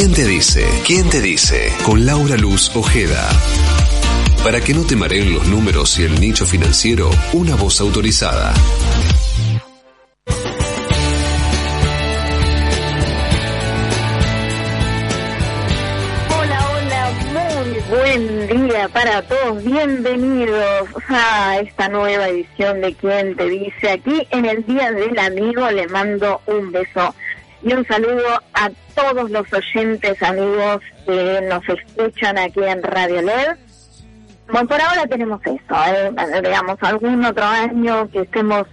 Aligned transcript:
¿Quién 0.00 0.14
te 0.14 0.24
dice? 0.26 0.64
¿Quién 0.86 1.10
te 1.10 1.20
dice? 1.20 1.72
Con 1.84 2.06
Laura 2.06 2.36
Luz 2.36 2.70
Ojeda. 2.76 3.28
Para 4.44 4.60
que 4.60 4.72
no 4.72 4.86
te 4.86 4.94
mareen 4.94 5.34
los 5.34 5.48
números 5.48 5.98
y 5.98 6.04
el 6.04 6.20
nicho 6.20 6.46
financiero, 6.46 7.10
una 7.32 7.56
voz 7.56 7.80
autorizada. 7.80 8.54
Hola, 16.30 16.70
hola, 16.70 17.10
muy 17.32 17.80
buen 17.90 18.68
día 18.68 18.88
para 18.90 19.20
todos. 19.22 19.64
Bienvenidos 19.64 20.88
a 21.08 21.58
esta 21.58 21.88
nueva 21.88 22.28
edición 22.28 22.82
de 22.82 22.94
Quién 22.94 23.34
te 23.34 23.48
dice. 23.48 23.90
Aquí 23.90 24.28
en 24.30 24.44
el 24.44 24.64
Día 24.64 24.92
del 24.92 25.18
Amigo 25.18 25.68
le 25.72 25.88
mando 25.88 26.40
un 26.46 26.70
beso 26.70 27.12
y 27.64 27.72
un 27.72 27.84
saludo 27.86 28.40
a 28.54 28.70
todos 28.98 29.30
los 29.30 29.46
oyentes 29.52 30.20
amigos 30.22 30.80
que 31.06 31.40
nos 31.48 31.62
escuchan 31.68 32.36
aquí 32.38 32.62
en 32.64 32.82
Radio 32.82 33.22
LED. 33.22 33.56
Bueno, 34.50 34.66
por 34.66 34.80
ahora 34.80 35.06
tenemos 35.06 35.40
eso, 35.46 35.84
¿eh? 35.86 36.10
digamos, 36.42 36.78
algún 36.82 37.24
otro 37.24 37.44
año 37.44 38.08
que 38.10 38.22
estemos 38.22 38.66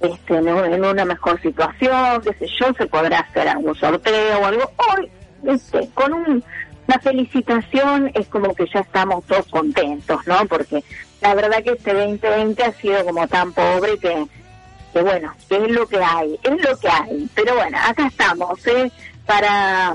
este, 0.00 0.36
en 0.36 0.84
una 0.84 1.04
mejor 1.04 1.40
situación, 1.42 2.20
qué 2.22 2.34
sé 2.34 2.46
yo, 2.60 2.72
se 2.76 2.86
podrá 2.86 3.20
hacer 3.20 3.48
algún 3.48 3.74
sorteo 3.74 4.38
o 4.40 4.44
algo. 4.46 4.70
Hoy, 4.94 5.10
este, 5.48 5.88
con 5.94 6.12
un- 6.12 6.44
una 6.86 6.98
felicitación, 7.00 8.10
es 8.14 8.28
como 8.28 8.54
que 8.54 8.66
ya 8.72 8.80
estamos 8.80 9.24
todos 9.24 9.46
contentos, 9.48 10.20
¿no? 10.26 10.44
Porque 10.46 10.84
la 11.22 11.34
verdad 11.34 11.62
que 11.64 11.70
este 11.72 11.94
2020 11.94 12.62
ha 12.62 12.72
sido 12.72 13.04
como 13.06 13.26
tan 13.26 13.52
pobre 13.54 13.98
que, 13.98 14.26
que 14.92 15.00
bueno, 15.02 15.32
es 15.48 15.70
lo 15.70 15.86
que 15.88 15.96
hay, 16.02 16.38
es 16.42 16.62
lo 16.62 16.76
que 16.78 16.88
hay. 16.88 17.26
Pero 17.34 17.54
bueno, 17.56 17.78
acá 17.82 18.06
estamos, 18.06 18.66
¿eh? 18.66 18.90
Para 19.26 19.94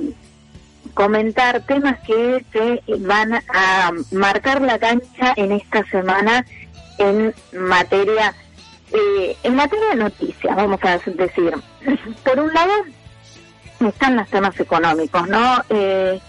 comentar 0.94 1.62
temas 1.62 2.00
que 2.00 2.44
se 2.52 2.82
van 2.98 3.34
a 3.36 3.92
marcar 4.12 4.62
la 4.62 4.80
cancha 4.80 5.34
en 5.36 5.52
esta 5.52 5.84
semana 5.86 6.46
en 6.98 7.34
materia 7.54 8.34
eh, 8.92 9.38
en 9.44 9.56
materia 9.56 9.90
de 9.90 9.96
noticias, 9.98 10.56
vamos 10.56 10.80
a 10.84 10.98
decir. 10.98 11.54
Por 12.26 12.40
un 12.40 12.52
lado 12.54 12.74
están 13.88 14.16
los 14.16 14.28
temas 14.30 14.60
económicos, 14.60 15.28
¿no? 15.30 15.64
Eh, 15.70 16.20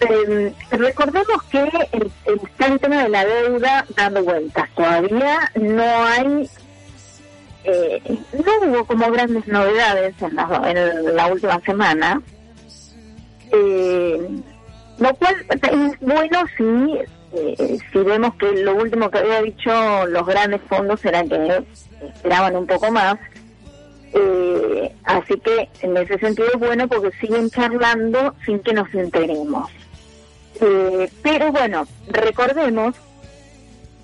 eh, 0.00 0.52
recordemos 0.70 1.42
que 1.50 1.58
el, 1.92 2.10
el- 2.24 2.40
el 2.58 2.80
tema 2.80 3.02
de 3.02 3.08
la 3.08 3.24
deuda 3.24 3.84
dando 3.96 4.22
vueltas. 4.22 4.68
Todavía 4.76 5.50
no 5.60 5.82
hay, 6.04 6.48
eh, 7.64 8.02
no 8.32 8.68
hubo 8.68 8.84
como 8.84 9.10
grandes 9.10 9.46
novedades 9.48 10.14
en 10.20 10.36
la, 10.36 10.62
en 10.66 11.16
la 11.16 11.26
última 11.26 11.60
semana. 11.60 12.22
Eh, 13.52 14.28
lo 14.98 15.14
cual 15.16 15.34
es 15.50 16.00
bueno 16.00 16.44
si, 16.56 16.98
eh, 17.36 17.78
si 17.92 17.98
vemos 17.98 18.34
que 18.36 18.50
lo 18.62 18.76
último 18.76 19.10
que 19.10 19.18
había 19.18 19.42
dicho 19.42 20.06
los 20.06 20.26
grandes 20.26 20.60
fondos 20.68 21.04
era 21.04 21.24
que 21.24 21.64
esperaban 22.14 22.56
un 22.56 22.66
poco 22.66 22.90
más. 22.90 23.16
Eh, 24.12 24.94
así 25.02 25.34
que 25.40 25.68
en 25.82 25.96
ese 25.96 26.18
sentido 26.18 26.48
es 26.54 26.60
bueno 26.60 26.86
porque 26.86 27.10
siguen 27.20 27.50
charlando 27.50 28.34
sin 28.44 28.60
que 28.60 28.72
nos 28.72 28.92
enteremos. 28.94 29.70
Eh, 30.60 31.10
pero 31.22 31.50
bueno, 31.50 31.84
recordemos 32.06 32.94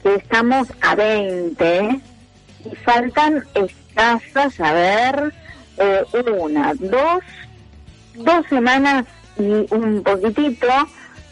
que 0.02 0.14
estamos 0.16 0.66
a 0.80 0.96
20 0.96 2.00
y 2.64 2.74
faltan 2.76 3.44
escasas, 3.54 4.60
a 4.60 4.72
ver, 4.72 5.32
eh, 5.78 6.04
una, 6.38 6.74
dos, 6.74 7.22
dos 8.14 8.46
semanas 8.48 9.06
y 9.38 9.66
un 9.74 10.02
poquitito 10.02 10.66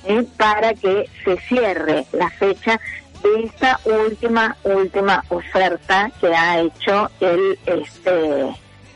eh, 0.07 0.25
para 0.37 0.75
que 0.75 1.09
se 1.25 1.37
cierre 1.41 2.07
la 2.13 2.31
fecha 2.31 2.81
de 3.23 3.45
esta 3.45 3.81
última 3.85 4.57
última 4.63 5.25
oferta 5.29 6.11
que 6.21 6.29
ha 6.29 6.61
hecho 6.61 7.11
el 7.21 7.59
este 7.67 8.55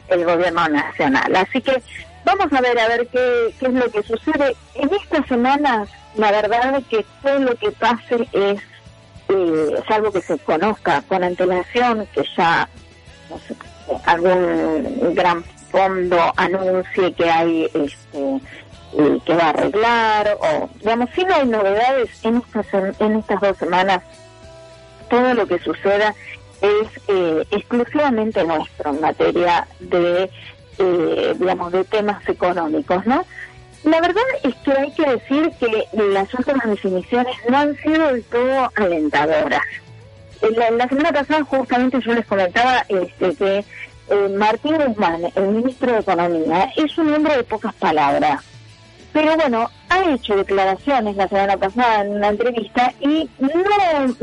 el 0.09 0.25
gobierno 0.25 0.69
nacional. 0.69 1.35
Así 1.35 1.61
que 1.61 1.83
vamos 2.25 2.53
a 2.53 2.61
ver 2.61 2.79
a 2.79 2.89
ver 2.89 3.09
qué, 3.09 3.55
qué 3.59 3.67
es 3.67 3.73
lo 3.73 3.91
que 3.91 4.03
sucede. 4.03 4.57
En 4.75 4.91
estas 4.95 5.27
semanas 5.27 5.89
la 6.17 6.31
verdad 6.31 6.77
es 6.77 6.87
que 6.87 7.05
todo 7.23 7.39
lo 7.41 7.55
que 7.57 7.73
pase 7.73 8.29
es 8.33 8.61
eh, 9.33 9.83
salvo 9.89 10.13
que 10.13 10.21
se 10.21 10.39
conozca 10.39 11.03
con 11.03 11.25
antelación 11.25 12.07
que 12.15 12.25
ya 12.37 12.69
no 13.31 13.39
sé, 13.39 13.55
algún 14.05 15.15
gran 15.15 15.43
fondo 15.71 16.19
anuncie 16.37 17.13
que 17.15 17.31
hay 17.31 17.65
este 17.73 18.41
que 19.25 19.35
va 19.35 19.45
a 19.45 19.51
arreglar 19.51 20.37
o 20.41 20.69
digamos 20.81 21.09
si 21.15 21.25
no 21.25 21.35
hay 21.35 21.47
novedades 21.47 22.11
en 22.25 22.37
estas 22.37 22.67
en 23.01 23.17
estas 23.17 23.41
dos 23.41 23.57
semanas 23.57 24.03
todo 25.09 25.33
lo 25.35 25.47
que 25.47 25.59
suceda 25.61 26.15
es 26.61 26.89
eh, 27.09 27.47
exclusivamente 27.51 28.45
nuestro 28.45 28.91
en 28.91 29.01
materia 29.01 29.67
de 29.81 30.31
eh, 30.79 31.35
digamos 31.39 31.73
de 31.73 31.85
temas 31.85 32.29
económicos 32.29 33.07
no 33.07 33.25
la 33.85 34.01
verdad 34.01 34.23
es 34.43 34.55
que 34.57 34.73
hay 34.73 34.93
que 34.93 35.11
decir 35.11 35.51
que 35.59 35.87
las 35.97 36.33
últimas 36.35 36.67
definiciones 36.69 37.35
no 37.49 37.59
han 37.59 37.77
sido 37.77 38.13
del 38.13 38.25
todo 38.25 38.71
alentadoras 38.77 39.63
la, 40.51 40.89
semana 40.89 41.13
pasada 41.13 41.45
justamente 41.45 42.01
yo 42.01 42.15
les 42.15 42.27
comentaba 42.27 42.85
este, 42.89 43.35
que 43.35 43.59
eh, 43.59 44.29
Martín 44.37 44.77
Guzmán, 44.77 45.23
el 45.35 45.49
ministro 45.49 45.93
de 45.93 46.01
Economía, 46.01 46.73
es 46.77 46.99
un 46.99 47.13
hombre 47.15 47.37
de 47.37 47.45
pocas 47.45 47.75
palabras. 47.75 48.43
Pero 49.13 49.37
bueno, 49.37 49.71
ha 49.91 50.11
hecho 50.11 50.37
declaraciones 50.37 51.17
la 51.17 51.29
semana 51.29 51.57
pasada 51.57 52.03
en 52.03 52.17
una 52.17 52.29
entrevista 52.29 52.93
y 53.01 53.29
no, 53.39 53.51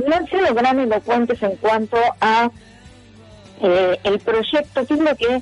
no 0.07 0.15
han 0.15 0.27
sido 0.27 0.53
gran 0.53 0.79
elocuentes 0.79 1.41
en 1.43 1.55
cuanto 1.57 1.97
a 2.19 2.49
eh, 3.61 3.99
el 4.03 4.19
proyecto, 4.19 4.85
que 4.85 4.93
es 4.93 4.99
lo 4.99 5.15
que 5.15 5.41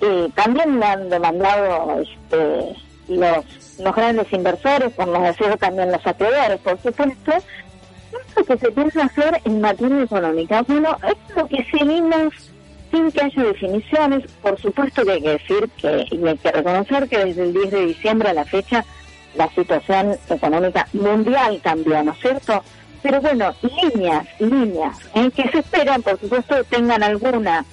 eh, 0.00 0.28
también 0.34 0.80
le 0.80 0.86
han 0.86 1.10
demandado 1.10 2.00
este, 2.00 2.76
los, 3.08 3.78
los 3.78 3.94
grandes 3.94 4.32
inversores, 4.32 4.92
por 4.92 5.08
no 5.08 5.22
decir 5.22 5.56
también 5.58 5.92
los 5.92 6.06
acreedores, 6.06 6.58
por 6.60 6.80
supuesto, 6.80 7.32
es 7.32 7.44
lo 8.36 8.44
que 8.44 8.58
se 8.58 8.72
piensa 8.72 9.04
hacer 9.04 9.40
en 9.44 9.60
materia 9.60 10.02
económica. 10.02 10.62
Bueno, 10.62 10.96
es 11.02 11.36
lo 11.36 11.46
que 11.46 11.64
seguimos 11.70 12.52
sin 12.90 13.10
que 13.10 13.20
haya 13.22 13.42
definiciones. 13.42 14.30
Por 14.42 14.60
supuesto 14.60 15.04
que 15.04 15.12
hay 15.12 15.22
que 15.22 15.30
decir 15.30 15.70
que, 15.76 16.06
y 16.10 16.26
hay 16.26 16.38
que 16.38 16.52
reconocer 16.52 17.08
que 17.08 17.24
desde 17.24 17.42
el 17.42 17.52
10 17.52 17.70
de 17.70 17.86
diciembre 17.86 18.28
a 18.30 18.34
la 18.34 18.44
fecha 18.44 18.84
la 19.34 19.48
situación 19.50 20.16
económica 20.30 20.88
mundial 20.94 21.60
cambió, 21.62 22.02
¿no 22.02 22.12
es 22.12 22.18
cierto? 22.20 22.62
Pero 23.02 23.20
bueno, 23.20 23.54
líneas, 23.62 24.26
líneas, 24.38 24.98
en 25.14 25.30
que 25.30 25.48
se 25.50 25.58
esperan, 25.58 26.02
por 26.02 26.18
supuesto, 26.18 26.64
tengan 26.64 27.02
alguna 27.02 27.64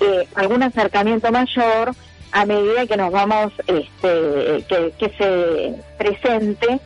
eh, 0.00 0.28
algún 0.34 0.62
acercamiento 0.62 1.32
mayor 1.32 1.92
a 2.36 2.44
medida 2.44 2.86
que 2.86 2.98
nos 2.98 3.10
vamos, 3.10 3.50
este, 3.66 4.62
que, 4.68 5.10
se 5.16 5.74
presente 5.96 6.78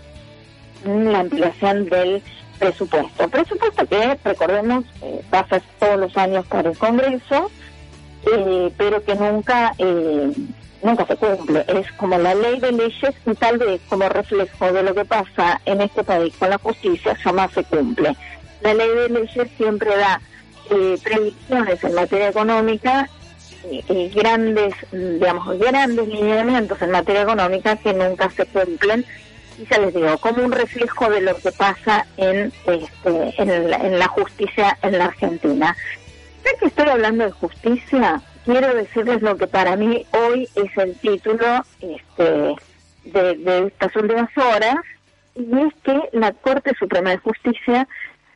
la 0.85 1.21
ampliación 1.21 1.89
del 1.89 2.23
presupuesto. 2.61 3.29
Presupuesto 3.29 3.85
que, 3.87 4.17
recordemos, 4.23 4.85
eh, 5.03 5.21
pasa 5.29 5.61
todos 5.81 5.99
los 5.99 6.17
años 6.17 6.47
por 6.47 6.65
el 6.65 6.79
Congreso, 6.79 7.51
eh, 8.33 8.71
pero 8.77 9.03
que 9.03 9.17
nunca 9.17 9.75
eh, 9.79 10.31
nunca 10.85 11.05
se 11.05 11.17
cumple. 11.17 11.65
Es 11.67 11.91
como 11.95 12.17
la 12.17 12.33
ley 12.37 12.61
de 12.61 12.71
leyes 12.71 13.15
y 13.27 13.35
tal 13.35 13.59
vez 13.59 13.81
como 13.89 14.09
reflejo 14.09 14.73
de 14.73 14.85
lo 14.85 14.95
que 14.95 15.05
pasa 15.05 15.61
en 15.65 15.81
este 15.81 16.05
país 16.05 16.33
con 16.39 16.51
la 16.51 16.59
justicia 16.59 17.17
jamás 17.17 17.51
se 17.51 17.65
cumple. 17.65 18.15
La 18.61 18.73
ley 18.73 18.89
de 18.89 19.09
leyes 19.09 19.49
siempre 19.57 19.97
da 19.97 20.21
eh, 20.71 20.97
predicciones 21.03 21.83
en 21.83 21.95
materia 21.97 22.29
económica 22.29 23.11
y, 23.71 23.85
y 23.93 24.09
grandes, 24.11 24.75
digamos, 24.93 25.59
grandes 25.59 26.09
lineamientos 26.09 26.81
en 26.83 26.91
materia 26.91 27.23
económica 27.23 27.77
que 27.77 27.93
nunca 27.93 28.31
se 28.31 28.47
cumplen 28.47 29.05
y 29.61 29.67
ya 29.67 29.79
les 29.79 29.95
digo, 29.95 30.17
como 30.19 30.43
un 30.43 30.53
reflejo 30.53 31.11
de 31.11 31.21
lo 31.21 31.37
que 31.37 31.53
pasa 31.53 32.07
en, 32.17 32.53
este, 32.67 33.35
en, 33.43 33.99
la, 33.99 34.09
justicia 34.09 34.79
en 34.83 34.99
la 34.99 35.07
Argentina. 35.07 35.77
Ya 36.45 36.59
que 36.59 36.67
estoy 36.67 36.89
hablando 36.89 37.25
de 37.25 37.31
justicia, 37.31 38.23
quiero 38.45 38.75
decirles 38.75 39.21
lo 39.21 39.37
que 39.37 39.47
para 39.47 39.77
mí 39.77 40.07
hoy 40.13 40.49
es 40.55 40.77
el 40.79 40.97
título 40.97 41.63
este, 41.81 42.55
de 43.05 43.67
estas 43.67 43.95
últimas 43.97 44.31
horas, 44.39 44.77
y 45.35 45.61
es 45.61 45.75
que 45.83 46.09
la 46.13 46.33
Corte 46.33 46.73
Suprema 46.79 47.11
de 47.11 47.19
Justicia 47.19 47.87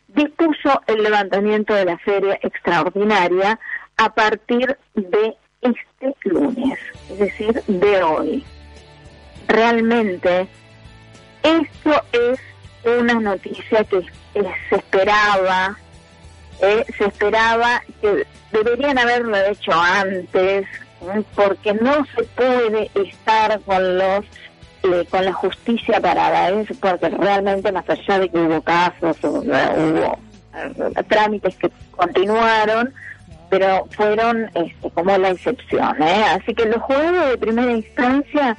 dispuso 0.09 0.83
el 0.87 1.03
levantamiento 1.03 1.75
de 1.75 1.87
la 1.87 1.99
feria 1.99 2.39
extraordinaria 2.43 3.59
a 3.97 4.15
partir 4.15 4.77
de 4.95 5.37
este 5.63 6.15
lunes, 6.25 6.79
es 7.11 7.19
decir, 7.19 7.63
de 7.67 8.03
hoy. 8.03 8.45
Realmente, 9.49 10.49
esto 11.43 12.03
es 12.13 12.41
una 12.85 13.15
noticia 13.15 13.85
que 13.85 13.99
eh, 14.35 14.53
se 14.69 14.77
esperaba, 14.77 15.79
eh, 16.61 16.85
se 16.97 17.05
esperaba 17.07 17.83
que 18.01 18.27
deberían 18.53 18.99
haberlo 18.99 19.37
hecho 19.37 19.73
antes, 19.73 20.67
¿eh? 20.67 21.23
porque 21.35 21.75
no 21.75 22.05
se 22.15 22.25
puede 22.25 22.91
estar 22.95 23.61
con 23.61 23.99
los 23.99 24.25
eh, 24.85 25.07
con 25.11 25.25
la 25.25 25.33
justicia 25.33 25.99
parada, 25.99 26.51
¿eh? 26.51 26.67
porque 26.79 27.09
realmente 27.09 27.73
más 27.73 27.89
allá 27.89 28.19
de 28.19 28.29
que 28.29 28.39
hubo 28.39 28.61
casos, 28.61 29.17
o, 29.25 29.41
hubo 29.41 30.19
trámites 31.09 31.57
que 31.57 31.71
continuaron, 31.93 32.93
pero 33.55 33.87
fueron 33.91 34.51
este, 34.55 34.91
como 34.91 35.17
la 35.17 35.31
excepción. 35.31 36.03
¿eh? 36.03 36.25
Así 36.25 36.53
que 36.55 36.65
los 36.65 36.83
juegos 36.83 37.29
de 37.31 37.39
primera 37.39 37.71
instancia 37.71 38.57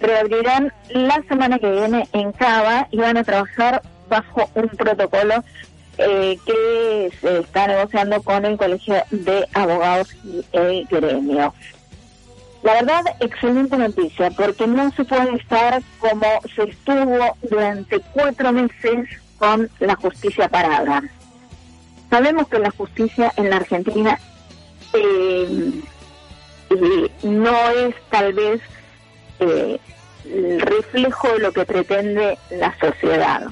reabrirán 0.00 0.72
la 0.88 1.22
semana 1.28 1.58
que 1.58 1.70
viene 1.70 2.08
en 2.14 2.32
Cava 2.32 2.88
y 2.90 2.96
van 2.96 3.18
a 3.18 3.24
trabajar 3.24 3.82
bajo 4.08 4.48
un 4.54 4.68
protocolo 4.68 5.44
eh, 5.98 6.38
que 6.46 7.12
se 7.20 7.40
está 7.40 7.66
negociando 7.66 8.22
con 8.22 8.46
el 8.46 8.56
Colegio 8.56 8.94
de 9.10 9.46
Abogados 9.52 10.16
y 10.24 10.42
el 10.52 10.86
gremio. 10.86 11.52
La 12.62 12.72
verdad, 12.72 13.02
excelente 13.20 13.76
noticia, 13.76 14.30
porque 14.30 14.66
no 14.66 14.90
se 14.92 15.04
puede 15.04 15.36
estar 15.36 15.82
como 15.98 16.26
se 16.56 16.70
estuvo 16.70 17.36
durante 17.50 18.00
cuatro 18.14 18.50
meses 18.50 19.10
con 19.36 19.68
la 19.78 19.94
justicia 19.96 20.48
parada. 20.48 21.02
Sabemos 22.08 22.48
que 22.48 22.58
la 22.58 22.70
justicia 22.70 23.30
en 23.36 23.50
la 23.50 23.56
Argentina 23.56 24.18
eh, 24.92 25.82
no 27.22 27.70
es 27.70 27.94
tal 28.10 28.32
vez 28.32 28.60
eh, 29.40 29.78
el 30.24 30.60
reflejo 30.60 31.28
de 31.32 31.38
lo 31.38 31.52
que 31.52 31.64
pretende 31.64 32.38
la 32.50 32.74
sociedad. 32.78 33.46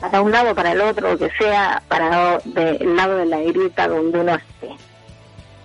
Para 0.00 0.22
un 0.22 0.30
lado, 0.30 0.54
para 0.54 0.72
el 0.72 0.80
otro, 0.80 1.18
que 1.18 1.30
sea 1.38 1.82
para 1.88 2.40
el 2.54 2.96
lado 2.96 3.18
de 3.18 3.26
la 3.26 3.38
grieta 3.40 3.88
donde 3.88 4.20
uno 4.20 4.34
esté. 4.34 4.76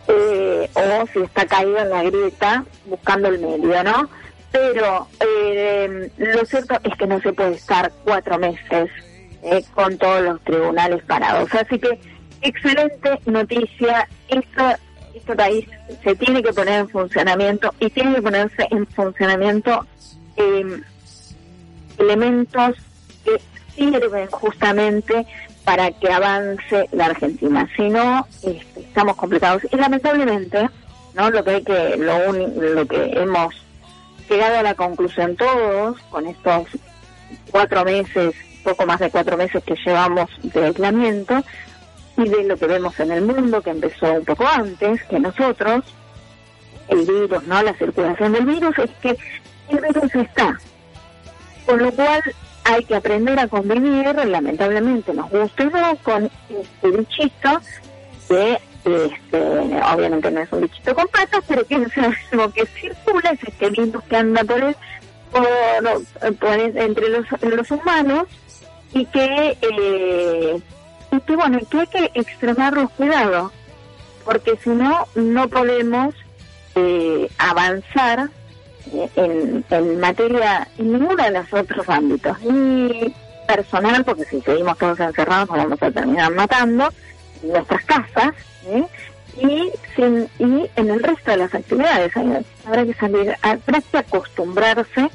Eh, 0.08 0.70
o 0.74 1.08
si 1.08 1.20
está 1.20 1.46
caído 1.48 1.80
en 1.80 1.90
la 1.90 2.04
grieta, 2.04 2.66
buscando 2.86 3.30
el 3.30 3.40
medio, 3.40 3.84
¿no? 3.84 4.10
Pero 4.52 5.08
eh, 5.20 6.12
lo 6.18 6.46
cierto 6.46 6.78
es 6.84 6.96
que 6.98 7.08
no 7.08 7.20
se 7.22 7.34
puede 7.34 7.56
estar 7.56 7.92
cuatro 8.04 8.38
meses 8.38 8.90
con 9.76 9.98
todos 9.98 10.22
los 10.24 10.42
tribunales 10.42 11.04
parados. 11.04 11.54
Así 11.54 11.78
que 11.78 12.00
excelente 12.46 13.20
noticia. 13.26 14.08
Esto, 14.28 14.64
este 15.14 15.36
país 15.36 15.66
se 16.04 16.16
tiene 16.16 16.42
que 16.44 16.54
poner 16.54 16.82
en 16.82 16.90
funcionamiento 16.90 17.74
y 17.80 17.90
tiene 17.90 18.16
que 18.16 18.22
ponerse 18.22 18.68
en 18.72 18.86
funcionamiento 18.88 19.86
eh, 20.38 20.82
elementos 21.98 22.76
que 23.24 23.42
sirven 23.76 24.28
justamente 24.28 25.26
para 25.64 25.92
que 25.92 26.12
avance 26.12 26.88
la 26.92 27.08
Argentina. 27.08 27.68
Si 27.76 27.90
no, 27.90 28.28
este, 28.44 28.82
estamos 28.82 29.16
complicados. 29.16 29.64
Y 29.72 29.76
lamentablemente, 29.76 30.70
no 31.16 31.30
lo 31.32 31.44
que 31.44 31.50
hay 31.50 31.64
que 31.64 31.98
lo, 31.98 32.32
lo 32.32 32.86
que 32.88 33.04
hemos 33.16 33.56
llegado 34.30 34.60
a 34.60 34.64
la 34.64 34.76
conclusión 34.76 35.36
todos 35.36 36.00
con 36.10 36.28
estos 36.28 36.68
cuatro 37.52 37.84
meses, 37.84 38.36
poco 38.64 38.86
más 38.86 39.00
de 39.00 39.10
cuatro 39.10 39.38
meses 39.38 39.64
que 39.64 39.76
llevamos 39.86 40.30
de 40.42 40.66
aislamiento, 40.66 41.44
y 42.18 42.30
de 42.30 42.44
lo 42.44 42.58
que 42.58 42.68
vemos 42.68 43.00
en 43.00 43.12
el 43.12 43.22
mundo, 43.22 43.62
que 43.62 43.72
empezó 43.72 44.12
un 44.14 44.26
poco 44.26 44.48
antes 44.48 45.04
que 45.04 45.20
nosotros, 45.20 45.84
el 46.88 47.00
virus, 47.06 47.44
¿no? 47.44 47.62
La 47.62 47.74
circulación 47.74 48.32
del 48.34 48.46
virus, 48.46 48.78
es 48.80 48.90
que 49.02 49.18
el 49.70 49.82
virus 49.82 50.16
está. 50.16 50.58
Con 51.66 51.80
lo 51.80 51.92
cual 51.92 52.22
hay 52.64 52.84
que 52.86 52.96
aprender 52.96 53.40
a 53.40 53.48
convivir, 53.48 54.06
lamentablemente 54.26 55.14
nos 55.14 55.30
gusta 55.30 55.66
no, 55.66 55.96
con 55.98 56.30
este 56.50 56.92
bichito 56.92 57.62
que 58.28 58.60
este, 58.86 59.38
obviamente 59.94 60.32
no 60.32 60.42
es 60.42 60.52
un 60.52 60.62
bichito 60.62 60.96
con 60.96 61.08
patas, 61.08 61.44
pero 61.48 61.66
que 61.66 61.76
es 61.76 62.32
lo 62.32 62.52
que 62.52 62.66
circula, 62.68 63.32
es 63.32 63.44
este 63.44 63.70
virus 63.70 64.04
que 64.04 64.16
anda 64.16 64.44
por, 64.44 64.64
el, 64.64 64.76
por, 66.40 66.60
entre 66.60 67.10
los, 67.10 67.26
los 67.42 67.72
humanos 67.72 68.28
y 68.94 69.06
que 69.08 69.58
eh, 69.62 70.62
que 71.22 71.36
bueno, 71.36 71.60
que 71.70 71.80
hay 71.80 71.88
que 71.88 72.12
extremar 72.14 72.74
los 72.74 72.90
cuidados, 72.92 73.52
porque 74.24 74.58
si 74.64 74.70
no, 74.70 75.08
no 75.16 75.48
podemos 75.50 76.16
eh, 76.76 77.30
avanzar 77.38 78.30
eh, 78.92 79.10
en, 79.16 79.66
en 79.70 80.00
materia, 80.00 80.68
en 80.78 80.94
ninguno 80.94 81.24
de 81.24 81.32
los 81.32 81.54
otros 81.54 81.88
ámbitos, 81.90 82.40
ni 82.42 83.14
personal, 83.48 84.04
porque 84.04 84.26
si 84.26 84.42
seguimos 84.42 84.78
todos 84.78 85.00
encerrados 85.00 85.50
nos 85.50 85.58
vamos 85.58 85.82
a 85.82 85.92
terminar 85.92 86.34
matando, 86.34 86.90
en 87.44 87.50
nuestras 87.50 87.86
casas, 87.86 88.34
¿eh? 88.68 88.86
y, 89.38 89.72
sin, 89.96 90.30
y 90.40 90.70
en 90.76 90.90
el 90.90 91.04
resto 91.04 91.32
de 91.32 91.38
las 91.38 91.54
actividades. 91.54 92.12
Habrá 92.66 92.86
que 92.86 92.94
salir, 92.94 93.36
habrá 93.42 93.82
que 93.82 93.98
acostumbrarse 93.98 95.10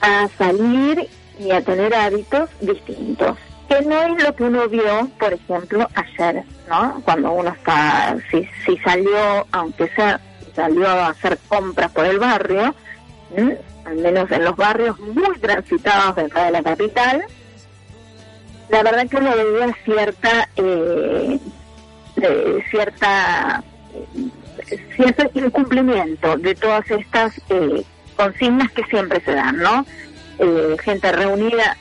a 0.00 0.28
salir 0.38 1.08
y 1.38 1.50
a 1.50 1.62
tener 1.62 1.94
hábitos 1.94 2.50
distintos 2.60 3.36
que 3.70 3.82
no 3.82 4.02
es 4.02 4.22
lo 4.24 4.34
que 4.34 4.42
uno 4.42 4.68
vio, 4.68 5.08
por 5.16 5.32
ejemplo, 5.32 5.88
ayer, 5.94 6.42
¿no? 6.68 7.00
Cuando 7.04 7.30
uno 7.30 7.50
está, 7.50 8.16
si, 8.28 8.48
si 8.66 8.76
salió, 8.78 9.46
aunque 9.52 9.88
sea, 9.94 10.20
salió 10.56 10.88
a 10.88 11.10
hacer 11.10 11.38
compras 11.46 11.92
por 11.92 12.04
el 12.04 12.18
barrio, 12.18 12.74
al 13.84 13.96
menos 13.96 14.28
en 14.32 14.44
los 14.44 14.56
barrios 14.56 14.98
muy 14.98 15.38
transitados 15.38 16.16
dentro 16.16 16.42
de 16.42 16.50
la 16.50 16.62
capital, 16.64 17.24
la 18.70 18.82
verdad 18.82 19.08
que 19.08 19.16
uno 19.18 19.36
veía 19.36 19.76
cierta, 19.84 20.48
eh, 20.56 21.38
cierta, 22.70 23.62
cierto 24.96 25.30
incumplimiento 25.34 26.36
de 26.38 26.56
todas 26.56 26.90
estas 26.90 27.40
eh, 27.48 27.84
consignas 28.16 28.72
que 28.72 28.82
siempre 28.86 29.20
se 29.20 29.32
dan, 29.32 29.58
¿no? 29.58 29.86
Eh, 30.40 30.76
gente 30.82 31.12
reunida 31.12 31.76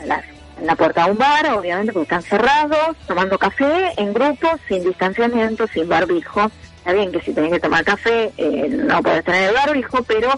en 0.00 0.08
las 0.08 0.24
en 0.60 0.66
la 0.66 0.76
puerta 0.76 1.04
de 1.04 1.12
un 1.12 1.18
bar, 1.18 1.46
obviamente 1.54 1.92
porque 1.92 2.14
están 2.14 2.22
cerrados, 2.22 2.96
tomando 3.06 3.38
café 3.38 3.92
en 3.96 4.12
grupos, 4.12 4.60
sin 4.68 4.84
distanciamiento, 4.84 5.66
sin 5.68 5.88
barbijo. 5.88 6.50
Está 6.78 6.92
bien 6.92 7.12
que 7.12 7.20
si 7.20 7.32
tenés 7.32 7.52
que 7.52 7.60
tomar 7.60 7.84
café 7.84 8.30
eh, 8.36 8.68
no 8.70 9.02
puedes 9.02 9.24
tener 9.24 9.48
el 9.48 9.54
barbijo, 9.54 10.02
pero 10.04 10.30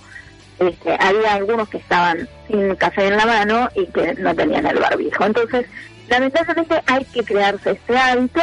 este, 0.58 0.96
había 0.98 1.34
algunos 1.34 1.68
que 1.68 1.78
estaban 1.78 2.28
sin 2.48 2.74
café 2.76 3.08
en 3.08 3.16
la 3.16 3.26
mano 3.26 3.68
y 3.74 3.86
que 3.86 4.14
no 4.14 4.34
tenían 4.34 4.66
el 4.66 4.78
barbijo. 4.78 5.24
Entonces, 5.24 5.66
lamentablemente 6.08 6.82
hay 6.86 7.04
que 7.06 7.24
crearse 7.24 7.72
este 7.72 7.96
hábito 7.96 8.40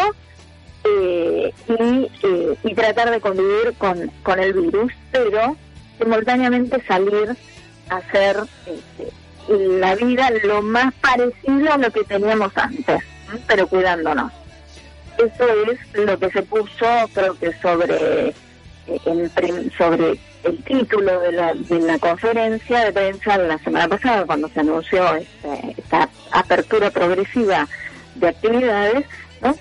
eh, 0.84 1.54
y, 1.68 2.12
eh, 2.24 2.56
y 2.64 2.74
tratar 2.74 3.12
de 3.12 3.22
convivir 3.22 3.74
con, 3.78 4.12
con 4.24 4.40
el 4.40 4.54
virus, 4.54 4.92
pero 5.12 5.56
simultáneamente 5.98 6.82
salir 6.86 7.36
a 7.90 7.98
hacer 7.98 8.38
este, 8.66 9.14
la 9.58 9.96
vida 9.96 10.30
lo 10.44 10.62
más 10.62 10.94
parecido 10.96 11.74
a 11.74 11.78
lo 11.78 11.92
que 11.92 12.04
teníamos 12.04 12.52
antes, 12.56 13.04
pero 13.48 13.68
cuidándonos. 13.68 14.32
Eso 15.18 15.46
es 15.72 16.06
lo 16.06 16.18
que 16.18 16.30
se 16.30 16.44
puso, 16.44 16.86
creo 17.14 17.38
que 17.38 17.52
sobre 17.62 18.34
eh, 18.88 19.70
sobre 19.78 20.20
el 20.44 20.64
título 20.64 21.20
de 21.20 21.32
la, 21.34 21.54
de 21.54 21.80
la 21.82 22.00
conferencia 22.00 22.86
de 22.86 22.94
prensa 22.94 23.38
la 23.38 23.58
semana 23.60 23.88
pasada, 23.88 24.26
cuando 24.26 24.48
se 24.50 24.62
anunció 24.62 25.16
este, 25.16 25.76
esta 25.78 26.10
apertura 26.32 26.90
progresiva 26.90 27.68
de 28.16 28.28
actividades, 28.30 29.06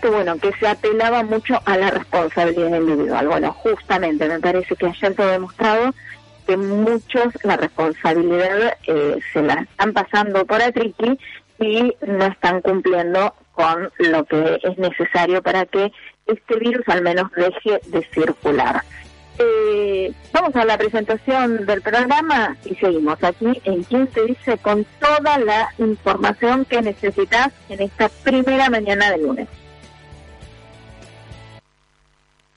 que 0.01 0.09
bueno, 0.09 0.39
que 0.39 0.53
se 0.59 0.67
apelaba 0.67 1.23
mucho 1.23 1.61
a 1.65 1.77
la 1.77 1.91
responsabilidad 1.91 2.81
individual. 2.81 3.29
Bueno, 3.29 3.53
justamente 3.53 4.29
me 4.29 4.41
parece 4.41 4.75
que 4.77 4.87
ayer 4.87 5.15
ha 5.19 5.27
demostrado 5.27 5.95
que 6.49 6.57
muchos 6.57 7.27
la 7.45 7.59
responsabilidad 7.59 8.73
eh, 8.87 9.19
se 9.35 9.43
la 9.43 9.67
están 9.71 9.93
pasando 9.93 10.47
por 10.47 10.63
atriqui 10.63 11.19
y 11.61 11.95
no 12.07 12.25
están 12.25 12.63
cumpliendo 12.63 13.35
con 13.53 13.91
lo 13.99 14.25
que 14.25 14.59
es 14.63 14.79
necesario 14.79 15.43
para 15.43 15.67
que 15.67 15.93
este 16.27 16.59
virus 16.59 16.89
al 16.89 17.03
menos 17.03 17.31
deje 17.37 17.81
de 17.89 18.03
circular. 18.15 18.83
Eh, 19.39 20.11
vamos 20.33 20.57
a 20.57 20.65
la 20.65 20.79
presentación 20.79 21.67
del 21.67 21.83
programa 21.83 22.57
y 22.65 22.75
seguimos 22.77 23.23
aquí 23.23 23.61
en 23.65 23.85
Quien 23.85 24.07
te 24.07 24.25
dice 24.25 24.57
con 24.59 24.87
toda 25.01 25.39
la 25.39 25.69
información 25.77 26.65
que 26.65 26.81
necesitas 26.81 27.53
en 27.69 27.83
esta 27.83 28.09
primera 28.09 28.71
mañana 28.71 29.11
de 29.11 29.19
lunes. 29.19 29.49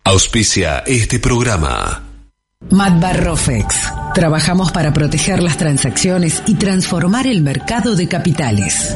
Auspicia 0.05 0.79
este 0.87 1.19
programa. 1.19 2.10
Matbarrofex. 2.69 3.91
Trabajamos 4.13 4.71
para 4.71 4.93
proteger 4.93 5.41
las 5.41 5.57
transacciones 5.57 6.43
y 6.47 6.55
transformar 6.55 7.27
el 7.27 7.41
mercado 7.41 7.95
de 7.95 8.07
capitales. 8.07 8.95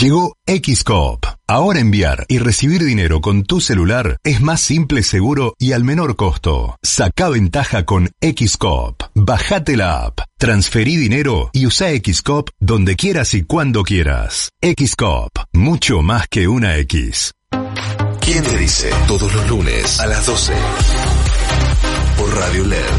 Llegó 0.00 0.36
Xcop. 0.46 1.26
Ahora 1.46 1.80
enviar 1.80 2.24
y 2.28 2.38
recibir 2.38 2.82
dinero 2.82 3.20
con 3.20 3.44
tu 3.44 3.60
celular 3.60 4.16
es 4.24 4.40
más 4.40 4.62
simple, 4.62 5.02
seguro 5.02 5.54
y 5.58 5.72
al 5.72 5.84
menor 5.84 6.16
costo. 6.16 6.76
Saca 6.82 7.28
ventaja 7.28 7.84
con 7.84 8.08
Xcop. 8.20 9.02
Bajate 9.14 9.76
la 9.76 10.04
app, 10.04 10.20
transferí 10.38 10.96
dinero 10.96 11.50
y 11.52 11.66
usa 11.66 11.90
Xcop 11.90 12.48
donde 12.58 12.96
quieras 12.96 13.34
y 13.34 13.42
cuando 13.42 13.82
quieras. 13.82 14.48
Xcop, 14.62 15.30
mucho 15.52 16.00
más 16.00 16.26
que 16.26 16.48
una 16.48 16.78
X. 16.78 17.32
¿Quién 18.20 18.44
te 18.44 18.56
dice? 18.56 18.90
Todos 19.06 19.34
los 19.34 19.48
lunes 19.50 20.00
a 20.00 20.06
las 20.06 20.24
12 20.24 20.54
por 20.54 21.11
Radio 22.34 22.64
LED. 22.64 22.94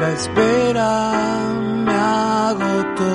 La 0.00 0.08
espera 0.18 0.90
me 1.86 1.94
agotó. 1.94 3.14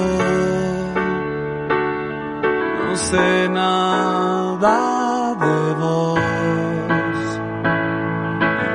No 2.86 2.96
sé 2.96 3.50
nada 3.50 5.36
de 5.46 5.74
vos. 5.82 6.20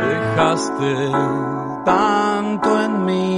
Dejaste 0.09 0.95
tanto 1.85 2.69
en 2.85 3.05
mí. 3.05 3.37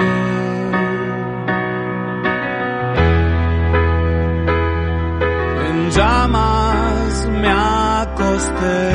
Llamas 5.94 6.53
acosté 8.34 8.90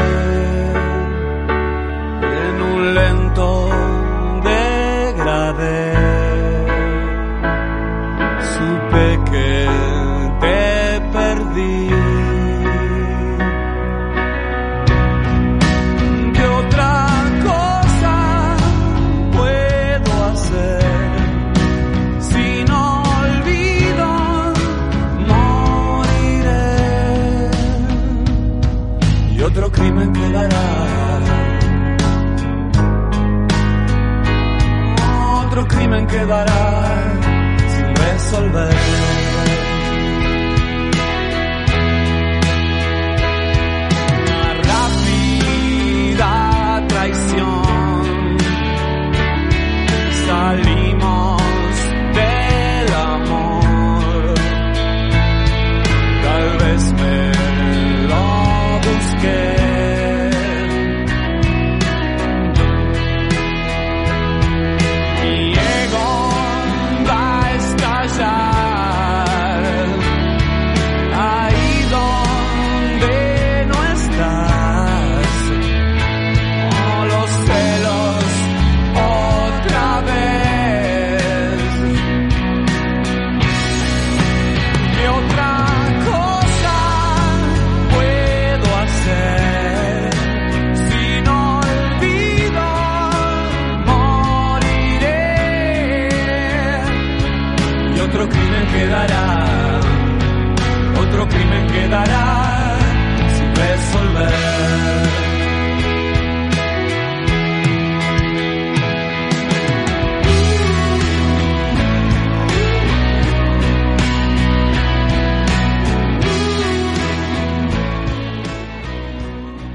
en 2.46 2.62
un 2.62 2.94
lento 2.94 3.79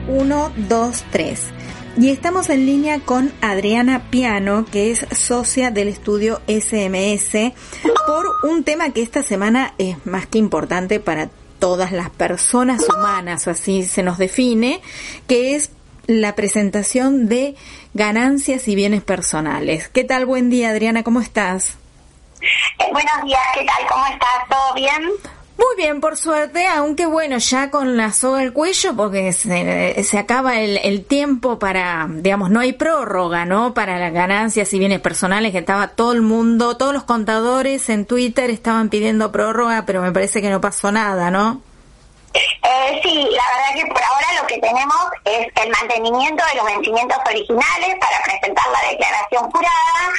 123. 0.06 1.40
Y 1.96 2.10
estamos 2.10 2.50
en 2.50 2.66
línea 2.66 2.98
con 2.98 3.32
Adriana 3.40 4.10
Piano, 4.10 4.66
que 4.70 4.90
es 4.90 5.06
socia 5.12 5.70
del 5.70 5.88
estudio 5.88 6.40
SMS, 6.48 7.52
por 8.06 8.26
un 8.42 8.64
tema 8.64 8.90
que 8.90 9.02
esta 9.02 9.22
semana 9.22 9.74
es 9.78 10.04
más 10.04 10.26
que 10.26 10.38
importante 10.38 10.98
para 10.98 11.30
todas 11.60 11.92
las 11.92 12.10
personas 12.10 12.82
humanas, 12.88 13.46
así 13.48 13.84
se 13.84 14.02
nos 14.02 14.18
define, 14.18 14.82
que 15.28 15.54
es 15.54 15.70
la 16.06 16.34
presentación 16.34 17.28
de 17.28 17.54
ganancias 17.94 18.68
y 18.68 18.74
bienes 18.74 19.02
personales. 19.02 19.88
¿Qué 19.88 20.04
tal? 20.04 20.26
Buen 20.26 20.50
día, 20.50 20.70
Adriana, 20.70 21.04
¿cómo 21.04 21.20
estás? 21.20 21.78
Eh, 22.42 22.92
buenos 22.92 23.24
días, 23.24 23.40
¿qué 23.54 23.64
tal? 23.64 23.86
¿Cómo 23.88 24.06
estás? 24.06 24.48
¿Todo 24.50 24.74
bien? 24.74 25.33
Muy 25.56 25.76
bien, 25.76 26.00
por 26.00 26.16
suerte, 26.16 26.66
aunque 26.66 27.06
bueno, 27.06 27.38
ya 27.38 27.70
con 27.70 27.96
la 27.96 28.12
soga 28.12 28.40
al 28.40 28.52
cuello, 28.52 28.94
porque 28.96 29.32
se, 29.32 30.18
acaba 30.18 30.58
el, 30.60 30.78
el, 30.82 31.04
tiempo 31.04 31.60
para, 31.60 32.08
digamos, 32.10 32.50
no 32.50 32.58
hay 32.58 32.72
prórroga, 32.72 33.44
¿no? 33.44 33.72
Para 33.72 33.98
las 33.98 34.12
ganancias 34.12 34.72
y 34.72 34.78
bienes 34.80 35.00
personales, 35.00 35.52
que 35.52 35.58
estaba 35.58 35.88
todo 35.88 36.12
el 36.12 36.22
mundo, 36.22 36.76
todos 36.76 36.92
los 36.92 37.04
contadores 37.04 37.88
en 37.88 38.04
Twitter 38.04 38.50
estaban 38.50 38.88
pidiendo 38.88 39.30
prórroga, 39.30 39.84
pero 39.86 40.02
me 40.02 40.10
parece 40.10 40.42
que 40.42 40.50
no 40.50 40.60
pasó 40.60 40.90
nada, 40.90 41.30
¿no? 41.30 41.62
Eh, 42.34 43.00
sí, 43.02 43.28
la 43.30 43.44
verdad 43.54 43.74
que 43.74 43.86
por 43.92 44.02
ahora 44.02 44.26
lo 44.40 44.46
que 44.46 44.58
tenemos 44.58 45.06
es 45.24 45.46
el 45.62 45.70
mantenimiento 45.70 46.44
de 46.46 46.54
los 46.56 46.66
vencimientos 46.66 47.18
originales 47.26 47.96
para 48.00 48.22
presentar 48.24 48.66
la 48.70 48.90
declaración 48.90 49.50
jurada 49.50 50.12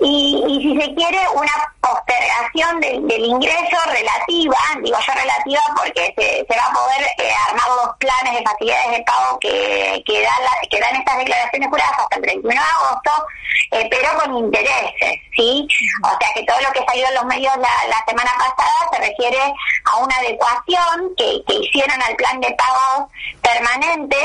y, 0.00 0.44
y 0.48 0.62
si 0.62 0.80
se 0.80 0.94
quiere 0.94 1.18
una 1.34 1.52
postergación 1.80 2.80
del, 2.80 3.06
del, 3.06 3.24
ingreso 3.24 3.76
relativa, 3.86 4.56
digo 4.82 4.98
yo 5.06 5.12
relativa 5.12 5.60
porque 5.76 6.14
se, 6.16 6.46
se 6.48 6.58
va 6.58 6.66
a 6.66 6.72
poder 6.72 7.06
eh, 7.18 7.32
armar 7.48 7.68
los 7.68 7.96
planes 7.98 8.38
de 8.38 8.42
facilidades 8.42 8.90
de 8.98 9.02
pago 9.04 9.38
que, 9.40 10.02
que, 10.06 10.22
dan 10.22 10.42
la, 10.42 10.68
que 10.68 10.80
dan 10.80 10.96
estas 10.96 11.18
declaraciones 11.18 11.68
juradas 11.68 11.98
hasta 11.98 12.16
el 12.16 12.22
31 12.22 12.50
de 12.50 12.68
agosto, 12.68 13.26
eh, 13.72 13.88
pero 13.90 14.18
con 14.18 14.36
intereses, 14.36 15.20
¿sí? 15.36 15.66
O 16.04 16.08
sea 16.08 16.28
que 16.34 16.44
todo 16.44 16.60
lo 16.60 16.72
que 16.72 16.84
salió 16.86 17.08
en 17.08 17.14
los 17.14 17.24
medios 17.24 17.56
la, 17.56 17.88
la 17.88 18.04
semana 18.06 18.30
pasada 18.38 18.88
se 18.92 18.98
refiere 18.98 19.54
a 19.84 19.96
una 19.96 20.14
adecuación 20.16 21.14
que, 21.16 21.42
que 21.50 21.66
hicieron 21.66 22.02
al 22.02 22.16
plan 22.16 22.40
de 22.40 22.50
pagos 22.52 23.10
permanente 23.42 24.16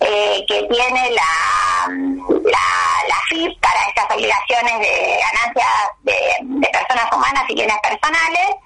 eh, 0.00 0.44
que 0.46 0.62
tiene 0.64 1.10
la, 1.12 1.88
la, 1.88 3.08
la 3.08 3.16
FIP 3.28 3.58
para 3.60 3.80
estas 3.88 4.04
obligaciones 4.14 4.78
de 4.80 5.18
ganancias 5.20 5.66
de, 6.02 6.16
de 6.42 6.68
personas 6.68 7.06
humanas 7.12 7.44
y 7.48 7.54
bienes 7.54 7.76
personales, 7.82 8.56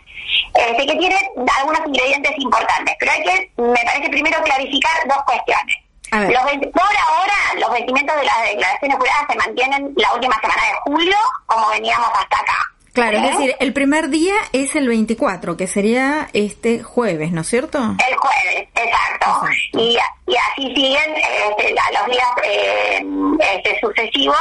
este, 0.54 0.86
que 0.86 0.96
tiene 0.96 1.16
algunos 1.58 1.86
ingredientes 1.86 2.32
importantes. 2.38 2.96
Pero 2.98 3.12
hay 3.12 3.22
que, 3.22 3.52
me 3.56 3.84
parece 3.84 4.08
primero 4.10 4.42
clarificar 4.42 4.92
dos 5.06 5.22
cuestiones. 5.24 5.76
Los, 6.10 6.42
por 6.72 6.96
ahora, 6.96 7.34
los 7.60 7.70
vencimientos 7.70 8.16
de 8.16 8.24
las 8.24 8.42
declaraciones 8.42 8.98
juradas 8.98 9.26
se 9.30 9.36
mantienen 9.36 9.94
la 9.96 10.12
última 10.12 10.34
semana 10.40 10.62
de 10.64 10.72
julio, 10.82 11.16
como 11.46 11.68
veníamos 11.68 12.10
hasta 12.12 12.36
acá. 12.36 12.72
Claro, 12.92 13.18
¿Eh? 13.18 13.20
es 13.24 13.38
decir, 13.38 13.56
el 13.60 13.72
primer 13.72 14.08
día 14.08 14.34
es 14.52 14.74
el 14.74 14.88
24, 14.88 15.56
que 15.56 15.66
sería 15.66 16.28
este 16.32 16.82
jueves, 16.82 17.32
¿no 17.32 17.42
es 17.42 17.48
cierto? 17.48 17.78
El 17.78 18.16
jueves, 18.16 18.68
exacto. 18.74 19.28
exacto. 19.28 19.78
Y, 19.78 19.98
y, 20.26 20.36
así 20.36 20.74
siguen 20.74 21.14
este, 21.16 21.74
los 21.74 22.06
días 22.06 22.28
eh, 22.44 23.04
este, 23.54 23.80
sucesivos, 23.80 24.36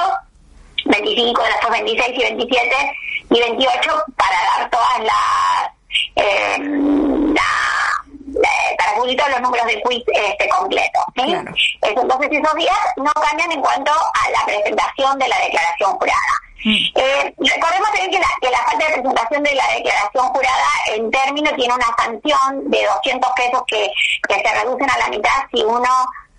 25, 0.85 1.41
después 1.43 1.71
26 1.71 2.17
y 2.17 2.21
27 2.21 2.75
y 3.31 3.39
28, 3.39 4.03
para 4.15 4.37
dar 4.57 4.69
todas 4.69 4.99
las... 4.99 5.71
Eh, 6.15 6.57
la, 6.59 7.69
para 8.77 8.93
todos 8.95 9.29
los 9.31 9.41
números 9.41 9.67
de 9.67 9.81
quiz 9.81 10.03
este, 10.07 10.49
completos. 10.49 11.03
¿sí? 11.15 11.23
Claro. 11.23 11.53
Entonces 11.81 12.29
esos 12.31 12.55
días 12.55 12.77
no 12.97 13.11
cambian 13.13 13.51
en 13.51 13.61
cuanto 13.61 13.91
a 13.91 14.29
la 14.29 14.45
presentación 14.45 15.17
de 15.19 15.27
la 15.27 15.37
declaración 15.39 15.91
jurada. 15.91 16.48
Mm. 16.63 16.75
Eh, 16.95 17.33
recordemos 17.37 17.89
también 17.91 18.11
que 18.11 18.19
la, 18.19 18.27
que 18.41 18.49
la, 18.49 18.57
falta 18.59 18.85
de 18.85 18.93
presentación 18.93 19.43
de 19.43 19.55
la 19.55 19.67
declaración 19.75 20.25
jurada 20.27 20.67
en 20.93 21.11
términos 21.11 21.53
tiene 21.55 21.73
una 21.73 21.95
sanción 21.97 22.69
de 22.69 22.85
200 22.85 23.31
pesos 23.35 23.63
que, 23.67 23.89
se 24.27 24.61
reducen 24.61 24.89
a 24.89 24.97
la 24.97 25.07
mitad 25.09 25.31
si 25.53 25.63
uno 25.63 25.89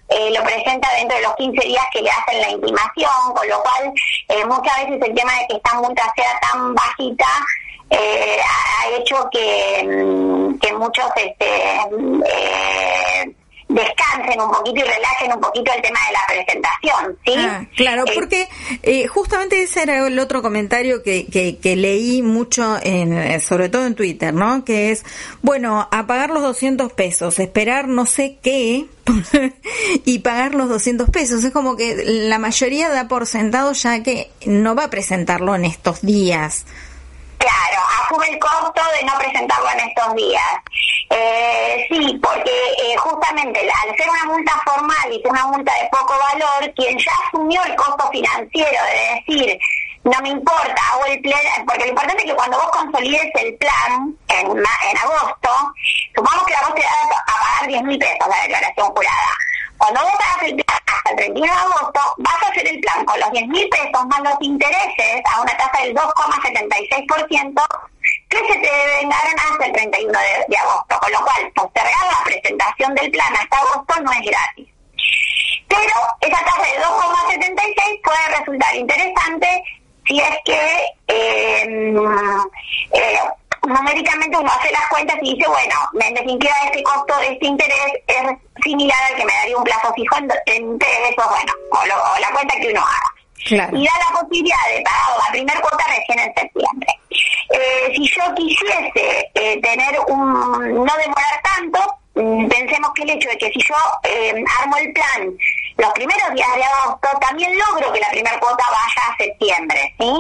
eh, 0.09 0.31
lo 0.37 0.43
presenta 0.43 0.89
dentro 0.95 1.17
de 1.17 1.23
los 1.23 1.37
15 1.37 1.67
días 1.67 1.85
que 1.93 2.03
le 2.03 2.11
hacen 2.11 2.41
la 2.41 2.51
intimación, 2.51 3.35
con 3.35 3.49
lo 3.49 3.63
cual 3.63 3.93
eh, 4.29 4.45
muchas 4.45 4.77
veces 4.85 5.09
el 5.09 5.15
tema 5.15 5.33
de 5.39 5.47
que 5.49 5.57
esta 5.57 5.75
multa 5.81 6.13
sea 6.15 6.39
tan 6.41 6.75
bajita 6.75 7.27
eh, 7.91 8.39
ha 8.41 8.89
hecho 8.97 9.29
que, 9.33 10.57
que 10.61 10.73
muchos 10.75 11.07
este, 11.17 11.77
eh, 12.27 13.35
descansen 13.71 14.41
un 14.41 14.51
poquito 14.51 14.81
y 14.81 14.83
relajen 14.83 15.33
un 15.35 15.41
poquito 15.41 15.73
el 15.75 15.83
tema 15.83 15.99
de 16.07 16.13
la 16.13 16.21
presentación, 16.29 17.19
¿sí? 17.25 17.35
Ah, 17.37 17.67
claro, 17.77 18.05
Eh, 18.07 18.13
porque 18.15 18.49
eh, 18.83 19.07
justamente 19.07 19.63
ese 19.63 19.83
era 19.83 20.07
el 20.07 20.19
otro 20.19 20.43
comentario 20.43 21.03
que, 21.03 21.27
que, 21.27 21.59
que 21.59 21.77
leí 21.77 22.23
mucho, 22.23 22.79
en, 22.83 23.13
eh, 23.13 23.41
sobre 23.41 23.69
todo 23.69 23.87
en 23.87 23.95
Twitter, 23.95 24.35
¿no? 24.35 24.65
Que 24.65 24.91
es, 24.91 25.05
bueno, 25.43 25.89
a 25.91 26.07
pagar 26.07 26.31
los 26.31 26.43
200 26.43 26.93
pesos, 26.93 27.39
esperar 27.39 27.89
no 27.89 28.07
sé 28.07 28.39
qué 28.43 28.87
y 30.05 30.19
pagar 30.21 30.55
los 30.55 30.69
200 30.69 31.11
pesos. 31.11 31.45
Es 31.45 31.53
como 31.53 31.77
que 31.77 32.05
la 32.05 32.39
mayoría 32.39 32.89
da 32.91 33.09
por 33.09 33.27
sentado 33.27 33.73
ya 33.73 34.03
que 34.03 34.31
no 34.47 34.75
va 34.75 34.85
a 34.85 34.91
presentarlo 34.91 35.55
en 35.55 35.65
estos 35.65 36.03
días. 36.03 36.65
Claro, 37.41 37.81
asume 38.03 38.29
el 38.29 38.39
costo 38.39 38.83
de 38.99 39.07
no 39.07 39.17
presentarlo 39.17 39.71
en 39.71 39.81
estos 39.81 40.15
días. 40.15 40.45
Eh, 41.09 41.87
sí, 41.89 42.21
porque 42.23 42.53
eh, 42.53 42.97
justamente 42.99 43.61
al 43.61 43.97
ser 43.97 44.11
una 44.11 44.25
multa 44.27 44.53
formal 44.67 45.11
y 45.11 45.27
una 45.27 45.47
multa 45.47 45.73
de 45.73 45.89
poco 45.89 46.15
valor, 46.19 46.71
quien 46.77 46.99
ya 46.99 47.13
asumió 47.27 47.65
el 47.65 47.75
costo 47.77 48.11
financiero 48.11 48.79
de 48.85 49.15
decir, 49.15 49.59
no 50.05 50.21
me 50.21 50.29
importa, 50.29 50.83
hago 50.93 51.07
el 51.07 51.21
plan, 51.23 51.41
porque 51.67 51.85
lo 51.85 51.89
importante 51.89 52.25
es 52.25 52.31
que 52.31 52.37
cuando 52.37 52.59
vos 52.59 52.71
consolides 52.73 53.31
el 53.35 53.57
plan 53.57 54.15
en, 54.29 54.47
en 54.51 54.99
agosto, 54.99 55.51
supongamos 56.15 56.45
que 56.45 56.55
a 56.55 56.61
vos 56.61 56.75
te 56.75 56.83
da 56.83 57.25
a 57.27 57.41
pagar 57.41 57.69
10 57.69 57.83
mil 57.85 57.99
pesos 57.99 58.29
la 58.29 58.43
declaración 58.43 58.87
jurada. 58.89 59.33
Cuando 59.81 60.03
vos 60.03 60.13
hagas 60.13 60.43
el 60.43 60.57
plan 60.57 60.79
hasta 60.87 61.11
el 61.11 61.17
31 61.17 61.53
de 61.55 61.59
agosto, 61.59 62.01
vas 62.19 62.43
a 62.43 62.49
hacer 62.49 62.69
el 62.69 62.81
plan 62.81 63.03
con 63.07 63.19
los 63.19 63.31
10 63.31 63.49
mil 63.49 63.67
pesos 63.71 64.07
más 64.09 64.21
los 64.21 64.37
intereses 64.43 65.23
a 65.25 65.41
una 65.41 65.57
tasa 65.57 65.83
del 65.83 65.95
2,76%, 65.97 67.63
que 68.29 68.37
se 68.37 68.59
te 68.59 68.71
devengaron 68.71 69.35
hasta 69.41 69.65
el 69.65 69.73
31 69.73 70.19
de, 70.49 70.57
agosto, 70.59 71.01
con 71.01 71.13
lo 71.13 71.21
cual 71.21 71.53
postergar 71.55 72.07
la 72.13 72.25
presentación 72.25 72.95
del 72.95 73.11
plan 73.11 73.35
hasta 73.35 73.57
agosto 73.57 74.03
no 74.03 74.13
es 74.13 74.21
gratis. 74.21 74.69
Pero 75.67 75.95
esa 76.21 76.45
tasa 76.45 76.63
de 76.63 76.79
2,76 76.85 78.01
puede 78.05 78.39
resultar 78.39 78.77
interesante 78.77 79.65
si 80.07 80.21
es 80.21 80.37
que 80.45 80.61
eh, 81.09 81.95
numéricamente 83.71 84.37
uno 84.37 84.51
hace 84.51 84.71
las 84.73 84.87
cuentas 84.89 85.17
y 85.23 85.35
dice, 85.35 85.49
bueno, 85.49 85.75
en 86.01 86.15
definitiva 86.15 86.53
este 86.67 86.83
costo 86.83 87.19
este 87.21 87.47
interés 87.47 87.93
es 88.07 88.23
similar 88.63 88.99
al 89.11 89.17
que 89.17 89.25
me 89.25 89.33
daría 89.33 89.57
un 89.57 89.65
plazo 89.65 89.93
fijo 89.95 90.17
en, 90.19 90.29
en 90.47 90.79
pesos, 90.79 91.27
bueno, 91.31 91.53
o, 91.73 91.87
lo- 91.87 92.13
o 92.13 92.19
la 92.19 92.31
cuenta 92.33 92.55
que 92.61 92.69
uno 92.71 92.81
haga. 92.81 93.15
Claro. 93.47 93.77
Y 93.77 93.85
da 93.87 93.93
la 94.11 94.21
posibilidad 94.21 94.57
de 94.77 94.83
pagar 94.83 95.19
la 95.27 95.33
primera 95.33 95.61
cuota 95.61 95.85
recién 95.89 96.19
en 96.19 96.35
septiembre. 96.35 96.89
Eh, 97.51 97.93
si 97.97 98.07
yo 98.07 98.35
quisiese 98.37 99.31
eh, 99.35 99.61
tener 99.63 99.99
un, 100.09 100.75
no 100.85 100.93
demorar 100.97 101.43
tanto, 101.43 101.81
mm, 102.17 102.49
pensemos 102.49 102.91
que 102.95 103.03
el 103.05 103.11
hecho 103.11 103.29
de 103.31 103.39
que 103.39 103.51
si 103.51 103.61
yo 103.61 103.75
eh, 104.05 104.45
armo 104.61 104.77
el 104.77 104.93
plan 104.93 105.35
los 105.81 105.93
primeros 105.95 106.31
días 106.35 106.55
de 106.55 106.65
agosto, 106.65 107.09
también 107.21 107.51
logro 107.59 107.93
que 107.93 108.01
la 108.01 108.09
primera 108.11 108.39
cuota 108.39 108.65
vaya 108.71 109.13
a 109.13 109.17
septiembre, 109.17 109.95
¿sí? 109.99 110.13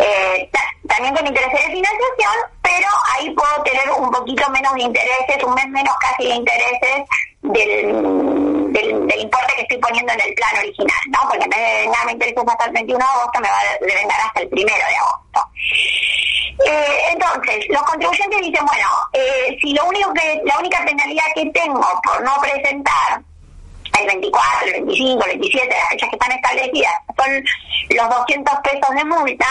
Eh, 0.00 0.48
ta- 0.52 0.70
también 0.88 1.14
con 1.14 1.26
intereses 1.26 1.60
de 1.66 1.72
financiación, 1.72 2.34
pero 2.62 2.88
ahí 3.14 3.30
puedo 3.34 3.62
tener 3.62 3.90
un 3.90 4.10
poquito 4.10 4.48
menos 4.50 4.72
de 4.74 4.82
intereses, 4.82 5.42
un 5.44 5.54
mes 5.54 5.68
menos 5.68 5.94
casi 6.00 6.28
de 6.28 6.34
intereses 6.34 7.02
del, 7.42 8.72
del, 8.72 9.06
del 9.06 9.20
importe 9.20 9.54
que 9.56 9.62
estoy 9.62 9.78
poniendo 9.78 10.12
en 10.14 10.20
el 10.20 10.34
plan 10.34 10.56
original, 10.58 11.00
¿no? 11.10 11.28
Porque 11.28 11.44
en 11.44 11.50
vez 11.50 11.60
de 11.60 11.80
vengarme 11.82 12.12
intereses 12.12 12.44
hasta 12.48 12.64
el 12.64 12.72
31 12.72 12.98
de 13.04 13.10
agosto, 13.12 13.40
me 13.40 13.48
va 13.50 13.58
a 13.58 13.84
devengar 13.86 14.20
hasta 14.20 14.40
el 14.40 14.48
primero 14.48 14.86
de 14.86 14.96
agosto. 14.96 15.50
Eh, 16.66 16.98
entonces, 17.12 17.66
los 17.68 17.82
contribuyentes 17.82 18.40
dicen, 18.40 18.64
bueno, 18.64 18.88
eh, 19.12 19.56
si 19.60 19.72
lo 19.74 19.84
único 19.86 20.12
que, 20.14 20.40
la 20.44 20.58
única 20.58 20.84
penalidad 20.84 21.24
que 21.34 21.46
tengo 21.46 22.00
por 22.04 22.22
no 22.22 22.36
presentar 22.40 23.20
el 24.00 24.06
24, 24.06 24.66
el 24.66 24.72
25, 24.72 25.24
el 25.24 25.38
27, 25.38 25.68
las 25.68 25.88
fechas 25.88 26.08
que 26.08 26.16
están 26.16 26.32
establecidas, 26.32 26.92
son 27.16 27.44
los 27.90 28.10
200 28.10 28.54
pesos 28.62 28.94
de 28.94 29.04
multa, 29.04 29.46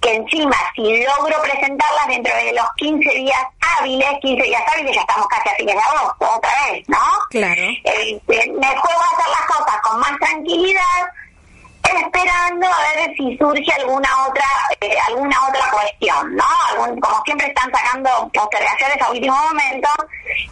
que 0.00 0.14
encima, 0.14 0.56
si 0.74 1.04
logro 1.04 1.42
presentarlas 1.42 2.08
dentro 2.08 2.34
de 2.34 2.52
los 2.52 2.64
15 2.76 3.10
días 3.10 3.42
hábiles, 3.78 4.08
15 4.22 4.42
días 4.42 4.62
hábiles, 4.72 4.94
ya 4.94 5.00
estamos 5.02 5.26
casi 5.28 5.48
a 5.48 5.54
fines 5.56 5.74
de 5.74 5.80
agosto, 5.80 6.36
otra 6.36 6.50
vez, 6.70 6.88
¿no? 6.88 6.98
Claro. 7.28 7.62
Este, 7.84 8.52
me 8.52 8.66
juego 8.66 9.00
a 9.00 9.14
hacer 9.14 9.30
las 9.30 9.46
cosas 9.46 9.80
con 9.82 10.00
más 10.00 10.18
tranquilidad, 10.18 11.12
esperando 11.96 12.66
a 12.66 12.80
ver 12.96 13.16
si 13.16 13.36
surge 13.38 13.72
alguna 13.80 14.08
otra 14.28 14.44
eh, 14.80 14.96
alguna 15.08 15.48
otra 15.48 15.70
cuestión, 15.70 16.36
¿no? 16.36 16.44
Algún, 16.70 17.00
como 17.00 17.22
siempre 17.24 17.46
están 17.48 17.70
sacando 17.72 18.30
postergaciones 18.32 19.02
a 19.02 19.10
último 19.10 19.36
momento, 19.36 19.88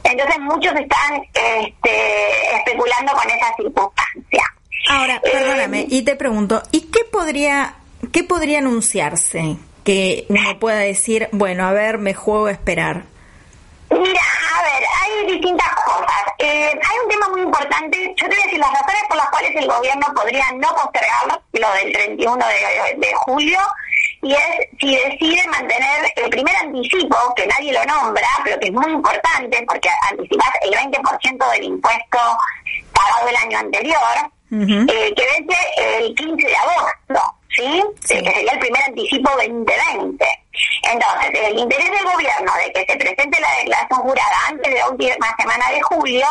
entonces 0.05 0.39
muchos 0.41 0.73
están 0.75 1.23
este, 1.35 2.57
especulando 2.57 3.13
con 3.13 3.31
esa 3.31 3.55
circunstancia. 3.57 4.45
Ahora, 4.91 5.17
Eh, 5.17 5.31
perdóname, 5.33 5.87
y 5.89 6.03
te 6.03 6.17
pregunto, 6.17 6.63
¿y 6.71 6.83
qué 6.91 7.05
podría, 7.05 7.75
qué 8.13 8.25
podría 8.25 8.59
anunciarse? 8.59 9.57
Que 9.85 10.27
uno 10.29 10.59
pueda 10.59 10.79
decir, 10.79 11.29
bueno, 11.33 11.67
a 11.67 11.73
ver, 11.73 11.99
me 11.99 12.15
juego 12.15 12.47
a 12.47 12.53
esperar. 12.53 13.05
Mira, 13.91 14.21
a 14.55 14.63
ver, 14.63 14.83
hay 15.03 15.27
distintas 15.27 15.75
cosas. 15.85 16.23
Eh, 16.39 16.71
hay 16.73 16.99
un 17.03 17.11
tema 17.11 17.29
muy 17.29 17.41
importante. 17.43 18.15
Yo 18.17 18.29
te 18.29 18.35
voy 18.35 18.43
a 18.43 18.45
decir 18.45 18.59
las 18.59 18.73
razones 18.73 19.03
por 19.09 19.17
las 19.17 19.31
cuales 19.31 19.57
el 19.57 19.67
gobierno 19.67 20.07
podría 20.15 20.45
no 20.53 20.69
postergar 20.75 21.41
lo 21.53 21.73
del 21.73 21.93
31 21.93 22.47
de, 22.47 23.07
de 23.07 23.15
julio 23.15 23.59
y 24.23 24.33
es 24.33 24.41
si 24.81 24.97
decide 24.97 25.47
mantener 25.49 26.13
el 26.17 26.29
primer 26.31 26.55
anticipo, 26.57 27.17
que 27.37 27.47
nadie 27.47 27.73
lo 27.73 27.85
nombra, 27.85 28.27
pero 28.45 28.59
que 28.59 28.67
es 28.67 28.73
muy 28.73 28.91
importante 28.93 29.65
porque 29.67 29.89
anticipas 30.11 30.51
el 30.63 30.73
20% 30.73 31.51
del 31.53 31.65
impuesto 31.65 32.19
pagado 32.93 33.29
el 33.29 33.37
año 33.37 33.59
anterior, 33.59 33.99
eh, 34.51 35.15
que 35.15 35.27
vence 35.37 35.57
el 35.77 36.15
15 36.15 36.47
de 36.47 36.57
agosto, 36.57 37.35
¿sí? 37.51 37.83
Sí. 38.05 38.23
Que 38.23 38.31
sería 38.33 38.53
el 38.53 38.59
primer 38.59 38.83
anticipo 38.85 39.31
2020. 39.31 40.27
Entonces, 40.83 41.31
el 41.35 41.59
interés 41.59 41.91
del 41.91 42.05
gobierno 42.05 42.53
de 42.55 42.73
que 42.73 42.93
se 42.93 42.99
presente 42.99 43.41
la 43.41 43.51
declaración 43.59 44.01
jurada 44.01 44.37
antes 44.49 44.73
de 44.73 44.79
la 44.79 44.89
última 44.89 45.37
semana 45.39 45.71
de 45.71 45.83
julio 45.83 46.27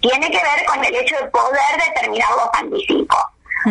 tiene 0.00 0.30
que 0.30 0.36
ver 0.36 0.64
con 0.66 0.84
el 0.84 0.94
hecho 0.94 1.16
de 1.16 1.26
poder 1.26 1.84
determinar 1.86 2.30
los 2.30 2.48
anticipos. 2.52 3.24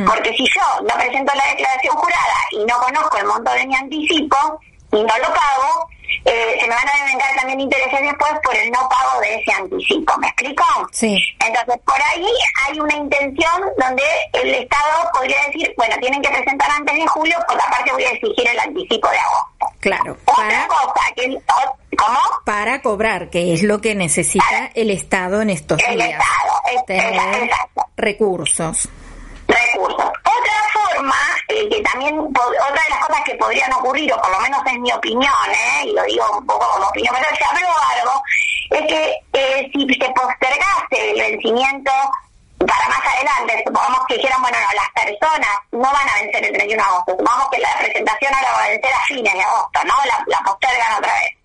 Porque 0.06 0.34
si 0.34 0.46
yo 0.46 0.62
no 0.82 0.94
presento 0.96 1.34
la 1.34 1.48
declaración 1.48 1.96
jurada 1.96 2.38
y 2.52 2.66
no 2.66 2.78
conozco 2.78 3.18
el 3.18 3.26
monto 3.26 3.52
de 3.52 3.66
mi 3.66 3.76
anticipo 3.76 4.60
no 5.04 5.18
lo 5.18 5.28
pago, 5.34 5.90
eh, 6.26 6.58
se 6.60 6.68
me 6.68 6.74
van 6.76 6.88
a 6.90 7.06
devengar 7.06 7.36
también 7.36 7.60
intereses 7.62 8.02
después 8.02 8.32
por 8.44 8.56
el 8.56 8.72
no 8.72 8.88
pago 8.90 9.20
de 9.22 9.36
ese 9.36 9.52
anticipo. 9.54 10.18
¿Me 10.18 10.28
explico? 10.28 10.64
Sí. 10.92 11.18
Entonces, 11.46 11.78
por 11.86 12.02
ahí 12.02 12.28
hay 12.68 12.80
una 12.80 12.96
intención 12.96 13.62
donde 13.78 14.04
el 14.34 14.54
Estado 14.56 15.10
podría 15.14 15.38
decir, 15.48 15.74
bueno, 15.78 15.96
tienen 16.00 16.22
que 16.22 16.30
presentar 16.30 16.70
antes 16.72 16.96
de 16.96 17.08
julio, 17.08 17.38
por 17.48 17.58
la 17.58 17.66
parte 17.66 17.92
voy 17.92 18.04
a 18.04 18.12
exigir 18.12 18.48
el 18.48 18.60
anticipo 18.60 19.10
de 19.10 19.18
agosto. 19.18 19.68
Claro, 19.80 20.18
Otra 20.26 20.36
para, 20.44 20.68
cosa, 20.68 21.02
que 21.16 21.38
¿cómo? 21.98 22.20
para 22.46 22.82
cobrar, 22.82 23.30
que 23.30 23.54
es 23.54 23.64
lo 23.64 23.80
que 23.80 23.96
necesita 23.96 24.72
el 24.74 24.90
Estado 24.92 25.42
en 25.42 25.50
estos 25.50 25.82
El 25.88 25.96
días. 25.98 26.10
Estado, 26.12 26.62
es- 26.76 26.86
Tener 26.86 27.50
recursos. 27.96 28.90
Recursos. 29.48 30.06
Otra 30.24 30.58
forma, 30.74 31.16
eh, 31.50 31.70
que 31.70 31.82
también, 31.82 32.20
otra 32.20 32.84
de 32.84 32.90
las 32.90 33.06
cosas 33.06 33.24
que 33.26 33.36
podrían 33.36 33.72
ocurrir, 33.74 34.14
o 34.14 34.22
por 34.22 34.32
lo 34.32 34.40
menos 34.40 34.62
es 34.66 34.80
mi 34.80 34.92
opinión, 34.92 35.34
¿eh? 35.50 35.86
y 35.86 35.94
lo 35.94 36.04
digo 36.04 36.38
un 36.38 36.46
poco 36.46 36.70
como 36.74 36.88
opinión, 36.88 37.16
pero 37.18 37.36
se 37.36 37.46
habló 37.46 37.68
algo, 37.96 38.24
es 38.72 38.82
que 38.88 39.20
eh, 39.34 39.70
si 39.74 39.88
se 39.94 40.10
postergase 40.12 41.12
el 41.12 41.20
vencimiento 41.20 41.92
para 42.60 42.90
más 42.90 43.02
adelante, 43.16 43.64
supongamos 43.66 44.06
que 44.08 44.16
dijeran, 44.16 44.42
bueno, 44.42 44.58
no, 44.60 44.74
las 44.74 45.06
personas 45.06 45.50
no 45.72 45.92
van 45.92 46.10
a 46.10 46.22
vencer 46.22 46.44
el 46.44 46.54
31 46.54 46.84
de 46.84 46.90
agosto, 46.90 47.12
supongamos 47.12 47.50
que 47.50 47.60
la 47.60 47.78
presentación 47.78 48.34
ahora 48.34 48.52
va 48.52 48.64
a 48.64 48.70
vencer 48.70 48.94
a 48.94 49.06
fines 49.06 49.34
de 49.34 49.42
agosto, 49.42 49.80
¿no? 49.86 49.94
La, 50.06 50.24
la 50.28 50.40
postergan 50.44 50.94
otra 50.98 51.14
vez. 51.14 51.37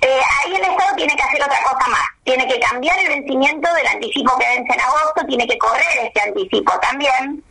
Eh, 0.00 0.20
ahí 0.42 0.54
el 0.54 0.62
Estado 0.62 0.94
tiene 0.96 1.16
que 1.16 1.22
hacer 1.22 1.42
otra 1.42 1.62
cosa 1.62 1.88
más. 1.88 2.06
Tiene 2.24 2.46
que 2.46 2.60
cambiar 2.60 2.98
el 2.98 3.08
vencimiento 3.08 3.72
del 3.72 3.86
anticipo 3.86 4.36
que 4.38 4.46
vence 4.46 4.74
en 4.74 4.80
agosto, 4.80 5.26
tiene 5.26 5.46
que 5.46 5.58
correr 5.58 6.12
ese 6.12 6.28
anticipo 6.28 6.78
también. 6.80 7.42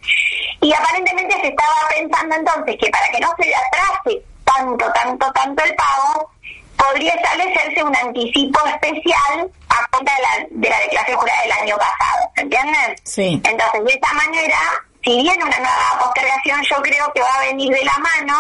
Y 0.62 0.74
aparentemente 0.74 1.36
se 1.42 1.48
estaba 1.48 1.76
pensando 1.90 2.36
entonces 2.36 2.76
que 2.80 2.90
para 2.90 3.08
que 3.08 3.20
no 3.20 3.30
se 3.38 3.48
le 3.48 3.56
atrase 3.56 4.24
tanto, 4.44 4.92
tanto, 4.94 5.32
tanto 5.34 5.64
el 5.64 5.76
pago, 5.76 6.30
podría 6.78 7.14
establecerse 7.14 7.84
un 7.84 7.96
anticipo 7.96 8.60
especial 8.68 9.52
a 9.70 9.88
cuenta 9.92 10.14
de 10.16 10.22
la, 10.22 10.48
de 10.50 10.70
la 10.70 10.80
declaración 10.80 11.18
jurada 11.18 11.42
del 11.42 11.52
año 11.52 11.78
pasado. 11.78 12.32
¿Se 12.36 12.42
entienden? 12.42 12.96
Sí. 13.04 13.42
Entonces, 13.44 13.84
de 13.84 13.94
esta 13.94 14.14
manera, 14.14 14.60
si 15.04 15.22
viene 15.22 15.44
una 15.44 15.58
nueva 15.58 16.00
postergación, 16.00 16.62
yo 16.64 16.82
creo 16.82 17.12
que 17.14 17.22
va 17.22 17.34
a 17.36 17.46
venir 17.46 17.74
de 17.74 17.84
la 17.84 17.98
mano 17.98 18.40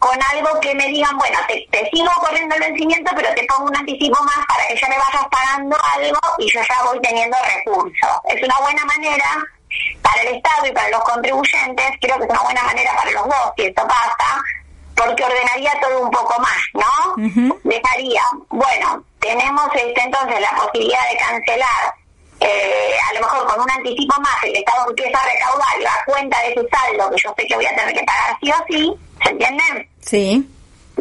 con 0.00 0.18
algo 0.32 0.58
que 0.60 0.74
me 0.74 0.88
digan, 0.88 1.16
bueno, 1.18 1.38
te, 1.46 1.68
te 1.70 1.90
sigo 1.90 2.10
corriendo 2.18 2.54
el 2.54 2.62
vencimiento, 2.62 3.12
pero 3.14 3.32
te 3.34 3.44
pongo 3.44 3.68
un 3.68 3.76
anticipo 3.76 4.20
más 4.24 4.46
para 4.48 4.66
que 4.66 4.76
ya 4.76 4.88
me 4.88 4.96
vayas 4.96 5.26
pagando 5.30 5.76
algo 5.94 6.18
y 6.38 6.50
yo 6.50 6.60
ya 6.66 6.82
voy 6.84 6.98
teniendo 7.00 7.36
recursos. 7.54 8.10
Es 8.30 8.42
una 8.42 8.58
buena 8.60 8.84
manera 8.86 9.26
para 10.00 10.22
el 10.22 10.36
Estado 10.36 10.66
y 10.66 10.72
para 10.72 10.88
los 10.88 11.04
contribuyentes, 11.04 11.90
creo 12.00 12.16
que 12.16 12.24
es 12.24 12.30
una 12.30 12.42
buena 12.42 12.62
manera 12.62 12.96
para 12.96 13.10
los 13.10 13.24
dos, 13.24 13.52
si 13.56 13.66
esto 13.66 13.86
pasa, 13.86 14.42
porque 14.96 15.22
ordenaría 15.22 15.78
todo 15.82 16.00
un 16.00 16.10
poco 16.10 16.40
más, 16.40 16.60
¿no? 16.72 17.14
Dejaría, 17.62 18.22
bueno, 18.48 19.04
tenemos 19.20 19.68
este, 19.74 20.00
entonces 20.00 20.40
la 20.40 20.50
posibilidad 20.56 21.10
de 21.10 21.16
cancelar 21.18 21.94
eh, 22.40 22.94
a 23.10 23.14
lo 23.14 23.20
mejor 23.20 23.46
con 23.46 23.60
un 23.60 23.70
anticipo 23.70 24.18
más 24.18 24.42
el 24.44 24.56
Estado 24.56 24.88
empieza 24.88 25.20
a 25.20 25.26
recaudar 25.26 25.78
y 25.78 25.84
va 25.84 25.92
a 25.92 26.04
cuenta 26.06 26.40
de 26.40 26.52
ese 26.52 26.68
saldo 26.70 27.10
que 27.10 27.22
yo 27.22 27.34
sé 27.36 27.46
que 27.46 27.54
voy 27.54 27.66
a 27.66 27.76
tener 27.76 27.94
que 27.94 28.02
pagar 28.02 28.36
sí 28.40 28.50
o 28.50 28.64
sí, 28.66 28.94
¿se 29.22 29.30
entiende? 29.30 29.88
Sí. 30.00 30.48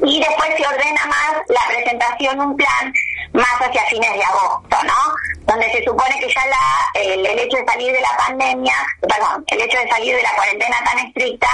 Y 0.04 0.20
después 0.20 0.50
se 0.58 0.68
ordena 0.68 1.06
más 1.06 1.34
la 1.48 1.62
presentación 1.68 2.40
un 2.40 2.56
plan 2.56 2.94
más 3.34 3.62
hacia 3.62 3.84
fines 3.86 4.14
de 4.14 4.24
agosto, 4.24 4.78
¿no? 4.86 5.16
Donde 5.46 5.72
se 5.72 5.84
supone 5.84 6.20
que 6.20 6.34
ya 6.34 6.46
la, 6.46 7.02
el, 7.02 7.26
el 7.26 7.40
hecho 7.40 7.58
de 7.58 7.66
salir 7.66 7.92
de 7.92 8.02
la 8.02 8.18
pandemia, 8.18 8.74
perdón, 9.02 9.44
el 9.48 9.62
hecho 9.62 9.78
de 9.78 9.90
salir 9.90 10.16
de 10.16 10.24
la 10.24 10.36
cuarentena 10.36 10.78
tan 10.86 11.00
estricta 11.00 11.50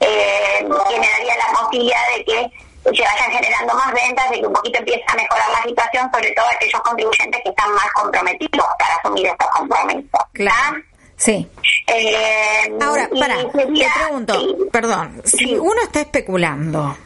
eh, 0.00 0.68
generaría 0.88 1.36
la 1.36 1.58
posibilidad 1.58 2.08
de 2.16 2.24
que 2.24 2.50
se 2.94 3.02
vayan 3.02 3.30
generando 3.32 3.74
más 3.74 3.92
ventas, 3.92 4.30
de 4.30 4.40
que 4.40 4.46
un 4.46 4.52
poquito 4.52 4.78
empiece 4.78 5.04
a 5.08 5.14
mejorar 5.14 5.48
la 5.50 5.62
situación, 5.62 6.10
sobre 6.12 6.30
todo 6.32 6.46
aquellos 6.46 6.80
contribuyentes 6.82 7.40
que 7.42 7.50
están 7.50 7.72
más 7.72 7.90
comprometidos 7.92 8.66
para 8.78 8.94
asumir 8.96 9.26
estos 9.26 9.48
compromisos. 9.48 10.20
Claro. 10.32 10.82
Sí. 11.16 11.48
Eh, 11.86 12.72
Ahora, 12.80 13.08
para, 13.18 13.36
te 13.50 13.66
pregunto, 13.66 14.38
sí. 14.40 14.56
perdón, 14.70 15.22
si 15.24 15.54
uno 15.54 15.80
está 15.82 16.00
especulando 16.02 16.96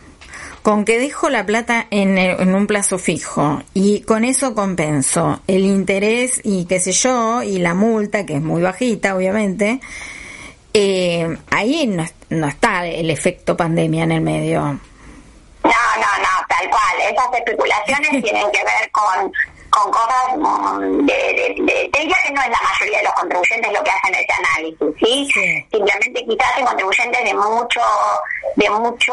con 0.62 0.84
que 0.84 0.98
dejo 0.98 1.30
la 1.30 1.46
plata 1.46 1.86
en, 1.90 2.18
el- 2.18 2.40
en 2.40 2.54
un 2.54 2.66
plazo 2.66 2.98
fijo 2.98 3.62
y 3.72 4.00
con 4.02 4.24
eso 4.24 4.54
compenso 4.54 5.40
el 5.46 5.64
interés 5.64 6.40
y 6.44 6.64
qué 6.66 6.80
sé 6.80 6.92
yo, 6.92 7.42
y 7.42 7.58
la 7.58 7.72
multa, 7.74 8.26
que 8.26 8.34
es 8.36 8.42
muy 8.42 8.60
bajita, 8.62 9.14
obviamente, 9.16 9.80
eh, 10.74 11.36
ahí 11.50 11.86
no, 11.86 12.04
no 12.30 12.46
está 12.48 12.86
el 12.86 13.10
efecto 13.10 13.56
pandemia 13.56 14.04
en 14.04 14.12
el 14.12 14.20
medio. 14.20 14.60
No, 14.60 14.78
no, 15.62 15.70
no, 16.18 16.46
tal 16.48 16.68
cual. 16.70 17.00
Esas 17.10 17.34
especulaciones 17.38 18.10
tienen 18.24 18.50
que 18.50 18.64
ver 18.64 18.90
con, 18.92 19.32
con 19.70 19.90
cosas 19.90 20.36
mm, 20.36 21.06
de, 21.06 21.14
de, 21.14 21.54
de- 21.64 21.88
te 21.92 21.98
diría 22.00 22.16
que 22.26 22.32
no 22.32 22.42
es 22.42 22.48
la 22.50 22.60
mayoría 22.62 22.98
de 22.98 23.04
los 23.04 23.12
contribuyentes 23.14 23.72
lo 23.72 23.82
que 23.82 23.90
hacen 23.90 24.14
ese 24.14 24.32
análisis, 24.32 24.88
¿sí? 24.98 25.28
Sí. 25.32 25.66
Simplemente 25.70 26.24
quizás 26.26 26.58
en 26.58 26.66
contribuyentes 26.66 27.24
de 27.24 27.34
mucho 27.34 27.80
de 28.56 28.70
mucho 28.70 29.12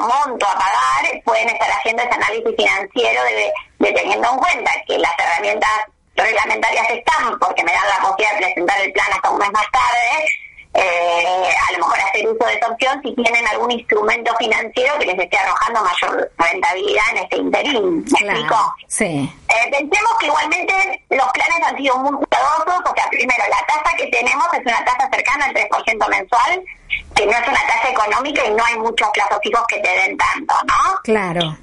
monto 0.00 0.46
a 0.46 0.54
pagar 0.54 1.22
pueden 1.24 1.48
estar 1.48 1.70
haciendo 1.70 2.02
ese 2.02 2.12
análisis 2.14 2.54
financiero 2.56 3.22
de, 3.24 3.52
de 3.80 3.92
teniendo 3.92 4.30
en 4.30 4.38
cuenta 4.38 4.70
que 4.86 4.98
las 4.98 5.12
herramientas 5.18 5.70
reglamentarias 6.16 6.88
están 6.90 7.38
porque 7.40 7.64
me 7.64 7.72
dan 7.72 7.88
la 7.88 8.06
posibilidad 8.08 8.34
de 8.34 8.44
presentar 8.44 8.80
el 8.80 8.92
plan 8.92 9.06
hasta 9.12 9.30
un 9.30 9.38
mes 9.38 9.50
más 9.52 9.66
tarde 9.72 10.28
eh, 10.74 11.48
a 11.68 11.72
lo 11.72 11.78
mejor 11.78 12.00
hacer 12.00 12.28
uso 12.28 12.46
de 12.46 12.54
esa 12.54 12.68
opción 12.68 13.00
si 13.02 13.14
tienen 13.14 13.46
algún 13.46 13.70
instrumento 13.70 14.34
financiero 14.36 14.98
que 14.98 15.06
les 15.06 15.18
esté 15.18 15.38
arrojando 15.38 15.82
mayor 15.82 16.32
rentabilidad 16.36 17.04
en 17.12 17.18
este 17.18 17.36
interín. 17.36 18.04
¿Me 18.04 18.32
explico? 18.32 18.74
Sí. 18.88 19.32
Eh, 19.48 19.70
pensemos 19.70 20.12
que 20.18 20.26
igualmente 20.26 20.74
los 21.10 21.28
planes 21.30 21.62
han 21.64 21.76
sido 21.76 21.96
muy 21.98 22.16
cuidadosos, 22.16 22.90
o 22.90 22.94
sea, 22.94 23.08
primero, 23.10 23.44
la 23.48 23.66
tasa 23.66 23.96
que 23.96 24.06
tenemos 24.08 24.46
es 24.52 24.60
una 24.66 24.84
tasa 24.84 25.08
cercana 25.12 25.44
al 25.44 25.54
3% 25.54 26.08
mensual, 26.08 26.64
que 27.14 27.26
no 27.26 27.32
es 27.32 27.48
una 27.48 27.66
tasa 27.66 27.90
económica 27.90 28.44
y 28.44 28.50
no 28.50 28.64
hay 28.64 28.78
muchos 28.78 29.08
plazos 29.10 29.38
fijos 29.42 29.64
que 29.68 29.78
te 29.78 29.90
den 29.90 30.16
tanto, 30.16 30.54
¿no? 30.66 31.00
Claro. 31.04 31.56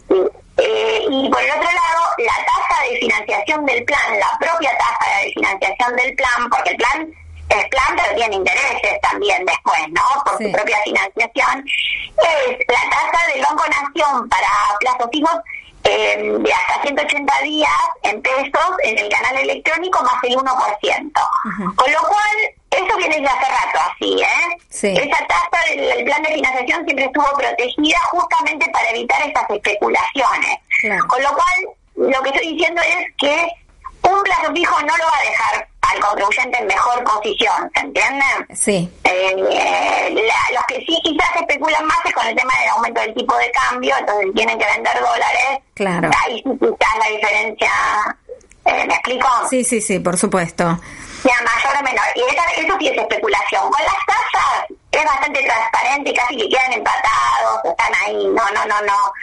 Eh, 0.58 1.06
y 1.10 1.30
por 1.30 1.42
el 1.42 1.50
otro 1.52 1.64
lado, 1.64 2.02
la 2.18 2.46
tasa 2.46 2.84
de 2.90 2.98
financiación 2.98 3.66
del 3.66 3.84
plan, 3.84 4.20
la 4.20 4.38
propia 4.40 4.72
tasa 4.78 5.20
de 5.22 5.32
financiación 5.34 5.96
del 5.98 6.16
plan, 6.16 6.50
porque 6.50 6.70
el 6.70 6.78
plan 6.78 7.14
es 7.60 7.68
plan, 7.70 7.96
pero 7.96 8.16
tiene 8.16 8.36
intereses 8.36 9.02
también 9.02 9.46
después, 9.46 9.80
¿no? 9.90 10.02
Por 10.26 10.38
Sí. 10.38 10.46
su 10.46 10.52
propia 10.52 10.78
financiación, 10.84 11.66
es 11.68 12.58
la 12.68 12.90
tasa 12.90 13.28
del 13.34 13.42
Banco 13.44 13.64
Nación 13.68 14.30
para 14.30 14.48
plazos 14.80 15.10
fijos 15.12 15.36
eh, 15.84 16.38
de 16.40 16.54
hasta 16.54 16.82
180 16.84 17.42
días 17.42 17.72
en 18.04 18.22
pesos 18.22 18.72
en 18.84 18.98
el 19.00 19.10
canal 19.10 19.36
electrónico 19.38 20.04
más 20.04 20.14
el 20.24 20.36
1%. 20.38 20.46
Ujú. 20.46 21.76
Con 21.76 21.92
lo 21.92 22.00
cual, 22.02 22.38
eso 22.70 22.98
viene 22.98 23.20
de 23.20 23.28
hace 23.28 23.46
rato 23.52 23.80
así, 23.92 24.22
¿eh? 24.22 24.58
Sí. 24.70 24.88
Esa 24.96 25.26
tasa 25.26 25.64
del, 25.70 25.80
del 25.90 26.06
plan 26.06 26.22
de 26.22 26.34
financiación 26.36 26.86
siempre 26.86 27.06
estuvo 27.06 27.26
protegida 27.36 27.98
justamente 28.12 28.70
para 28.72 28.90
evitar 28.92 29.22
esas 29.28 29.50
especulaciones. 29.50 30.58
Claro. 30.82 31.04
Con 31.08 31.24
lo 31.24 31.30
cual, 31.30 31.66
lo 31.96 32.22
que 32.24 32.30
estoy 32.30 32.54
diciendo 32.54 32.82
es 32.84 33.06
que 33.18 33.48
un 34.04 34.24
plazo 34.24 34.52
fijo 34.54 34.80
no 34.82 34.98
lo 34.98 35.06
va 35.06 35.18
a 35.18 35.30
dejar 35.30 35.68
al 35.82 36.00
contribuyente 36.00 36.58
en 36.60 36.68
mejor 36.68 37.04
posición, 37.04 37.70
¿se 37.74 37.80
entiende? 37.82 38.26
Sí. 38.54 38.90
Eh, 39.04 39.36
la- 39.36 40.56
los 40.56 40.66
que 40.68 40.76
sí 40.86 40.98
quizás 41.04 41.30
especulan 41.36 41.86
más 41.86 41.98
es 42.06 42.14
con 42.14 42.26
el 42.28 42.36
tema 42.36 42.54
del 42.60 42.70
aumento 42.70 43.02
del 43.02 43.14
tipo 43.14 43.36
de 43.38 43.52
cambio, 43.52 43.96
entonces 43.98 44.28
tienen 44.36 44.58
que 44.58 44.66
vender 44.66 45.00
dólares. 45.00 45.60
Claro. 45.74 46.10
Ahí 46.26 46.42
quizás 46.44 46.98
la 47.00 47.08
diferencia, 47.10 47.72
eh, 48.66 48.86
¿me 48.88 48.94
explico? 48.94 49.28
Sí, 49.50 49.64
sí, 49.64 49.82
sí, 49.82 50.00
por 50.00 50.18
supuesto. 50.18 50.80
sea 51.24 51.36
mayor 51.44 51.78
o 51.80 51.84
menor. 51.84 52.06
Y 52.16 52.22
esa- 52.34 52.52
eso 52.62 52.76
sí 52.80 52.88
es 52.88 52.98
especulación. 52.98 53.70
Con 53.70 53.84
las 53.84 54.06
tasas 54.08 54.66
es 54.92 55.06
bastante 55.06 55.44
transparente 55.44 56.10
y 56.10 56.14
casi 56.16 56.36
que 56.38 56.50
quedan 56.50 56.74
empatados, 56.74 57.60
están 57.66 57.94
ahí. 58.06 58.26
No, 58.28 58.50
no, 58.52 58.66
no, 58.66 58.82
no. 58.82 59.14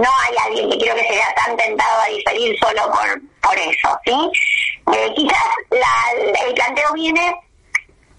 No 0.00 0.08
hay 0.22 0.36
alguien 0.46 0.70
que 0.70 0.78
creo 0.78 0.94
que 0.94 1.02
se 1.04 1.12
vea 1.14 1.34
tan 1.34 1.56
tentado 1.56 2.00
a 2.02 2.06
diferir 2.06 2.56
solo 2.60 2.82
por, 2.92 3.20
por 3.42 3.58
eso, 3.58 3.98
¿sí? 4.04 4.30
Eh, 4.94 5.12
quizás 5.16 5.44
la- 5.70 6.44
el 6.46 6.54
planteo 6.54 6.92
viene 6.94 7.34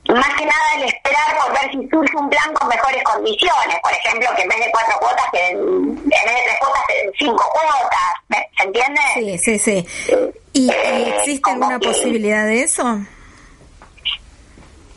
más 0.10 0.28
que 0.36 0.46
nada 0.46 0.76
el 0.76 0.84
esperar 0.86 1.38
por 1.38 1.52
ver 1.54 1.72
si 1.72 1.88
surge 1.90 2.18
un 2.18 2.30
plan 2.30 2.54
con 2.54 2.68
mejores 2.68 3.04
condiciones. 3.04 3.78
Por 3.82 3.92
ejemplo, 3.94 4.30
que 4.36 4.42
en 4.42 4.50
vez 4.50 4.60
de 4.66 4.72
cuatro 4.72 5.00
cuotas, 5.00 5.26
que 5.32 5.48
en, 5.50 5.58
en 5.60 6.10
vez 6.10 6.36
de 6.36 6.42
tres 6.46 6.58
cuotas, 6.60 6.84
cinco 7.18 7.50
cuotas. 7.54 8.14
¿me- 8.28 8.50
¿Se 8.58 8.64
entiende? 8.64 9.02
Sí, 9.14 9.38
sí, 9.38 9.60
sí. 9.60 9.88
¿Y, 10.54 10.70
Eh, 10.72 11.16
existe 11.18 11.50
alguna 11.52 11.80
que- 11.80 11.88
posibilidad 11.88 12.46
de 12.46 12.64
eso? 12.64 12.84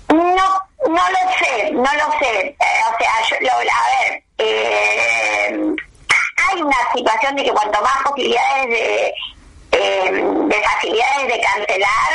No, 0.08 0.18
no 0.88 1.10
lo 1.10 1.32
sé, 1.38 1.70
no 1.72 1.82
lo 1.82 2.18
sé. 2.18 2.46
Eh, 2.48 2.56
o 2.92 2.98
sea, 2.98 3.12
yo, 3.30 3.36
lo, 3.40 3.52
a 3.52 3.60
ver, 3.62 4.22
eh, 4.38 5.74
hay 6.50 6.62
una 6.62 6.76
situación 6.94 7.36
de 7.36 7.44
que 7.44 7.52
cuanto 7.52 7.80
más 7.82 8.02
posibilidades 8.04 8.68
de, 8.68 9.14
eh, 9.72 10.10
de 10.12 10.62
facilidades 10.62 11.26
de 11.28 11.40
cancelar, 11.40 12.12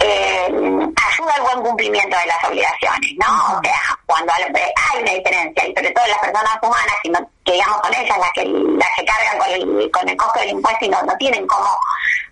eh, 0.00 0.46
ayuda 0.48 1.34
al 1.34 1.42
buen 1.42 1.60
cumplimiento 1.62 2.16
de 2.16 2.26
las 2.26 2.44
obligaciones, 2.44 3.10
¿no? 3.18 3.58
O 3.58 3.60
sea, 3.62 3.80
cuando 4.06 4.32
al- 4.32 4.44
hay 4.44 5.02
una 5.02 5.12
diferencia, 5.12 5.66
y 5.66 5.74
sobre 5.74 5.90
todo 5.90 6.06
las 6.06 6.18
personas 6.18 6.56
humanas, 6.62 6.94
que, 7.02 7.10
no, 7.10 7.18
que 7.44 7.52
digamos 7.52 7.80
son 7.82 7.94
ellas 7.94 8.18
las 8.18 8.30
que, 8.32 8.44
las 8.44 8.88
que 8.96 9.04
cargan 9.04 9.38
con 9.38 9.48
el, 9.50 9.90
con 9.90 10.08
el 10.08 10.16
costo 10.16 10.38
del 10.40 10.50
impuesto 10.50 10.84
y 10.84 10.88
no, 10.88 11.02
no 11.02 11.16
tienen 11.16 11.46
cómo 11.48 11.68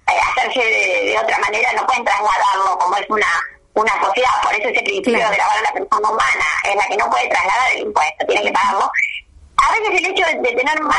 eh, 0.08 0.12
hacerse 0.30 0.60
de, 0.60 1.06
de 1.10 1.18
otra 1.18 1.38
manera, 1.40 1.72
no 1.72 1.84
pueden 1.86 2.04
trasladarlo 2.04 2.78
como 2.78 2.96
es 2.96 3.10
una 3.10 3.26
una 3.74 3.92
sociedad, 4.02 4.30
por 4.42 4.54
eso 4.54 4.68
ese 4.70 4.80
principio 4.80 5.18
Claro. 5.18 5.32
de 5.54 5.62
la 5.62 5.72
persona 5.74 6.08
humana 6.08 6.46
es 6.64 6.74
la 6.76 6.86
que 6.86 6.96
no 6.96 7.10
puede 7.10 7.28
trasladar 7.28 7.72
el 7.72 7.80
impuesto, 7.82 8.24
tiene 8.26 8.42
que 8.44 8.52
pagarlo. 8.52 8.90
A 9.66 9.72
veces 9.72 10.00
el 10.00 10.06
hecho 10.06 10.26
de, 10.26 10.34
de 10.48 10.56
tener 10.56 10.80
más 10.82 10.96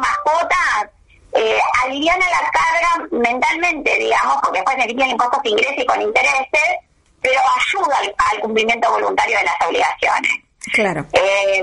más 0.00 0.18
cuotas 0.24 0.90
eh, 1.32 1.60
aliviana 1.84 2.26
la 2.28 2.50
carga 2.50 3.08
mentalmente, 3.12 3.96
digamos, 3.98 4.36
porque 4.42 4.58
después 4.58 4.76
se 4.80 4.88
quitan 4.88 5.10
impuestos 5.10 5.42
de 5.42 5.50
ingresos 5.50 5.78
y 5.78 5.86
con 5.86 6.02
intereses, 6.02 6.76
pero 7.20 7.40
ayuda 7.56 7.98
al, 7.98 8.14
al 8.32 8.40
cumplimiento 8.40 8.90
voluntario 8.90 9.38
de 9.38 9.44
las 9.44 9.54
obligaciones. 9.66 10.32
Claro. 10.72 11.06
Eh, 11.12 11.62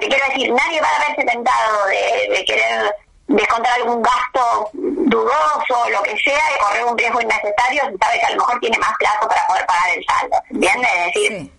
te 0.00 0.08
quiero 0.08 0.26
decir, 0.28 0.52
nadie 0.52 0.80
va 0.80 0.88
a 0.88 1.08
verse 1.08 1.24
tentado 1.24 1.86
de, 1.86 2.36
de 2.36 2.44
querer 2.44 2.94
descontar 3.28 3.72
algún 3.74 4.02
gasto 4.02 4.70
dudoso 4.72 5.82
o 5.84 5.90
lo 5.90 6.02
que 6.02 6.16
sea 6.18 6.42
y 6.54 6.62
correr 6.62 6.84
un 6.84 6.96
riesgo 6.96 7.20
innecesario 7.20 7.82
si 7.90 7.96
sabe 7.98 8.20
que 8.20 8.26
a 8.26 8.30
lo 8.30 8.36
mejor 8.36 8.60
tiene 8.60 8.78
más 8.78 8.92
plazo 8.98 9.28
para 9.28 9.46
poder 9.46 9.66
pagar 9.66 9.88
el 9.96 10.04
saldo. 10.04 10.36
¿Entiendes? 10.50 10.90
Es 10.94 11.14
decir, 11.14 11.52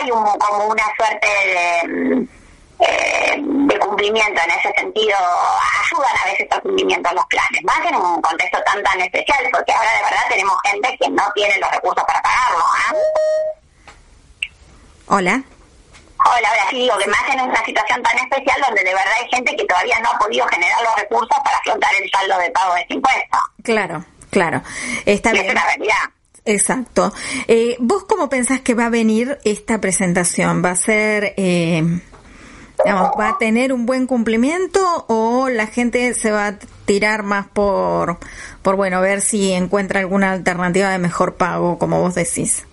hay 0.00 0.10
un, 0.10 0.24
como 0.38 0.66
una 0.68 0.84
suerte 0.96 1.28
de, 1.28 2.26
eh, 2.86 3.36
de 3.38 3.78
cumplimiento 3.78 4.40
en 4.44 4.50
ese 4.50 4.72
sentido. 4.76 5.16
Ayudan 5.84 6.16
a 6.22 6.24
veces 6.26 6.46
al 6.50 6.62
cumplimiento 6.62 7.08
de 7.08 7.14
los 7.14 7.24
planes, 7.26 7.62
más 7.64 7.86
en 7.86 7.94
un 7.96 8.20
contexto 8.22 8.58
tan 8.64 8.82
tan 8.82 9.00
especial, 9.00 9.38
porque 9.52 9.72
ahora 9.72 9.90
de 9.96 10.02
verdad 10.02 10.22
tenemos 10.28 10.56
gente 10.64 10.96
que 11.00 11.10
no 11.10 11.22
tiene 11.34 11.58
los 11.58 11.70
recursos 11.70 12.04
para 12.04 12.22
pagarlo. 12.22 12.64
¿ah? 12.64 12.94
Hola. 15.06 15.42
Hola, 16.24 16.48
ahora 16.50 16.70
sí 16.70 16.76
digo 16.76 16.96
que 16.98 17.06
más 17.08 17.22
en 17.32 17.40
una 17.40 17.64
situación 17.64 18.00
tan 18.02 18.16
especial 18.18 18.60
donde 18.64 18.84
de 18.84 18.94
verdad 18.94 19.12
hay 19.20 19.28
gente 19.28 19.56
que 19.56 19.64
todavía 19.64 19.98
no 20.00 20.10
ha 20.10 20.18
podido 20.18 20.46
generar 20.48 20.80
los 20.82 20.94
recursos 20.96 21.36
para 21.44 21.56
afrontar 21.56 21.90
el 22.00 22.08
saldo 22.10 22.38
de 22.38 22.50
pago 22.50 22.74
de 22.74 22.80
este 22.82 22.94
impuesto. 22.94 23.38
Claro, 23.64 24.04
claro. 24.30 24.62
Está 25.04 25.30
Y 25.34 25.38
es 25.38 25.42
bien. 25.42 25.52
una 25.56 25.64
realidad. 25.66 25.96
Exacto. 26.44 27.12
Eh, 27.48 27.76
¿Vos 27.80 28.04
cómo 28.08 28.28
pensás 28.28 28.60
que 28.60 28.74
va 28.74 28.86
a 28.86 28.90
venir 28.90 29.38
esta 29.44 29.80
presentación? 29.80 30.64
¿Va 30.64 30.70
a 30.70 30.76
ser, 30.76 31.34
eh, 31.36 31.82
digamos, 32.84 33.12
va 33.18 33.28
a 33.28 33.38
tener 33.38 33.72
un 33.72 33.86
buen 33.86 34.06
cumplimiento 34.06 35.04
o 35.08 35.48
la 35.48 35.66
gente 35.66 36.14
se 36.14 36.30
va 36.30 36.48
a 36.48 36.58
tirar 36.84 37.22
más 37.22 37.46
por, 37.46 38.18
por 38.62 38.76
bueno, 38.76 39.00
ver 39.00 39.20
si 39.20 39.52
encuentra 39.52 40.00
alguna 40.00 40.32
alternativa 40.32 40.90
de 40.90 40.98
mejor 40.98 41.36
pago, 41.36 41.78
como 41.78 42.00
vos 42.00 42.14
decís? 42.14 42.66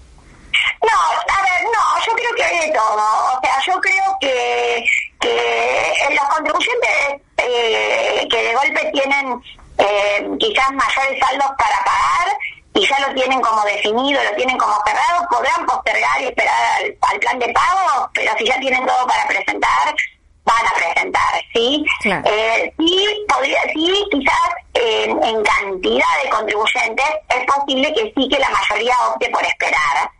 No, 0.81 0.89
a 0.89 1.41
ver, 1.41 1.63
no, 1.65 2.05
yo 2.05 2.13
creo 2.13 2.35
que 2.35 2.43
hay 2.43 2.67
de 2.67 2.73
todo. 2.73 3.37
O 3.37 3.41
sea, 3.41 3.55
yo 3.65 3.79
creo 3.79 4.17
que, 4.19 4.85
que 5.19 6.15
los 6.15 6.35
contribuyentes 6.35 7.21
eh, 7.37 8.27
que 8.29 8.43
de 8.43 8.53
golpe 8.55 8.91
tienen 8.93 9.41
eh, 9.77 10.29
quizás 10.39 10.71
mayores 10.71 11.19
saldos 11.19 11.51
para 11.57 11.83
pagar 11.85 12.18
ya 12.89 13.07
lo 13.07 13.13
tienen 13.13 13.41
como 13.41 13.63
definido, 13.63 14.23
lo 14.23 14.35
tienen 14.35 14.57
como 14.57 14.73
cerrado, 14.85 15.27
podrán 15.29 15.65
postergar 15.65 16.21
y 16.21 16.25
esperar 16.25 16.53
al, 17.01 17.19
plan 17.19 17.39
de 17.39 17.49
pago, 17.53 18.09
pero 18.13 18.31
si 18.37 18.45
ya 18.45 18.59
tienen 18.59 18.85
todo 18.85 19.07
para 19.07 19.27
presentar, 19.27 19.95
van 20.43 20.67
a 20.67 20.73
presentar, 20.75 21.41
¿sí? 21.53 21.85
Eh, 22.05 22.73
sí, 22.77 23.25
podría, 23.27 23.61
sí, 23.73 24.05
quizás 24.11 24.49
en, 24.73 25.43
cantidad 25.43 26.23
de 26.23 26.29
contribuyentes 26.29 27.05
es 27.29 27.45
posible 27.45 27.93
que 27.93 28.13
sí 28.15 28.29
que 28.29 28.39
la 28.39 28.49
mayoría 28.49 28.95
opte 29.07 29.29
por 29.29 29.43
esperar, 29.45 30.11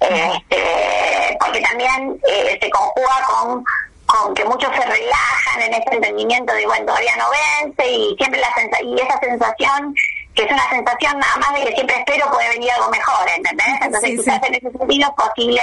este, 0.00 1.36
porque 1.40 1.60
también 1.60 2.20
eh, 2.28 2.58
se 2.60 2.70
conjuga 2.70 3.24
con 3.26 3.64
con 4.06 4.34
que 4.34 4.44
muchos 4.44 4.70
se 4.74 4.84
relajan 4.84 5.62
en 5.62 5.74
ese 5.74 5.94
entendimiento 5.94 6.52
de, 6.52 6.66
bueno, 6.66 6.86
todavía 6.86 7.16
no 7.16 7.24
vence 7.30 7.90
y 7.90 8.14
siempre 8.16 8.40
la 8.40 8.82
y 8.82 9.00
esa 9.00 9.18
sensación 9.18 9.94
que 10.34 10.42
es 10.42 10.50
una 10.50 10.68
sensación 10.68 11.18
nada 11.18 11.36
más 11.36 11.54
de 11.54 11.66
que 11.66 11.74
siempre 11.74 11.96
espero 11.96 12.30
puede 12.30 12.48
venir 12.50 12.70
algo 12.72 12.90
mejor, 12.90 13.28
¿entendés? 13.28 13.66
Entonces 13.80 14.10
quizás 14.10 14.42
en 14.42 14.54
ese 14.54 14.70
sentido 14.70 15.08
es 15.08 15.26
posible 15.26 15.62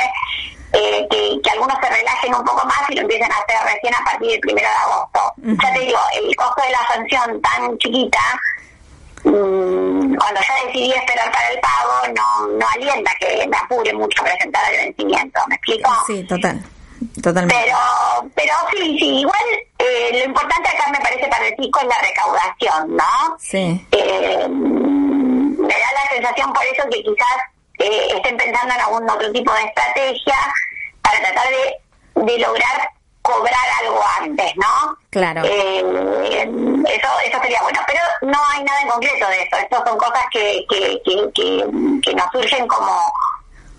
eh, 0.73 1.07
que, 1.09 1.49
algunos 1.51 1.77
se 1.81 1.89
relajen 1.89 2.33
un 2.33 2.45
poco 2.45 2.65
más 2.65 2.89
y 2.89 2.95
lo 2.95 3.01
empiecen 3.01 3.29
a 3.31 3.35
hacer 3.35 3.73
recién 3.73 3.93
a 3.93 4.03
partir 4.05 4.31
del 4.31 4.39
primero 4.39 4.67
de 4.67 4.75
agosto. 4.75 5.19
Ya 5.61 5.73
te 5.73 5.79
digo, 5.81 5.99
el 6.15 6.35
costo 6.35 6.61
de 6.63 6.71
la 6.71 6.87
sanción 6.87 7.41
tan 7.41 7.77
chiquita, 7.77 8.19
mm, 9.25 10.15
cuando 10.15 10.41
ya 10.41 10.65
decidí 10.65 10.93
esperar 10.93 11.31
para 11.31 11.49
el 11.49 11.59
pago, 11.59 12.13
no, 12.15 12.47
no 12.57 12.65
alienta 12.69 13.11
que 13.19 13.45
me 13.47 13.57
apure 13.57 13.93
mucho 13.93 14.21
a 14.21 14.25
presentar 14.25 14.73
el 14.73 14.85
vencimiento, 14.85 15.41
¿me 15.47 15.55
explico? 15.55 15.91
Sí, 16.07 16.23
total. 16.23 16.63
Totalmente. 17.21 17.55
Pero, 17.63 17.77
pero 18.35 18.53
sí, 18.71 18.97
sí, 18.99 19.19
igual 19.19 19.43
eh, 19.79 20.09
lo 20.13 20.25
importante 20.25 20.69
acá 20.69 20.91
me 20.91 20.99
parece 20.99 21.27
para 21.27 21.47
el 21.47 21.55
chico 21.55 21.79
es 21.79 21.87
la 21.87 21.99
recaudación, 21.99 22.95
¿no? 22.95 23.37
Sí. 23.39 23.87
Eh, 23.91 24.47
me 24.47 25.73
da 25.73 25.91
la 25.93 26.09
sensación 26.13 26.53
por 26.53 26.63
eso 26.65 26.83
que 26.91 27.03
quizás 27.03 27.37
eh, 27.79 28.07
estén 28.15 28.37
pensando 28.37 28.73
en 28.75 28.81
algún 28.81 29.09
otro 29.09 29.31
tipo 29.31 29.51
de 29.53 29.63
estrategia 29.63 30.35
para 31.01 31.19
tratar 31.19 31.47
de, 31.49 32.23
de 32.25 32.39
lograr 32.39 32.91
cobrar 33.21 33.67
algo 33.81 34.01
antes, 34.19 34.53
¿no? 34.57 34.97
Claro. 35.11 35.43
eso, 35.43 37.09
eso 37.25 37.41
sería 37.41 37.61
bueno, 37.61 37.79
pero 37.85 37.99
no 38.21 38.39
hay 38.51 38.63
nada 38.63 38.81
en 38.81 38.87
concreto 38.89 39.27
de 39.27 39.43
eso. 39.43 39.57
Estas 39.57 39.87
son 39.87 39.97
cosas 39.97 40.23
que, 40.31 40.65
que, 40.69 41.01
que, 41.05 41.31
que, 41.35 41.65
que 42.03 42.15
nos 42.15 42.31
surgen 42.31 42.67
como 42.67 43.13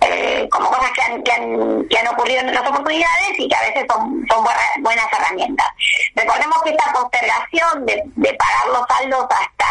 eh, 0.04 0.48
como 0.50 0.68
cosas 0.68 0.90
que 0.92 1.02
han, 1.02 1.22
que, 1.22 1.32
han, 1.32 1.88
que 1.88 1.98
han 1.98 2.08
ocurrido 2.08 2.40
en 2.40 2.48
otras 2.48 2.68
oportunidades 2.68 3.38
y 3.38 3.48
que 3.48 3.54
a 3.54 3.60
veces 3.62 3.84
son, 3.88 4.24
son 4.28 4.44
buenas, 4.80 5.06
herramientas. 5.12 5.68
Recordemos 6.14 6.62
que 6.62 6.70
esta 6.70 6.92
postergación 6.92 7.86
de, 7.86 8.02
de 8.16 8.34
pagar 8.34 8.66
los 8.68 8.86
saldos 8.88 9.24
hasta 9.30 9.66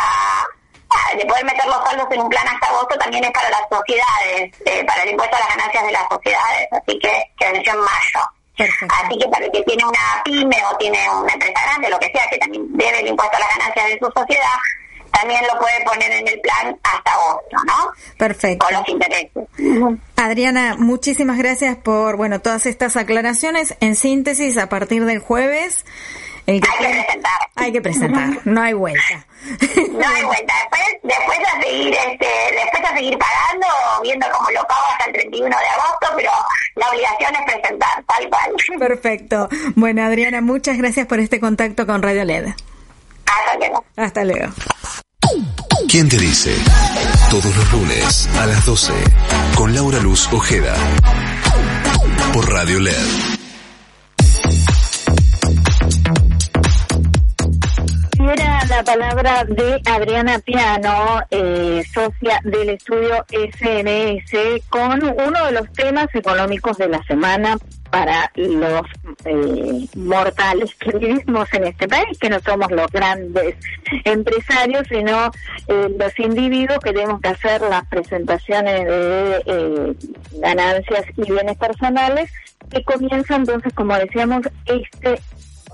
ah, 0.90 1.16
de 1.16 1.26
poder 1.26 1.46
meter 1.46 1.66
los 1.66 1.84
saldos 1.84 2.08
en 2.12 2.22
un 2.22 2.30
plan 2.30 2.48
hasta 2.48 2.68
agosto 2.68 2.98
también 2.98 3.24
es 3.24 3.32
para 3.32 3.50
las 3.50 3.64
sociedades, 3.70 4.52
eh, 4.66 4.84
para 4.86 5.04
el 5.04 5.10
impuesto 5.12 5.36
a 5.36 5.40
las 5.40 5.56
ganancias 5.56 5.86
de 5.86 5.92
las 5.92 6.08
sociedades, 6.10 6.68
así 6.72 7.00
que 7.00 7.24
que 7.38 7.52
venció 7.52 7.74
en 7.74 7.80
mayo. 7.80 8.22
Así 8.62 9.18
que 9.18 9.28
para 9.28 9.46
el 9.46 9.52
que 9.52 9.64
tiene 9.64 9.84
una 9.86 10.22
pyme 10.24 10.58
o 10.72 10.78
tiene 10.78 11.10
una 11.10 11.34
empresa 11.34 11.62
grande, 11.64 11.90
lo 11.90 12.00
que 12.00 12.12
sea, 12.14 12.28
que 12.30 12.38
también 12.38 12.66
debe 12.78 13.00
el 13.00 13.08
impuesto 13.08 13.38
a 13.38 13.40
las 13.40 13.58
ganancias 13.58 13.88
de 13.88 14.00
su 14.00 14.12
sociedad, 14.12 14.58
también 15.12 15.42
lo 15.52 15.60
puede 15.60 15.84
poner 15.86 16.12
en 16.12 16.28
el 16.28 16.40
plan 16.42 16.78
hasta 16.84 17.12
agosto, 17.14 17.58
¿no? 17.66 17.92
Perfecto. 18.18 18.66
Con 18.66 18.76
los 18.76 18.90
intereses. 18.90 19.48
Adriana, 20.16 20.76
muchísimas 20.78 21.38
gracias 21.38 21.76
por, 21.78 22.18
bueno, 22.18 22.42
todas 22.42 22.66
estas 22.66 22.96
aclaraciones. 22.96 23.76
En 23.80 23.96
síntesis, 23.96 24.58
a 24.58 24.70
partir 24.70 25.06
del 25.06 25.20
jueves... 25.20 25.86
hay 26.48 26.60
que 26.60 26.70
presentar. 26.70 27.40
Hay 27.56 27.72
que 27.72 27.82
presentar, 27.82 28.40
no 28.46 28.62
hay 28.62 28.74
vuelta. 28.74 29.26
No 29.92 30.08
hay 30.08 30.24
vuelta. 30.24 30.54
Después, 30.62 30.88
después 31.04 31.40
a 31.40 31.62
seguir, 31.62 31.94
este, 31.94 32.28
después 32.54 32.84
a 32.84 32.96
seguir 32.96 33.18
pagando, 33.18 33.68
viendo 34.04 34.28
cómo 34.32 34.50
lo 34.52 34.62
pago 34.68 34.86
hasta 34.92 35.06
el 35.06 35.14
31 35.14 35.48
de 35.48 35.68
agosto, 35.68 36.08
pero 36.16 36.32
la 36.76 36.90
obligación 36.90 37.36
es 37.36 37.54
presentar, 37.54 38.04
tal 38.08 38.30
cual. 38.30 38.80
Perfecto. 38.80 39.50
Bueno, 39.76 40.04
Adriana, 40.04 40.42
muchas 40.42 40.78
gracias 40.78 41.08
por 41.08 41.20
este 41.20 41.40
contacto 41.40 41.86
con 41.86 42.02
Radio 42.02 42.24
LED. 42.24 42.50
Hasta 43.26 43.58
luego. 43.58 43.86
Hasta 43.96 44.24
luego. 44.24 44.48
¿Quién 45.92 46.08
te 46.08 46.18
dice? 46.18 46.56
Todos 47.30 47.54
los 47.54 47.74
lunes 47.74 48.30
a 48.40 48.46
las 48.46 48.66
12 48.66 48.94
con 49.56 49.76
Laura 49.76 50.00
Luz 50.00 50.30
Ojeda 50.32 50.74
por 52.32 52.50
Radio 52.50 52.80
LED. 52.80 53.31
Era 58.30 58.64
la 58.70 58.84
palabra 58.84 59.44
de 59.46 59.82
Adriana 59.86 60.38
Piano, 60.40 61.22
eh, 61.32 61.84
socia 61.92 62.40
del 62.44 62.70
estudio 62.70 63.26
SMS, 63.30 64.62
con 64.70 65.04
uno 65.04 65.46
de 65.46 65.52
los 65.52 65.72
temas 65.74 66.08
económicos 66.14 66.78
de 66.78 66.88
la 66.88 67.02
semana 67.04 67.58
para 67.90 68.32
los 68.36 68.84
eh, 69.26 69.88
mortales 69.96 70.76
que 70.76 70.98
vivimos 70.98 71.52
en 71.54 71.66
este 71.66 71.88
país, 71.88 72.18
que 72.20 72.30
no 72.30 72.40
somos 72.42 72.72
los 72.72 72.90
grandes 72.92 73.56
empresarios, 74.06 74.88
sino 74.88 75.32
eh, 75.68 75.90
los 75.98 76.20
individuos 76.20 76.80
que 76.80 76.94
tenemos 76.94 77.20
que 77.22 77.30
hacer 77.30 77.62
las 77.62 77.86
presentaciones 77.88 78.86
de 78.86 79.96
ganancias 80.34 81.06
y 81.18 81.32
bienes 81.32 81.58
personales, 81.58 82.32
que 82.70 82.84
comienza 82.84 83.36
entonces, 83.36 83.74
como 83.74 83.96
decíamos, 83.96 84.44
este 84.66 85.20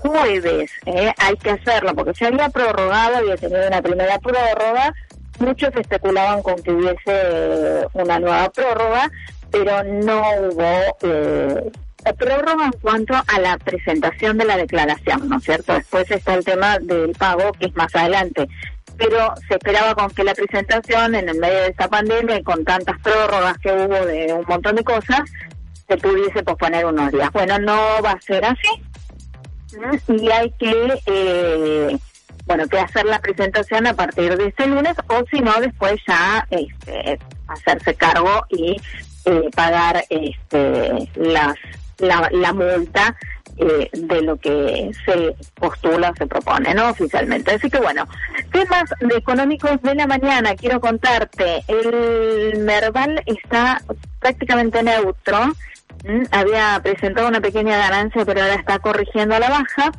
jueves. 0.02 0.70
hay 0.86 1.36
que 1.36 1.50
hacerlo, 1.50 1.94
porque 1.94 2.14
se 2.14 2.26
había 2.26 2.48
prorrogado, 2.48 3.16
había 3.16 3.36
tenido 3.36 3.66
una 3.66 3.82
primera 3.82 4.18
prórroga, 4.18 4.92
muchos 5.38 5.74
especulaban 5.76 6.42
con 6.42 6.62
que 6.62 6.72
hubiese 6.72 7.86
una 7.92 8.18
nueva 8.18 8.50
prórroga, 8.50 9.10
pero 9.50 9.82
no 9.84 10.22
hubo 10.40 10.96
eh, 11.02 11.70
prórroga 12.18 12.66
en 12.66 12.80
cuanto 12.80 13.14
a 13.14 13.40
la 13.40 13.58
presentación 13.58 14.38
de 14.38 14.44
la 14.44 14.56
declaración, 14.56 15.28
¿no 15.28 15.38
es 15.38 15.44
cierto? 15.44 15.74
Después 15.74 16.10
está 16.10 16.34
el 16.34 16.44
tema 16.44 16.78
del 16.78 17.12
pago, 17.12 17.52
que 17.52 17.66
es 17.66 17.76
más 17.76 17.94
adelante. 17.94 18.48
Pero 18.96 19.34
se 19.46 19.54
esperaba 19.54 19.94
con 19.94 20.10
que 20.10 20.24
la 20.24 20.34
presentación, 20.34 21.14
en 21.14 21.28
el 21.28 21.38
medio 21.38 21.60
de 21.60 21.68
esta 21.68 21.88
pandemia 21.88 22.38
y 22.38 22.42
con 22.42 22.64
tantas 22.64 22.98
prórrogas 23.00 23.56
que 23.58 23.72
hubo 23.72 24.06
de 24.06 24.32
un 24.32 24.44
montón 24.48 24.76
de 24.76 24.84
cosas, 24.84 25.20
se 25.86 25.96
pudiese 25.96 26.42
posponer 26.42 26.84
unos 26.84 27.12
días. 27.12 27.30
Bueno, 27.32 27.58
no 27.58 28.02
va 28.04 28.12
a 28.12 28.20
ser 28.20 28.44
así. 28.44 28.82
Y 30.08 30.30
hay 30.30 30.50
que, 30.58 31.02
eh, 31.06 31.98
bueno, 32.46 32.66
que 32.68 32.78
hacer 32.78 33.04
la 33.04 33.20
presentación 33.20 33.86
a 33.86 33.94
partir 33.94 34.36
de 34.36 34.46
este 34.46 34.66
lunes, 34.66 34.96
o 35.08 35.24
si 35.30 35.40
no, 35.40 35.60
después 35.60 36.00
ya 36.06 36.46
este, 36.50 37.18
hacerse 37.46 37.94
cargo 37.94 38.46
y 38.50 38.76
eh, 39.24 39.50
pagar 39.54 40.04
este, 40.08 41.10
las 41.16 41.56
la, 41.98 42.28
la 42.32 42.52
multa 42.52 43.16
eh, 43.58 43.90
de 43.92 44.22
lo 44.22 44.36
que 44.36 44.90
se 45.04 45.34
postula 45.54 46.12
se 46.16 46.26
propone, 46.26 46.74
¿no? 46.74 46.90
Oficialmente. 46.90 47.54
Así 47.54 47.68
que 47.68 47.78
bueno, 47.78 48.06
temas 48.52 48.84
económicos 49.16 49.82
de 49.82 49.94
la 49.94 50.06
mañana, 50.06 50.54
quiero 50.54 50.80
contarte, 50.80 51.64
el 51.66 52.58
Merval 52.60 53.22
está 53.26 53.82
prácticamente 54.20 54.82
neutro, 54.82 55.52
había 56.30 56.80
presentado 56.82 57.28
una 57.28 57.40
pequeña 57.40 57.76
ganancia, 57.78 58.24
pero 58.24 58.42
ahora 58.42 58.54
está 58.54 58.78
corrigiendo 58.78 59.34
a 59.34 59.40
la 59.40 59.50
baja. 59.50 59.92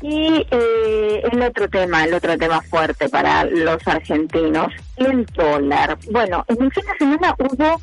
Y 0.00 0.44
eh, 0.50 1.22
el 1.30 1.42
otro 1.42 1.68
tema, 1.68 2.04
el 2.04 2.14
otro 2.14 2.36
tema 2.36 2.60
fuerte 2.62 3.08
para 3.08 3.44
los 3.44 3.86
argentinos, 3.86 4.72
el 4.96 5.24
dólar. 5.26 5.96
Bueno, 6.10 6.44
en 6.48 6.60
el 6.60 6.72
fin 6.72 6.84
de 6.90 6.98
semana 6.98 7.36
hubo 7.38 7.80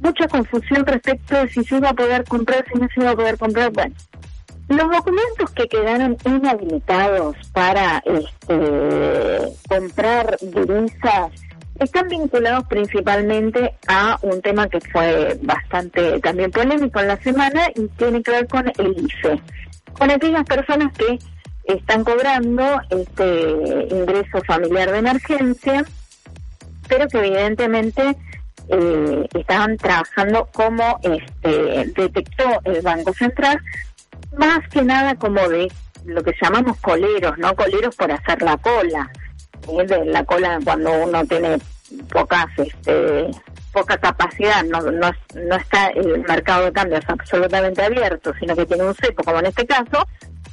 mucha 0.00 0.26
confusión 0.26 0.86
respecto 0.86 1.36
de 1.36 1.48
si 1.48 1.62
se 1.62 1.76
iba 1.76 1.90
a 1.90 1.94
poder 1.94 2.24
comprar, 2.24 2.64
si 2.72 2.78
no 2.78 2.88
se 2.94 3.00
iba 3.00 3.10
a 3.10 3.16
poder 3.16 3.36
comprar. 3.36 3.70
Bueno, 3.72 3.94
los 4.70 4.88
documentos 4.88 5.50
que 5.54 5.66
quedaron 5.66 6.16
inhabilitados 6.24 7.36
para 7.52 8.00
este, 8.06 9.52
comprar 9.68 10.36
divisas 10.40 11.32
están 11.80 12.06
vinculados 12.08 12.64
principalmente 12.68 13.74
a 13.88 14.16
un 14.22 14.40
tema 14.40 14.68
que 14.68 14.80
fue 14.80 15.36
bastante 15.42 16.20
también 16.20 16.52
polémico 16.52 17.00
en 17.00 17.08
la 17.08 17.16
semana 17.16 17.68
y 17.74 17.88
tiene 17.88 18.22
que 18.22 18.30
ver 18.30 18.46
con 18.46 18.70
el 18.78 18.96
IFE, 18.96 19.42
con 19.98 20.10
aquellas 20.10 20.44
personas 20.44 20.92
que 20.96 21.18
están 21.64 22.04
cobrando 22.04 22.62
este 22.90 23.86
ingreso 23.90 24.40
familiar 24.46 24.92
de 24.92 24.98
emergencia, 24.98 25.84
pero 26.86 27.08
que 27.08 27.18
evidentemente 27.18 28.16
eh, 28.68 29.26
estaban 29.34 29.76
trabajando 29.78 30.48
como 30.52 31.00
este, 31.02 31.92
detectó 31.96 32.60
el 32.64 32.82
Banco 32.82 33.12
Central, 33.14 33.60
más 34.36 34.60
que 34.68 34.82
nada 34.82 35.14
como 35.14 35.48
de 35.48 35.70
lo 36.04 36.22
que 36.22 36.34
llamamos 36.40 36.78
coleros, 36.78 37.36
¿no? 37.38 37.54
Coleros 37.54 37.94
por 37.96 38.10
hacer 38.10 38.42
la 38.42 38.56
cola. 38.56 39.10
De 39.86 40.04
la 40.06 40.24
cola 40.24 40.58
cuando 40.64 40.90
uno 41.04 41.24
tiene 41.26 41.58
pocas, 42.10 42.46
este, 42.56 43.30
poca 43.72 43.98
capacidad, 43.98 44.64
no, 44.64 44.80
no, 44.80 45.10
no 45.34 45.56
está 45.56 45.88
el 45.88 46.20
mercado 46.20 46.64
de 46.64 46.72
cambios 46.72 47.04
absolutamente 47.06 47.82
abierto, 47.82 48.32
sino 48.40 48.56
que 48.56 48.66
tiene 48.66 48.84
un 48.84 48.94
cepo, 48.94 49.22
como 49.22 49.38
en 49.40 49.46
este 49.46 49.66
caso, 49.66 50.06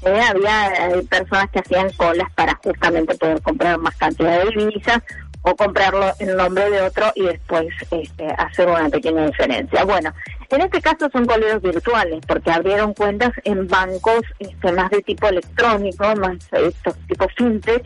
eh, 0.05 0.21
había 0.21 1.01
personas 1.09 1.49
que 1.51 1.59
hacían 1.59 1.89
colas 1.93 2.31
para 2.35 2.59
justamente 2.63 3.15
poder 3.15 3.41
comprar 3.41 3.77
más 3.79 3.95
cantidad 3.95 4.43
de 4.43 4.51
divisas 4.51 5.01
o 5.41 5.55
comprarlo 5.55 6.13
en 6.19 6.35
nombre 6.35 6.69
de 6.69 6.81
otro 6.81 7.11
y 7.15 7.23
después 7.23 7.67
este, 7.91 8.27
hacer 8.37 8.67
una 8.67 8.89
pequeña 8.89 9.25
diferencia. 9.25 9.83
Bueno, 9.85 10.13
en 10.49 10.61
este 10.61 10.81
caso 10.81 11.09
son 11.11 11.25
colegios 11.25 11.61
virtuales 11.61 12.23
porque 12.27 12.51
abrieron 12.51 12.93
cuentas 12.93 13.31
en 13.43 13.67
bancos 13.67 14.21
este, 14.39 14.71
más 14.71 14.89
de 14.89 15.01
tipo 15.01 15.27
electrónico, 15.27 16.15
más 16.15 16.37
estos 16.51 16.95
tipos 17.07 17.27
fintech, 17.35 17.83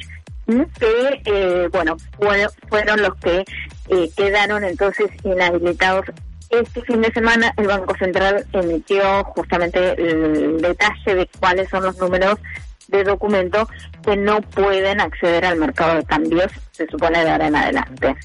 que 0.79 1.21
eh, 1.25 1.69
bueno 1.71 1.97
fueron 2.69 3.01
los 3.01 3.15
que 3.15 3.45
eh, 3.89 4.09
quedaron 4.15 4.63
entonces 4.63 5.09
inhabilitados 5.23 6.05
este 6.51 6.81
fin 6.81 7.01
de 7.01 7.11
semana 7.13 7.53
el 7.57 7.67
Banco 7.67 7.95
Central 7.97 8.45
emitió 8.51 9.23
justamente 9.23 9.93
el 9.93 10.61
detalle 10.61 11.15
de 11.15 11.29
cuáles 11.39 11.69
son 11.69 11.83
los 11.83 11.97
números 11.97 12.37
de 12.89 13.05
documentos 13.05 13.69
que 14.03 14.17
no 14.17 14.41
pueden 14.41 14.99
acceder 14.99 15.45
al 15.45 15.57
mercado 15.57 15.95
de 15.95 16.03
cambios, 16.03 16.51
se 16.71 16.85
supone 16.87 17.23
de 17.23 17.31
ahora 17.31 17.47
en 17.47 17.55
adelante. 17.55 18.15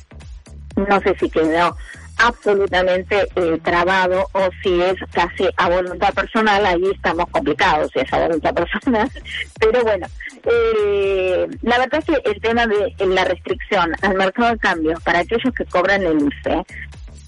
No 0.75 1.01
sé 1.01 1.15
si 1.21 1.31
quedó 1.31 1.77
absolutamente 2.19 3.29
eh, 3.37 3.59
trabado 3.63 4.27
o 4.33 4.49
si 4.63 4.81
es 4.81 4.97
casi 5.13 5.49
a 5.57 5.69
voluntad 5.69 6.15
personal, 6.15 6.65
ahí 6.65 6.91
estamos 6.93 7.27
complicados 7.31 7.91
si 7.93 8.01
es 8.01 8.13
a 8.13 8.27
voluntad 8.27 8.55
personal, 8.55 9.11
pero 9.61 9.83
bueno, 9.83 10.07
eh, 10.45 11.47
la 11.63 11.79
verdad 11.79 12.01
es 12.01 12.05
que 12.05 12.31
el 12.31 12.41
tema 12.41 12.67
de 12.67 12.95
la 13.07 13.25
restricción 13.25 13.93
al 14.03 14.15
mercado 14.15 14.53
de 14.53 14.59
cambios 14.59 15.03
para 15.03 15.21
aquellos 15.21 15.53
que 15.55 15.65
cobran 15.67 16.03
el 16.03 16.27
IFE 16.27 16.65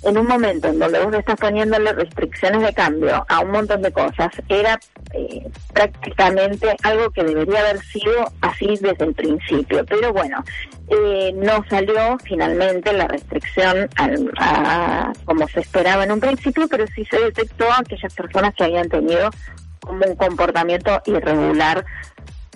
en 0.02 0.16
un 0.16 0.26
momento 0.26 0.68
en 0.68 0.78
donde 0.78 1.04
uno 1.04 1.18
está 1.18 1.34
poniéndole 1.36 1.92
restricciones 1.92 2.62
de 2.62 2.72
cambio 2.72 3.24
a 3.28 3.40
un 3.40 3.50
montón 3.50 3.82
de 3.82 3.92
cosas, 3.92 4.30
era 4.48 4.78
eh, 5.12 5.46
prácticamente 5.72 6.76
algo 6.82 7.10
que 7.10 7.24
debería 7.24 7.60
haber 7.60 7.80
sido 7.84 8.30
así 8.40 8.78
desde 8.80 9.04
el 9.04 9.14
principio. 9.14 9.84
Pero 9.86 10.12
bueno, 10.12 10.44
eh, 10.90 11.32
no 11.34 11.64
salió 11.68 12.16
finalmente 12.24 12.92
la 12.92 13.06
restricción 13.08 13.88
a, 13.96 15.12
como 15.24 15.46
se 15.48 15.60
esperaba 15.60 16.04
en 16.04 16.12
un 16.12 16.20
principio, 16.20 16.66
pero 16.68 16.86
sí 16.94 17.04
se 17.04 17.18
detectó 17.20 17.70
a 17.70 17.80
aquellas 17.80 18.14
personas 18.14 18.54
que 18.54 18.64
habían 18.64 18.88
tenido 18.88 19.30
como 19.80 20.04
un 20.06 20.16
comportamiento 20.16 21.00
irregular 21.06 21.84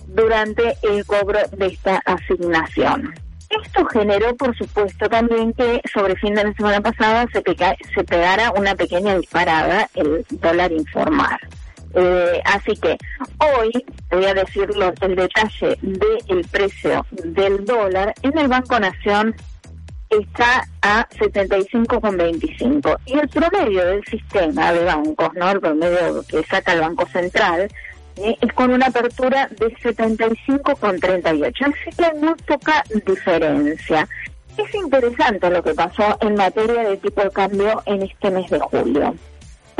durante 0.07 0.77
el 0.83 1.05
cobro 1.05 1.41
de 1.57 1.67
esta 1.67 2.03
asignación. 2.05 3.15
Esto 3.51 3.85
generó, 3.87 4.35
por 4.35 4.57
supuesto, 4.57 5.11
también 5.11 5.53
que 5.53 5.83
sobre 5.93 6.17
fin 6.17 6.35
de 6.35 6.45
la 6.45 6.55
semana 6.55 6.81
pasada 6.81 7.27
se, 7.33 7.43
se 7.95 8.05
pegara 8.05 8.51
una 8.53 8.75
pequeña 8.75 9.15
disparada 9.17 9.91
el 9.95 10.25
dólar 10.31 10.73
informar. 10.73 11.39
Eh, 11.95 12.41
así 12.45 12.75
que 12.77 12.97
hoy 13.39 13.71
voy 14.11 14.25
a 14.25 14.35
decirlo 14.35 14.93
el 15.01 15.15
detalle 15.15 15.77
del 15.83 16.45
precio 16.51 17.05
del 17.23 17.65
dólar 17.65 18.15
en 18.23 18.39
el 18.39 18.49
Banco 18.49 18.81
Nación 18.81 19.35
está 20.21 20.65
a 20.83 21.09
75,25 21.09 22.99
y 23.07 23.19
el 23.19 23.29
promedio 23.29 23.87
del 23.87 24.05
sistema 24.05 24.73
de 24.73 24.85
bancos, 24.85 25.31
no 25.35 25.51
el 25.51 25.61
promedio 25.61 26.23
que 26.27 26.43
saca 26.45 26.73
el 26.75 26.81
Banco 26.81 27.07
Central, 27.07 27.69
¿eh? 28.17 28.37
es 28.41 28.53
con 28.53 28.71
una 28.71 28.87
apertura 28.87 29.49
de 29.49 29.75
75,38. 29.77 31.75
Así 31.75 31.97
que 31.97 32.13
muy 32.19 32.35
poca 32.47 32.85
diferencia. 33.07 34.09
Es 34.57 34.75
interesante 34.75 35.49
lo 35.49 35.63
que 35.63 35.73
pasó 35.73 36.19
en 36.21 36.35
materia 36.35 36.83
de 36.83 36.99
tipo 36.99 37.23
de 37.23 37.31
cambio 37.31 37.83
en 37.87 38.03
este 38.03 38.31
mes 38.31 38.51
de 38.51 38.61
julio. 38.61 39.15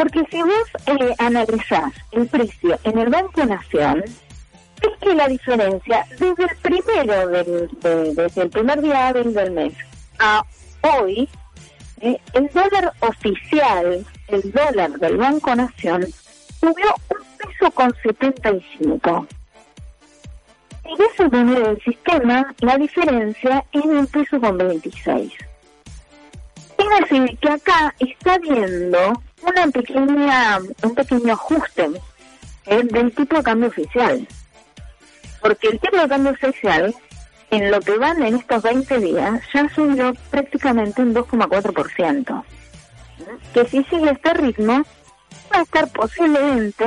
Porque 0.03 0.25
si 0.33 0.43
vos 0.43 0.69
eh, 0.87 1.15
analizás 1.19 1.93
el 2.11 2.27
precio 2.27 2.77
en 2.83 2.99
el 2.99 3.09
Banco 3.09 3.45
Nación, 3.45 4.03
es 4.03 4.99
que 5.01 5.15
la 5.15 5.29
diferencia 5.29 6.05
desde 6.19 6.43
el 6.43 6.57
primero 6.61 7.29
del, 7.29 7.71
desde 8.17 8.43
el 8.43 8.51
primer 8.51 8.83
día 8.83 9.13
del 9.13 9.53
mes 9.53 9.75
a 10.19 10.45
hoy, 10.81 11.29
eh, 12.01 12.19
el 12.33 12.49
dólar 12.49 12.93
oficial, 12.99 14.05
el 14.27 14.51
dólar 14.51 14.91
del 14.99 15.19
Banco 15.19 15.55
Nación, 15.55 16.05
subió 16.59 16.97
un 17.09 17.25
peso 17.39 17.71
con 17.71 17.95
75. 18.03 19.29
Y 20.85 21.03
eso 21.15 21.31
viene 21.31 21.61
del 21.61 21.81
sistema, 21.81 22.53
la 22.59 22.77
diferencia 22.77 23.65
es 23.71 23.85
un 23.85 24.09
peso 24.09 24.41
con 24.41 24.59
26. 24.59 25.33
Es 26.77 27.09
decir, 27.09 27.39
que 27.39 27.49
acá 27.51 27.95
está 28.01 28.39
viendo 28.39 29.23
una 29.43 29.67
pequeña, 29.69 30.59
un 30.83 30.95
pequeño 30.95 31.33
ajuste 31.33 31.91
¿eh? 32.67 32.83
del 32.85 33.13
tipo 33.15 33.37
de 33.37 33.43
cambio 33.43 33.69
oficial. 33.69 34.27
Porque 35.41 35.69
el 35.69 35.81
tipo 35.81 35.97
de 35.97 36.09
cambio 36.09 36.33
oficial, 36.33 36.95
en 37.51 37.71
lo 37.71 37.81
que 37.81 37.99
van 37.99 38.23
en 38.23 38.37
estos 38.37 38.63
20 38.63 38.99
días, 38.99 39.43
ya 39.53 39.69
subió 39.75 40.15
prácticamente 40.31 41.03
un 41.03 41.15
2,4%. 41.15 42.45
Que 43.53 43.65
si 43.67 43.83
sigue 43.85 44.11
este 44.11 44.35
ritmo, 44.35 44.85
va 45.53 45.59
a 45.59 45.63
estar 45.63 45.89
posiblemente 45.89 46.85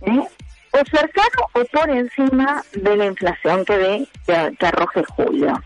¿eh? 0.00 0.28
o 0.72 0.78
cercano 0.90 1.48
o 1.52 1.64
por 1.66 1.90
encima 1.90 2.64
de 2.72 2.96
la 2.96 3.06
inflación 3.06 3.64
que 3.64 3.76
ve 3.76 4.08
que, 4.26 4.56
que 4.58 4.66
arroje 4.66 5.04
julio. 5.04 5.62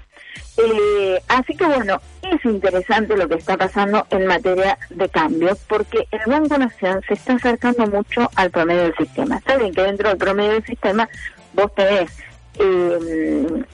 Eh, 0.59 1.21
así 1.29 1.55
que 1.55 1.67
bueno, 1.67 2.01
es 2.23 2.45
interesante 2.45 3.17
lo 3.17 3.29
que 3.29 3.37
está 3.37 3.57
pasando 3.57 4.07
en 4.11 4.27
materia 4.27 4.79
de 4.91 5.09
cambios, 5.09 5.59
porque 5.69 6.07
el 6.11 6.21
Banco 6.27 6.59
Nación 6.59 7.01
se 7.07 7.15
está 7.15 7.35
acercando 7.35 7.87
mucho 7.87 8.31
al 8.35 8.51
promedio 8.51 8.85
del 8.85 8.97
sistema. 8.97 9.37
Está 9.37 9.57
bien 9.57 9.75
que 9.75 9.83
dentro 9.83 10.09
del 10.09 10.19
promedio 10.19 10.53
del 10.53 10.65
sistema 10.65 11.09
vos 11.53 11.75
tenés, 11.75 12.11
eh, 12.59 13.65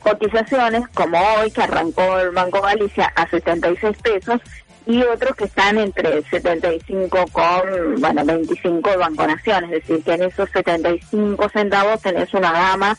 cotizaciones 0.00 0.86
como 0.94 1.18
hoy 1.18 1.50
que 1.50 1.62
arrancó 1.62 2.18
el 2.20 2.30
Banco 2.30 2.60
Galicia 2.60 3.12
a 3.16 3.28
76 3.28 3.96
pesos 3.98 4.40
y 4.86 5.02
otros 5.02 5.36
que 5.36 5.44
están 5.44 5.76
entre 5.76 6.22
75 6.22 7.26
con, 7.30 8.00
bueno, 8.00 8.24
25 8.24 8.90
de 8.90 8.96
Banco 8.96 9.26
Nación, 9.26 9.64
es 9.64 9.70
decir, 9.70 10.02
que 10.02 10.14
en 10.14 10.22
esos 10.22 10.48
75 10.50 11.48
centavos 11.50 12.00
tenés 12.00 12.32
una 12.32 12.52
gama 12.52 12.96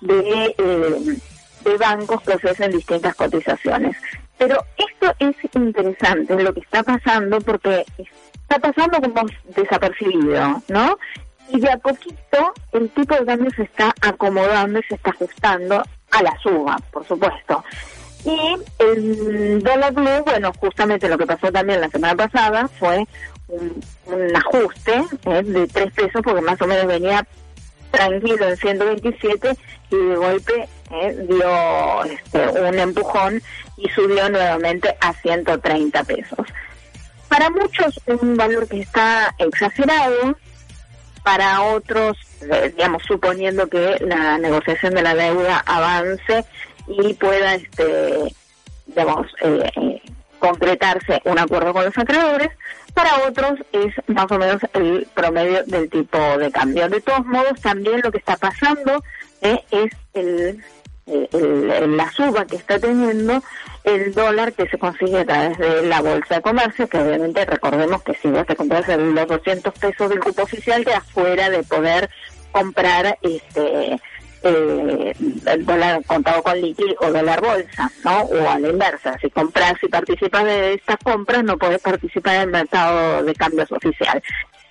de, 0.00 0.54
eh, 0.56 1.18
de 1.64 1.76
bancos 1.76 2.20
que 2.22 2.34
ofrecen 2.34 2.72
distintas 2.72 3.14
cotizaciones. 3.14 3.96
Pero 4.38 4.64
esto 4.76 5.14
es 5.18 5.36
interesante 5.54 6.42
lo 6.42 6.52
que 6.52 6.60
está 6.60 6.82
pasando 6.82 7.40
porque 7.40 7.84
está 8.42 8.58
pasando 8.58 9.00
como 9.00 9.26
desapercibido, 9.56 10.62
¿no? 10.68 10.98
Y 11.48 11.60
de 11.60 11.70
a 11.70 11.78
poquito 11.78 12.52
el 12.72 12.88
tipo 12.90 13.14
de 13.14 13.26
cambio 13.26 13.50
se 13.54 13.62
está 13.62 13.94
acomodando 14.00 14.78
y 14.78 14.82
se 14.84 14.94
está 14.94 15.10
ajustando 15.10 15.82
a 16.10 16.22
la 16.22 16.36
suba, 16.42 16.78
por 16.90 17.06
supuesto. 17.06 17.64
Y 18.24 18.56
el 18.78 19.62
dólar 19.62 19.92
blue, 19.92 20.22
bueno, 20.24 20.52
justamente 20.58 21.08
lo 21.08 21.18
que 21.18 21.26
pasó 21.26 21.50
también 21.50 21.80
la 21.80 21.88
semana 21.88 22.14
pasada 22.14 22.68
fue 22.68 23.04
un, 23.48 23.82
ajuste 24.36 25.04
¿eh? 25.24 25.42
de 25.42 25.66
tres 25.66 25.92
pesos 25.92 26.22
porque 26.22 26.40
más 26.40 26.60
o 26.62 26.66
menos 26.66 26.86
venía 26.86 27.26
tranquilo 27.90 28.48
en 28.48 28.56
127 28.56 29.56
y 29.90 29.96
de 29.96 30.16
golpe 30.16 30.68
¿eh? 30.92 31.16
dio 31.28 32.04
este, 32.04 32.60
un 32.60 32.78
empujón 32.78 33.42
y 33.76 33.88
subió 33.90 34.28
nuevamente 34.28 34.96
a 35.00 35.12
130 35.12 36.04
pesos. 36.04 36.46
Para 37.28 37.50
muchos 37.50 37.98
un 38.06 38.36
valor 38.36 38.68
que 38.68 38.80
está 38.80 39.34
exagerado, 39.38 40.36
para 41.22 41.62
otros, 41.62 42.18
eh, 42.42 42.72
digamos, 42.76 43.02
suponiendo 43.04 43.68
que 43.68 43.96
la 44.00 44.38
negociación 44.38 44.94
de 44.94 45.02
la 45.02 45.14
deuda 45.14 45.62
avance, 45.66 46.44
y 46.86 47.14
pueda, 47.14 47.54
este, 47.54 48.34
digamos, 48.86 49.26
eh, 49.42 50.00
concretarse 50.38 51.22
un 51.24 51.38
acuerdo 51.38 51.72
con 51.72 51.84
los 51.84 51.96
acreedores. 51.96 52.50
Para 52.94 53.28
otros 53.28 53.60
es 53.72 53.94
más 54.08 54.30
o 54.30 54.38
menos 54.38 54.60
el 54.74 55.06
promedio 55.14 55.64
del 55.64 55.88
tipo 55.88 56.18
de 56.38 56.50
cambio. 56.50 56.88
De 56.88 57.00
todos 57.00 57.24
modos, 57.24 57.60
también 57.60 58.00
lo 58.02 58.10
que 58.10 58.18
está 58.18 58.36
pasando 58.36 59.02
eh, 59.40 59.62
es 59.70 59.92
el, 60.14 60.62
la 61.06 62.10
suba 62.12 62.46
que 62.46 62.56
está 62.56 62.78
teniendo 62.78 63.42
el 63.84 64.14
dólar 64.14 64.52
que 64.52 64.68
se 64.68 64.78
consigue 64.78 65.20
a 65.20 65.24
través 65.24 65.58
de 65.58 65.82
la 65.82 66.00
bolsa 66.00 66.36
de 66.36 66.42
comercio, 66.42 66.88
que 66.88 66.98
obviamente 66.98 67.44
recordemos 67.44 68.02
que 68.02 68.14
si 68.14 68.28
vos 68.28 68.46
te 68.46 68.54
compras 68.54 68.86
los 68.88 69.26
200 69.26 69.74
pesos 69.74 70.08
del 70.08 70.20
cupo 70.20 70.42
oficial, 70.42 70.84
quedas 70.84 71.04
fuera 71.10 71.50
de 71.50 71.62
poder 71.64 72.08
comprar 72.52 73.18
este 73.22 73.98
eh, 74.44 75.14
el 75.46 75.64
dólar 75.64 76.04
contado 76.04 76.42
con 76.42 76.60
liqui 76.60 76.96
o 77.00 77.12
dólar 77.12 77.40
bolsa, 77.40 77.90
¿no? 78.04 78.22
O 78.22 78.50
a 78.50 78.58
la 78.58 78.68
inversa, 78.68 79.16
si 79.20 79.30
compras 79.30 79.74
y 79.82 79.88
participas 79.88 80.44
de 80.44 80.74
estas 80.74 80.96
compras, 80.98 81.44
no 81.44 81.56
puedes 81.58 81.80
participar 81.80 82.36
en 82.36 82.40
el 82.42 82.50
mercado 82.50 83.22
de 83.22 83.34
cambios 83.34 83.70
oficial. 83.70 84.22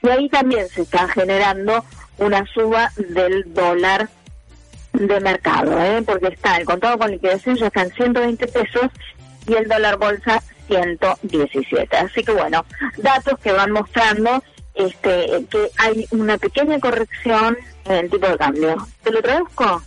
Y 0.04 0.10
ahí 0.10 0.30
también 0.30 0.68
se 0.68 0.82
está 0.82 1.08
generando 1.08 1.86
una 2.18 2.46
suba 2.48 2.92
del 2.98 3.54
dólar 3.54 4.10
de 4.94 5.20
mercado, 5.20 5.82
¿eh? 5.82 6.02
porque 6.06 6.28
está 6.28 6.58
el 6.58 6.66
contado 6.66 6.98
con 6.98 7.12
liquidación 7.12 7.56
ya 7.56 7.68
está 7.68 7.84
en 7.84 7.92
120 7.92 8.48
pesos 8.48 8.88
y 9.48 9.54
el 9.54 9.68
dólar 9.68 9.98
bolsa 9.98 10.42
117. 10.68 11.98
Así 11.98 12.24
que 12.24 12.32
bueno, 12.32 12.66
datos 12.98 13.40
que 13.40 13.52
van 13.52 13.72
mostrando 13.72 14.44
este, 14.74 15.46
que 15.50 15.70
hay 15.78 16.08
una 16.12 16.38
pequeña 16.38 16.80
corrección 16.80 17.58
en 17.86 17.92
el 17.94 18.10
tipo 18.10 18.28
de 18.28 18.38
cambio. 18.38 18.88
¿Te 19.04 19.12
lo 19.12 19.22
traduzco? 19.22 19.82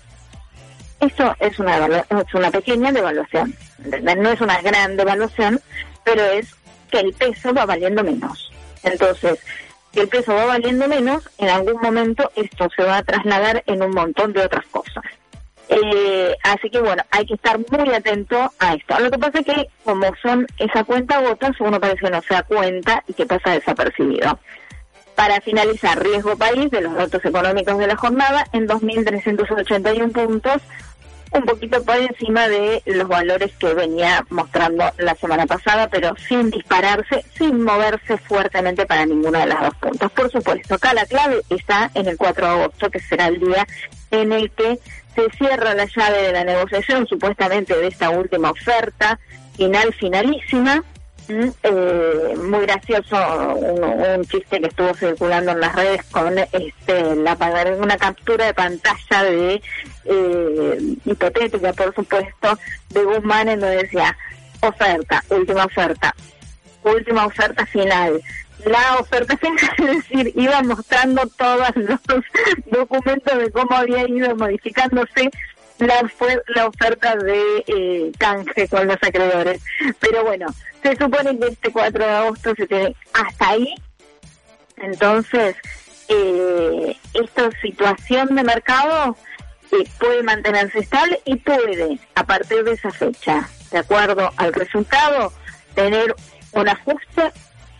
Esto 1.01 1.35
es 1.39 1.59
una, 1.59 1.87
es 1.87 2.35
una 2.35 2.51
pequeña 2.51 2.93
devaluación, 2.93 3.55
no 4.17 4.31
es 4.31 4.41
una 4.41 4.61
gran 4.63 4.97
devaluación, 4.97 5.61
pero 6.03 6.23
es 6.23 6.55
que 6.91 7.01
el 7.01 7.13
peso 7.13 7.53
va 7.53 7.67
valiendo 7.67 8.03
menos. 8.03 8.53
Entonces, 8.83 9.39
si 9.95 10.01
el 10.01 10.09
peso 10.09 10.35
va 10.35 10.47
valiendo 10.47 10.89
menos, 10.89 11.23
en 11.39 11.49
algún 11.49 11.81
momento 11.81 12.31
esto 12.35 12.69
se 12.77 12.83
va 12.83 12.99
a 12.99 13.03
trasladar 13.05 13.63
en 13.67 13.83
un 13.83 13.93
montón 13.93 14.33
de 14.33 14.43
otras 14.43 14.67
cosas. 14.67 15.05
Eh, 15.69 16.37
así 16.43 16.69
que 16.69 16.81
bueno, 16.81 17.03
hay 17.11 17.25
que 17.25 17.35
estar 17.35 17.59
muy 17.71 17.95
atento 17.95 18.53
a 18.59 18.75
esto. 18.75 18.99
Lo 18.99 19.11
que 19.11 19.19
pasa 19.19 19.39
es 19.39 19.47
que 19.47 19.69
como 19.85 20.07
son 20.21 20.47
esa 20.59 20.85
cuenta 20.85 21.21
gotas, 21.21 21.53
uno 21.61 21.81
parece 21.81 22.01
que 22.01 22.11
no 22.11 22.21
se 22.23 22.35
da 22.35 22.43
cuenta 22.43 23.03
y 23.07 23.15
que 23.15 23.25
pasa 23.25 23.53
desapercibido. 23.53 24.39
Para 25.15 25.41
finalizar, 25.41 26.03
riesgo 26.03 26.37
país 26.37 26.71
de 26.73 26.81
los 26.81 26.95
datos 26.95 27.25
económicos 27.25 27.79
de 27.79 27.87
la 27.87 27.97
jornada 27.97 28.45
en 28.53 28.67
2.381 28.67 30.13
puntos, 30.13 30.61
un 31.35 31.45
poquito 31.45 31.83
por 31.85 31.97
encima 31.97 32.49
de 32.49 32.83
los 32.87 33.09
valores 33.09 33.53
que 33.59 33.75
venía 33.75 34.25
mostrando 34.31 34.85
la 34.99 35.15
semana 35.17 35.47
pasada, 35.47 35.89
pero 35.89 36.15
sin 36.17 36.51
dispararse, 36.51 37.25
sin 37.37 37.63
moverse 37.63 38.17
fuertemente 38.19 38.87
para 38.87 39.05
ninguno 39.05 39.39
de 39.39 39.47
los 39.47 39.61
dos 39.61 39.75
puntos. 39.81 40.13
Por 40.13 40.31
supuesto, 40.31 40.75
acá 40.75 40.95
la 40.95 41.07
clave 41.07 41.43
está 41.51 41.91
en 41.95 42.09
el 42.09 42.17
4 42.17 42.47
de 42.47 42.53
agosto, 42.53 42.91
que 42.91 43.01
será 43.01 43.27
el 43.27 43.41
día 43.41 43.67
en 44.11 44.33
el 44.33 44.51
que 44.53 44.79
se 45.15 45.31
cierra 45.37 45.75
la 45.75 45.87
llave 45.87 46.23
de 46.23 46.33
la 46.33 46.45
negociación, 46.45 47.07
supuestamente 47.07 47.77
de 47.77 47.89
esta 47.89 48.11
última 48.11 48.51
oferta, 48.51 49.19
final, 49.57 49.93
finalísima, 49.95 50.85
eh, 51.29 52.35
muy 52.37 52.61
gracioso 52.67 53.17
un, 53.55 54.25
chiste 54.25 54.61
que 54.61 54.67
estuvo 54.67 54.95
circulando 54.95 55.53
en 55.53 55.61
las 55.61 55.75
redes 55.75 56.03
con 56.11 56.37
este 56.39 57.17
la 57.17 57.37
una 57.79 57.97
captura 57.97 58.47
de 58.47 58.55
pantalla 58.55 59.23
de 59.23 59.63
eh, 60.05 60.79
hipotética 61.05 61.73
por 61.73 61.95
supuesto 61.95 62.59
de 62.91 63.05
Guzmán 63.05 63.49
en 63.49 63.61
donde 63.61 63.83
decía 63.83 64.17
oferta 64.61 65.23
última 65.31 65.65
oferta 65.65 66.15
última 66.85 67.27
oferta 67.27 67.67
final. 67.67 68.21
La 68.65 68.99
oferta 68.99 69.37
final, 69.37 69.59
es 69.79 69.87
decir, 69.97 70.33
iba 70.37 70.63
mostrando 70.63 71.23
todos 71.37 71.69
los 71.77 72.25
documentos 72.67 73.39
de 73.39 73.51
cómo 73.51 73.77
había 73.77 74.09
ido 74.09 74.35
modificándose 74.37 75.31
la, 75.79 76.11
la 76.55 76.67
oferta 76.67 77.17
de 77.17 77.65
eh, 77.67 78.13
canje 78.19 78.69
con 78.69 78.87
los 78.87 78.97
acreedores. 78.97 79.63
Pero 80.01 80.25
bueno, 80.25 80.47
se 80.83 80.97
supone 80.97 81.39
que 81.39 81.47
este 81.47 81.73
4 81.73 82.05
de 82.05 82.11
agosto 82.11 82.55
se 82.55 82.67
tiene 82.67 82.97
hasta 83.13 83.49
ahí. 83.49 83.75
Entonces, 84.77 85.57
eh, 86.09 86.97
esta 87.15 87.51
situación 87.61 88.35
de 88.35 88.43
mercado 88.43 89.17
eh, 89.73 89.89
puede 89.99 90.23
mantenerse 90.23 90.81
estable 90.81 91.21
y 91.25 91.37
puede, 91.37 91.99
a 92.15 92.25
partir 92.25 92.65
de 92.65 92.73
esa 92.73 92.91
fecha, 92.91 93.49
de 93.71 93.79
acuerdo 93.79 94.31
al 94.37 94.53
resultado, 94.53 95.33
tener 95.75 96.15
un 96.53 96.69
ajuste 96.69 97.33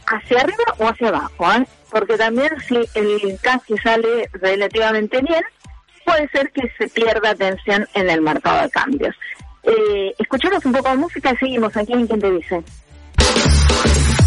hacia 0.07 0.41
arriba 0.41 0.65
o 0.79 0.89
hacia 0.89 1.09
abajo. 1.09 1.53
¿eh? 1.53 1.67
Porque 1.91 2.17
también 2.17 2.51
si 2.67 2.89
el 2.95 3.39
canje 3.41 3.75
sale 3.83 4.29
relativamente 4.33 5.21
bien, 5.21 5.45
puede 6.05 6.29
ser 6.29 6.51
que 6.53 6.71
se 6.79 6.89
pierda 6.89 7.31
atención 7.31 7.87
en 7.95 8.11
el 8.11 8.21
mercado 8.21 8.63
de 8.63 8.71
cambios. 8.71 9.15
Eh, 9.63 10.15
escuchamos 10.19 10.65
un 10.65 10.73
poco 10.73 10.91
de 10.91 10.97
música 10.97 11.33
y 11.33 11.37
seguimos 11.37 11.77
aquí 11.77 11.93
en 11.93 12.07
Quien 12.07 12.21
te 12.21 12.31
dice. 12.31 12.63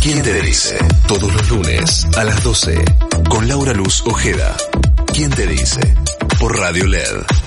¿Quién 0.01 0.21
te 0.21 0.41
dice? 0.41 0.77
Todos 1.07 1.33
los 1.33 1.49
lunes 1.49 2.07
a 2.17 2.23
las 2.23 2.43
12 2.43 2.83
con 3.29 3.47
Laura 3.47 3.73
Luz 3.73 4.01
Ojeda. 4.05 4.55
¿Quién 5.13 5.29
te 5.29 5.45
dice? 5.47 5.81
Por 6.39 6.57
Radio 6.57 6.85
LED. 6.85 7.46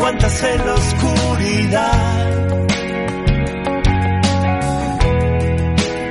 Cuántas 0.00 0.42
en 0.42 0.66
la 0.66 0.74
oscuridad. 0.74 2.30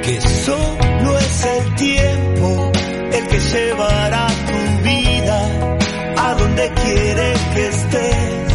Que 0.04 0.22
solo 0.22 1.20
es 1.20 1.46
el 1.46 1.76
tiempo 1.76 2.72
el 3.12 3.28
que 3.28 3.40
llevará 3.40 4.28
tu 4.50 4.84
vida 4.90 5.40
a 6.18 6.34
donde 6.36 6.72
quiere 6.82 7.34
que 7.54 7.68
estés. 7.68 8.54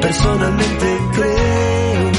Personalmente 0.00 0.98
creo 1.16 2.10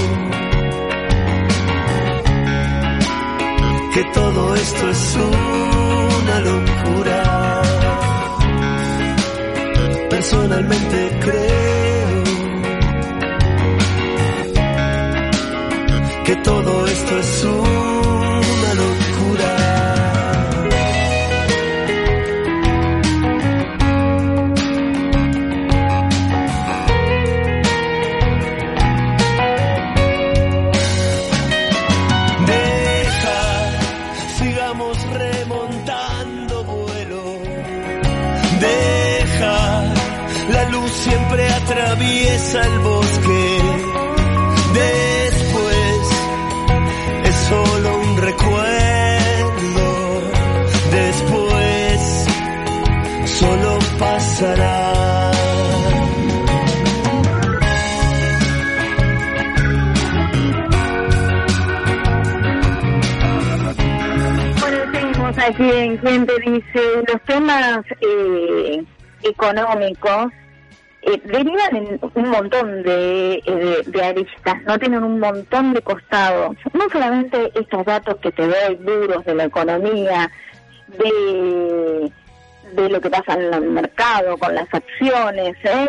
que 3.94 4.04
todo 4.14 4.56
esto 4.56 4.90
es 4.90 5.16
una 5.16 5.39
personalmente 10.70 11.09
atraviesa 42.40 42.62
el 42.66 42.80
bosque. 42.80 43.62
Después 44.74 46.10
es 47.26 47.36
solo 47.36 47.98
un 48.00 48.18
recuerdo. 48.18 49.88
Después 50.92 52.26
solo 53.26 53.80
pasará. 54.00 55.32
Aquí 65.48 65.64
en 65.64 65.98
quien 65.98 66.28
te 66.28 66.40
dice 66.42 66.82
los 67.08 67.22
temas 67.24 67.80
eh, 68.02 68.84
económicos 69.24 70.32
eh, 71.10 71.22
derivan 71.26 71.76
en 71.76 72.00
un 72.14 72.30
montón 72.30 72.84
de, 72.84 73.42
eh, 73.44 73.84
de, 73.86 74.04
aristas, 74.04 74.62
no 74.68 74.78
tienen 74.78 75.04
un 75.04 75.20
montón 75.20 75.74
de 75.74 75.82
costados. 75.82 76.56
No 76.74 76.88
solamente 76.92 77.52
estos 77.60 77.84
datos 77.84 78.18
que 78.18 78.32
te 78.32 78.48
doy 78.48 78.76
duros 78.76 79.26
de 79.26 79.34
la 79.34 79.46
economía, 79.46 80.32
de, 80.88 82.12
de 82.74 82.90
lo 82.90 83.02
que 83.02 83.10
pasa 83.10 83.34
en 83.34 83.54
el 83.54 83.62
mercado, 83.72 84.38
con 84.38 84.54
las 84.54 84.72
acciones. 84.72 85.56
¿eh? 85.64 85.88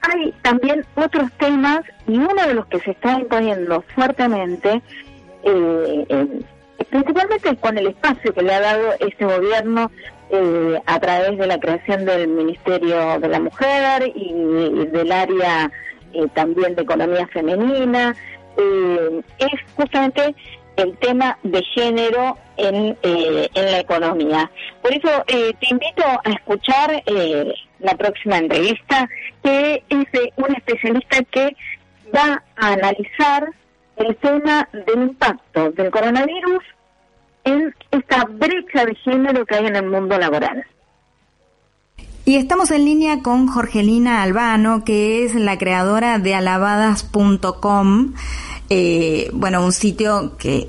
Hay 0.00 0.34
también 0.42 0.84
otros 0.96 1.30
temas 1.38 1.82
y 2.08 2.16
uno 2.18 2.46
de 2.46 2.54
los 2.54 2.66
que 2.66 2.80
se 2.80 2.90
está 2.90 3.12
imponiendo 3.12 3.84
fuertemente, 3.94 4.82
eh, 5.44 6.42
principalmente 6.90 7.54
con 7.56 7.78
el 7.78 7.86
espacio 7.86 8.34
que 8.34 8.42
le 8.42 8.52
ha 8.52 8.60
dado 8.60 8.94
este 8.98 9.24
gobierno 9.24 9.92
eh, 10.30 10.80
a 10.86 10.98
través 10.98 11.38
de 11.38 11.46
la 11.46 11.58
creación 11.58 12.04
del 12.04 12.26
Ministerio 12.26 13.18
de 13.20 13.28
la 13.28 13.38
Mujer 13.38 14.12
y, 14.14 14.32
del 14.86 15.12
área 15.12 15.70
eh, 16.12 16.26
también 16.34 16.74
de 16.74 16.82
economía 16.82 17.28
femenina, 17.28 18.14
eh, 18.56 19.20
es 19.38 19.60
justamente 19.76 20.34
el 20.76 20.96
tema 20.98 21.38
de 21.42 21.62
género 21.74 22.36
en, 22.56 22.96
en 23.02 23.72
la 23.72 23.78
economía. 23.78 24.50
Por 24.82 24.92
eso 24.92 25.08
te 25.26 25.66
invito 25.70 26.02
a 26.04 26.30
escuchar 26.30 27.02
la 27.78 27.94
próxima 27.96 28.38
entrevista, 28.38 29.08
que 29.42 29.82
es 29.88 30.12
de 30.12 30.32
un 30.36 30.54
especialista 30.54 31.22
que 31.30 31.56
va 32.14 32.42
a 32.56 32.72
analizar 32.72 33.50
el 33.96 34.16
tema 34.16 34.68
del 34.72 35.02
impacto 35.02 35.70
del 35.70 35.90
coronavirus 35.90 36.62
esta 37.90 38.24
brecha 38.24 38.84
de 38.84 38.94
género 38.96 39.46
que 39.46 39.54
hay 39.54 39.66
en 39.66 39.76
el 39.76 39.88
mundo 39.88 40.18
laboral. 40.18 40.64
Y 42.24 42.36
estamos 42.36 42.72
en 42.72 42.84
línea 42.84 43.22
con 43.22 43.46
Jorgelina 43.46 44.22
Albano, 44.22 44.84
que 44.84 45.24
es 45.24 45.36
la 45.36 45.58
creadora 45.58 46.18
de 46.18 46.34
alabadas.com, 46.34 48.14
eh, 48.68 49.30
bueno, 49.32 49.64
un 49.64 49.72
sitio 49.72 50.36
que 50.36 50.68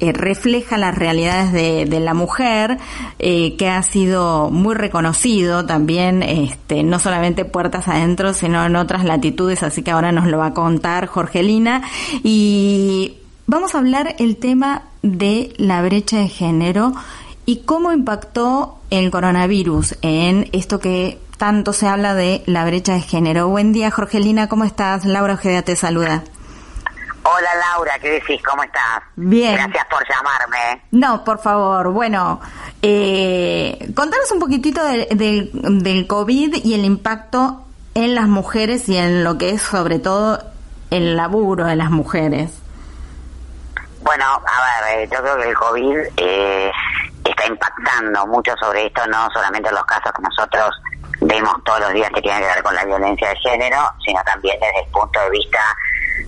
eh, 0.00 0.12
refleja 0.12 0.76
las 0.78 0.98
realidades 0.98 1.52
de, 1.52 2.00
la 2.00 2.12
mujer, 2.12 2.78
eh, 3.20 3.56
que 3.56 3.68
ha 3.68 3.82
sido 3.84 4.50
muy 4.50 4.74
reconocido 4.74 5.64
también, 5.64 6.24
este, 6.24 6.82
no 6.82 6.98
solamente 6.98 7.44
puertas 7.44 7.86
adentro, 7.86 8.34
sino 8.34 8.66
en 8.66 8.74
otras 8.74 9.04
latitudes, 9.04 9.62
así 9.62 9.82
que 9.82 9.92
ahora 9.92 10.10
nos 10.10 10.26
lo 10.26 10.38
va 10.38 10.46
a 10.46 10.54
contar 10.54 11.06
Jorgelina. 11.06 11.82
Y 12.24 13.18
vamos 13.46 13.74
a 13.74 13.78
hablar 13.78 14.16
el 14.18 14.36
tema 14.36 14.82
de 15.02 15.54
la 15.56 15.82
brecha 15.82 16.18
de 16.18 16.28
género 16.28 16.92
y 17.44 17.62
cómo 17.62 17.92
impactó 17.92 18.78
el 18.90 19.10
coronavirus 19.10 19.96
en 20.02 20.48
esto 20.52 20.80
que 20.80 21.20
tanto 21.38 21.72
se 21.72 21.86
habla 21.86 22.14
de 22.14 22.42
la 22.46 22.64
brecha 22.64 22.94
de 22.94 23.02
género. 23.02 23.48
Buen 23.48 23.72
día, 23.72 23.90
Jorgelina, 23.90 24.48
¿cómo 24.48 24.64
estás? 24.64 25.04
Laura 25.04 25.34
Ojeda 25.34 25.62
te 25.62 25.76
saluda. 25.76 26.24
Hola 27.22 27.48
Laura, 27.72 27.98
¿qué 28.00 28.10
decís? 28.10 28.40
¿Cómo 28.42 28.62
estás? 28.62 29.02
Bien. 29.16 29.54
Gracias 29.54 29.86
por 29.90 30.02
llamarme. 30.08 30.82
No, 30.92 31.24
por 31.24 31.40
favor. 31.40 31.90
Bueno, 31.90 32.40
eh, 32.82 33.92
contanos 33.94 34.30
un 34.30 34.38
poquitito 34.38 34.84
del, 34.84 35.50
del 35.82 36.06
COVID 36.06 36.64
y 36.64 36.74
el 36.74 36.84
impacto 36.84 37.64
en 37.94 38.14
las 38.14 38.28
mujeres 38.28 38.88
y 38.88 38.96
en 38.96 39.24
lo 39.24 39.38
que 39.38 39.50
es 39.50 39.62
sobre 39.62 39.98
todo 39.98 40.40
el 40.90 41.16
laburo 41.16 41.66
de 41.66 41.74
las 41.74 41.90
mujeres. 41.90 42.50
Bueno, 44.06 44.24
a 44.24 44.84
ver, 44.86 45.00
eh, 45.00 45.08
yo 45.10 45.20
creo 45.20 45.36
que 45.36 45.48
el 45.48 45.54
COVID 45.56 45.98
eh, 46.16 46.72
está 47.24 47.44
impactando 47.44 48.24
mucho 48.28 48.54
sobre 48.56 48.86
esto, 48.86 49.04
no 49.08 49.28
solamente 49.32 49.68
en 49.68 49.74
los 49.74 49.84
casos 49.84 50.12
que 50.12 50.22
nosotros 50.22 50.80
vemos 51.22 51.56
todos 51.64 51.80
los 51.80 51.92
días 51.92 52.08
que 52.14 52.22
tienen 52.22 52.40
que 52.40 52.46
ver 52.46 52.62
con 52.62 52.76
la 52.76 52.84
violencia 52.84 53.30
de 53.30 53.36
género, 53.36 53.78
sino 54.04 54.22
también 54.22 54.60
desde 54.60 54.84
el 54.84 54.90
punto 54.92 55.20
de 55.20 55.30
vista 55.30 55.58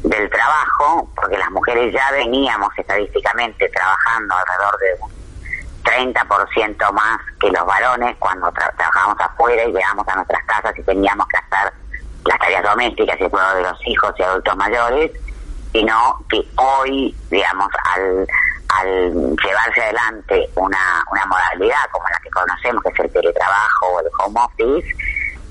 del 0.02 0.28
trabajo, 0.28 1.08
porque 1.14 1.38
las 1.38 1.52
mujeres 1.52 1.94
ya 1.94 2.10
veníamos 2.10 2.68
estadísticamente 2.76 3.68
trabajando 3.68 4.34
alrededor 4.34 4.78
de 4.78 4.96
un 5.00 6.14
30% 6.14 6.92
más 6.92 7.20
que 7.40 7.48
los 7.48 7.64
varones 7.64 8.16
cuando 8.18 8.50
trabajábamos 8.50 9.20
afuera 9.20 9.62
y 9.64 9.72
llegamos 9.72 10.06
a 10.08 10.16
nuestras 10.16 10.44
casas 10.46 10.76
y 10.76 10.82
teníamos 10.82 11.28
que 11.28 11.36
hacer 11.36 11.72
las 12.24 12.38
tareas 12.40 12.64
domésticas 12.64 13.20
y 13.20 13.22
el 13.22 13.30
cuidado 13.30 13.54
de 13.54 13.62
los 13.62 13.86
hijos 13.86 14.12
y 14.18 14.22
adultos 14.24 14.56
mayores 14.56 15.12
sino 15.72 16.24
que 16.28 16.46
hoy, 16.56 17.14
digamos, 17.30 17.68
al, 17.94 18.26
llevarse 19.42 19.82
adelante 19.82 20.48
una, 20.56 21.04
una 21.10 21.26
modalidad 21.26 21.88
como 21.90 22.04
la 22.10 22.18
que 22.18 22.30
conocemos, 22.30 22.82
que 22.82 22.90
es 22.90 23.00
el 23.00 23.12
teletrabajo 23.12 23.86
o 23.86 24.00
el 24.00 24.06
home 24.18 24.40
office, 24.40 24.96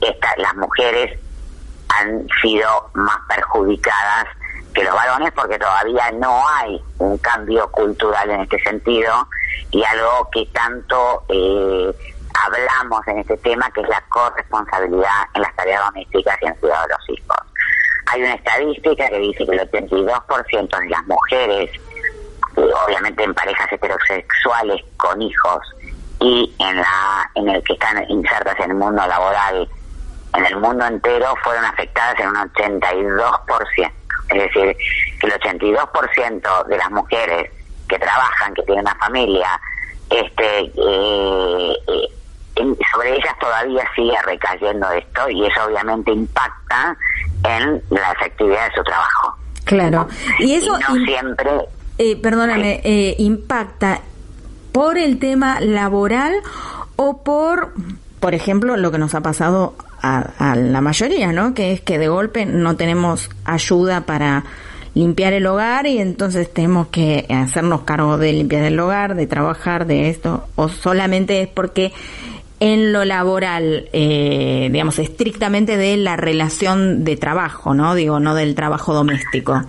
esta, 0.02 0.30
las 0.38 0.56
mujeres 0.56 1.20
han 1.90 2.28
sido 2.42 2.90
más 2.94 3.18
perjudicadas 3.28 4.28
que 4.74 4.84
los 4.84 4.94
varones 4.94 5.32
porque 5.34 5.58
todavía 5.58 6.12
no 6.12 6.48
hay 6.48 6.80
un 7.00 7.18
cambio 7.18 7.70
cultural 7.72 8.30
en 8.30 8.42
este 8.42 8.60
sentido 8.62 9.28
y 9.72 9.84
algo 9.84 10.30
que 10.32 10.46
tanto 10.54 11.24
eh, 11.30 11.92
hablamos 12.46 13.08
en 13.08 13.20
este 13.20 13.38
tema 13.38 13.72
que 13.72 13.82
es 13.82 13.90
la 13.90 14.04
corresponsabilidad 14.10 15.26
en 15.34 15.42
las 15.42 15.56
tareas 15.56 15.84
domésticas 15.86 16.38
y 16.42 16.46
en 16.46 16.56
cuidado 16.56 16.84
de 16.84 16.94
los 16.94 17.10
hijos. 17.10 17.38
Hay 18.10 18.22
una 18.22 18.34
estadística 18.36 19.10
que 19.10 19.20
dice 19.20 19.46
que 19.46 19.52
el 19.52 19.70
82% 19.70 20.80
de 20.80 20.90
las 20.90 21.06
mujeres, 21.08 21.70
obviamente 22.56 23.24
en 23.24 23.34
parejas 23.34 23.72
heterosexuales 23.72 24.82
con 24.98 25.22
hijos 25.22 25.60
y 26.20 26.56
en 26.60 26.78
la 26.78 27.30
en 27.36 27.50
el 27.50 27.64
que 27.64 27.74
están 27.74 28.04
insertas 28.10 28.56
en 28.60 28.72
el 28.72 28.78
mundo 28.78 29.06
laboral, 29.06 29.70
en 30.36 30.46
el 30.46 30.58
mundo 30.58 30.86
entero 30.86 31.36
fueron 31.44 31.66
afectadas 31.66 32.20
en 32.20 32.30
un 32.30 32.36
82%. 32.36 33.92
Es 34.30 34.38
decir, 34.38 34.78
que 35.20 35.28
el 35.28 35.34
82% 35.34 36.66
de 36.66 36.78
las 36.78 36.92
mujeres 36.92 37.52
que 37.88 38.00
trabajan, 38.00 38.54
que 38.54 38.64
tienen 38.64 38.86
una 38.86 38.96
familia, 38.96 39.60
este 40.10 40.60
eh, 40.62 41.78
eh 41.88 42.17
sobre 42.92 43.16
ellas 43.16 43.34
todavía 43.40 43.84
sigue 43.96 44.16
recayendo 44.26 44.90
esto 44.92 45.30
y 45.30 45.46
eso 45.46 45.66
obviamente 45.66 46.12
impacta 46.12 46.98
en 47.44 47.82
la 47.90 48.12
efectividad 48.12 48.70
de 48.70 48.76
su 48.76 48.84
trabajo. 48.84 49.38
Claro, 49.66 50.08
y 50.40 50.54
eso 50.56 50.78
no 50.78 50.96
siempre... 51.06 51.52
Eh, 51.98 52.16
perdóname, 52.16 52.80
eh, 52.84 53.16
impacta 53.18 54.02
por 54.72 54.98
el 54.98 55.18
tema 55.18 55.60
laboral 55.60 56.36
o 56.96 57.24
por, 57.24 57.74
por 58.20 58.36
ejemplo, 58.36 58.78
lo 58.78 58.92
que 58.92 59.00
nos 59.00 59.16
ha 59.16 59.22
pasado 59.22 59.76
a, 60.02 60.20
a, 60.38 60.56
la 60.56 60.80
mayoría, 60.80 61.32
¿no? 61.32 61.56
Que 61.56 61.74
es 61.74 61.82
que 61.82 61.98
de 61.98 62.08
golpe 62.08 62.46
no 62.46 62.76
tenemos 62.76 63.32
ayuda 63.46 64.02
para 64.02 64.44
limpiar 64.98 65.34
el 65.34 65.46
hogar 65.46 65.86
y 65.86 66.00
entonces 66.00 66.52
tenemos 66.52 66.88
que 66.88 67.28
hacernos 67.30 67.82
cargo 67.82 68.18
de 68.18 68.34
limpiar 68.34 68.64
el 68.64 68.80
hogar, 68.80 69.16
de 69.16 69.28
trabajar, 69.28 69.86
de 69.86 70.10
esto, 70.10 70.48
o 70.56 70.70
solamente 70.70 71.42
es 71.42 71.48
porque 71.48 71.94
en 72.60 72.92
lo 72.92 73.06
laboral, 73.06 73.90
eh, 73.94 74.70
digamos, 74.72 75.00
estrictamente 75.00 75.78
de 75.78 75.98
la 75.98 76.16
relación 76.16 77.04
de 77.04 77.16
trabajo, 77.16 77.74
¿no? 77.74 77.94
Digo, 77.94 78.20
no 78.20 78.34
del 78.36 78.56
trabajo 78.56 78.94
doméstico. 78.94 79.62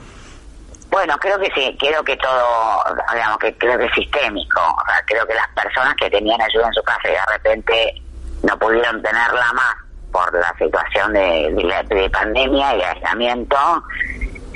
Bueno, 0.91 1.16
creo 1.18 1.39
que 1.39 1.51
sí, 1.55 1.76
creo 1.78 2.03
que 2.03 2.16
todo, 2.16 2.82
digamos, 3.12 3.39
que 3.39 3.55
creo 3.59 3.78
que 3.78 3.84
es 3.84 3.93
sistémico. 3.95 4.61
O 4.61 4.86
sea, 4.86 5.03
creo 5.07 5.26
que 5.26 5.34
las 5.34 5.49
personas 5.49 5.95
que 5.97 6.09
tenían 6.09 6.41
ayuda 6.41 6.66
en 6.68 6.72
su 6.72 6.82
casa 6.82 7.09
y 7.09 7.12
de 7.12 7.26
repente 7.30 8.03
no 8.43 8.59
pudieron 8.59 9.03
tenerla 9.03 9.53
más 9.53 9.76
por 10.11 10.32
la 10.32 10.55
situación 10.59 11.12
de, 11.12 11.84
de 11.89 12.11
pandemia 12.11 12.74
y 12.74 12.78
de 12.78 12.84
aislamiento, 12.86 13.57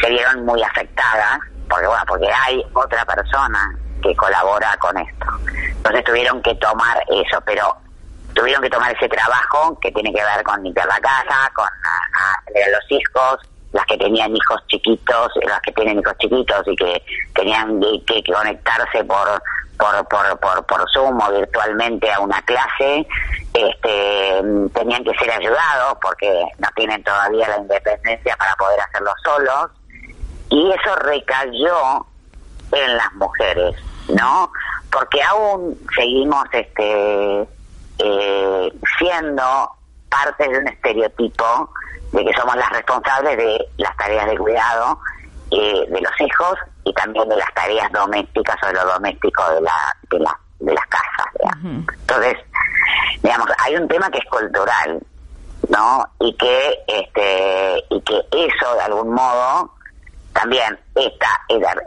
se 0.01 0.09
vieron 0.09 0.47
muy 0.47 0.63
afectadas, 0.63 1.39
porque 1.69 1.87
bueno, 1.87 2.03
porque 2.09 2.29
hay 2.33 2.65
otra 2.73 3.05
persona 3.05 3.79
que 4.03 4.17
colabora 4.17 4.75
con 4.79 4.97
esto. 4.97 5.27
Entonces 5.77 6.05
tuvieron 6.05 6.41
que 6.43 6.55
tomar 6.55 7.05
eso, 7.09 7.41
pero 7.45 7.77
tuvieron 8.35 8.63
que 8.63 8.71
tomar 8.71 8.95
ese 8.95 9.09
trabajo 9.09 9.79
que 9.81 9.91
tiene 9.93 10.13
que 10.13 10.23
ver 10.23 10.43
con 10.43 10.63
limpiar 10.63 10.87
la 10.87 11.01
casa, 11.01 11.51
con 11.55 11.67
los 12.55 12.91
hijos, 12.91 13.39
las 13.73 13.87
que 13.87 13.97
tenían 13.97 14.35
hijos 14.35 14.61
chiquitos, 14.69 15.33
las 15.47 15.61
que 15.63 15.73
tienen 15.73 15.99
hijos 15.99 16.15
chiquitos 16.19 16.63
y 16.67 16.77
que 16.77 17.03
tenían 17.35 17.81
que, 18.07 18.23
conectarse 18.25 19.05
por, 19.05 19.43
por, 19.79 20.09
por, 20.09 20.39
por, 20.41 20.67
por 20.67 20.91
Zoom 20.93 21.21
o 21.21 21.33
virtualmente 21.33 22.11
a 22.13 22.21
una 22.21 22.41
clase, 22.43 23.07
este, 23.55 24.43
tenían 24.75 25.05
que 25.05 25.15
ser 25.19 25.31
ayudados 25.31 25.97
porque 26.03 26.45
no 26.59 26.69
tienen 26.77 27.03
todavía 27.03 27.49
la 27.49 27.59
independencia 27.59 28.37
para 28.37 28.55
poder 28.57 28.81
hacerlo 28.81 29.13
solos 29.25 29.71
y 30.51 30.71
eso 30.71 30.97
recayó 30.97 32.07
en 32.73 32.97
las 32.97 33.13
mujeres, 33.15 33.75
¿no? 34.09 34.51
Porque 34.91 35.23
aún 35.23 35.79
seguimos 35.97 36.45
este 36.53 37.49
eh, 38.05 38.73
siendo 38.99 39.71
parte 40.09 40.49
de 40.49 40.59
un 40.59 40.69
estereotipo 40.69 41.73
de 42.13 42.25
que 42.25 42.33
somos 42.35 42.57
las 42.57 42.71
responsables 42.71 43.37
de 43.37 43.69
las 43.79 43.97
tareas 43.97 44.27
de 44.27 44.37
cuidado 44.37 44.99
eh, 45.51 45.87
de 45.89 46.01
los 46.01 46.21
hijos 46.21 46.59
y 46.85 46.93
también 46.95 47.29
de 47.29 47.37
las 47.37 47.53
tareas 47.55 47.91
domésticas 47.93 48.57
o 48.63 48.67
de 48.67 48.73
lo 48.75 48.85
doméstico 48.87 49.43
de, 49.55 49.61
la, 49.63 49.97
de, 50.11 50.19
de 50.61 50.75
las 50.75 50.87
casas. 50.87 51.27
Entonces, 51.63 52.37
digamos, 53.23 53.49
hay 53.59 53.77
un 53.77 53.89
tema 53.89 54.11
que 54.11 54.19
es 54.19 54.25
cultural, 54.27 55.01
¿no? 55.69 56.05
Y 56.21 56.37
que, 56.37 56.85
este, 56.87 57.85
y 57.91 58.01
que 58.03 58.21
eso, 58.33 58.75
de 58.75 58.83
algún 58.83 59.15
modo, 59.15 59.75
también 60.33 60.79
esta, 60.95 61.29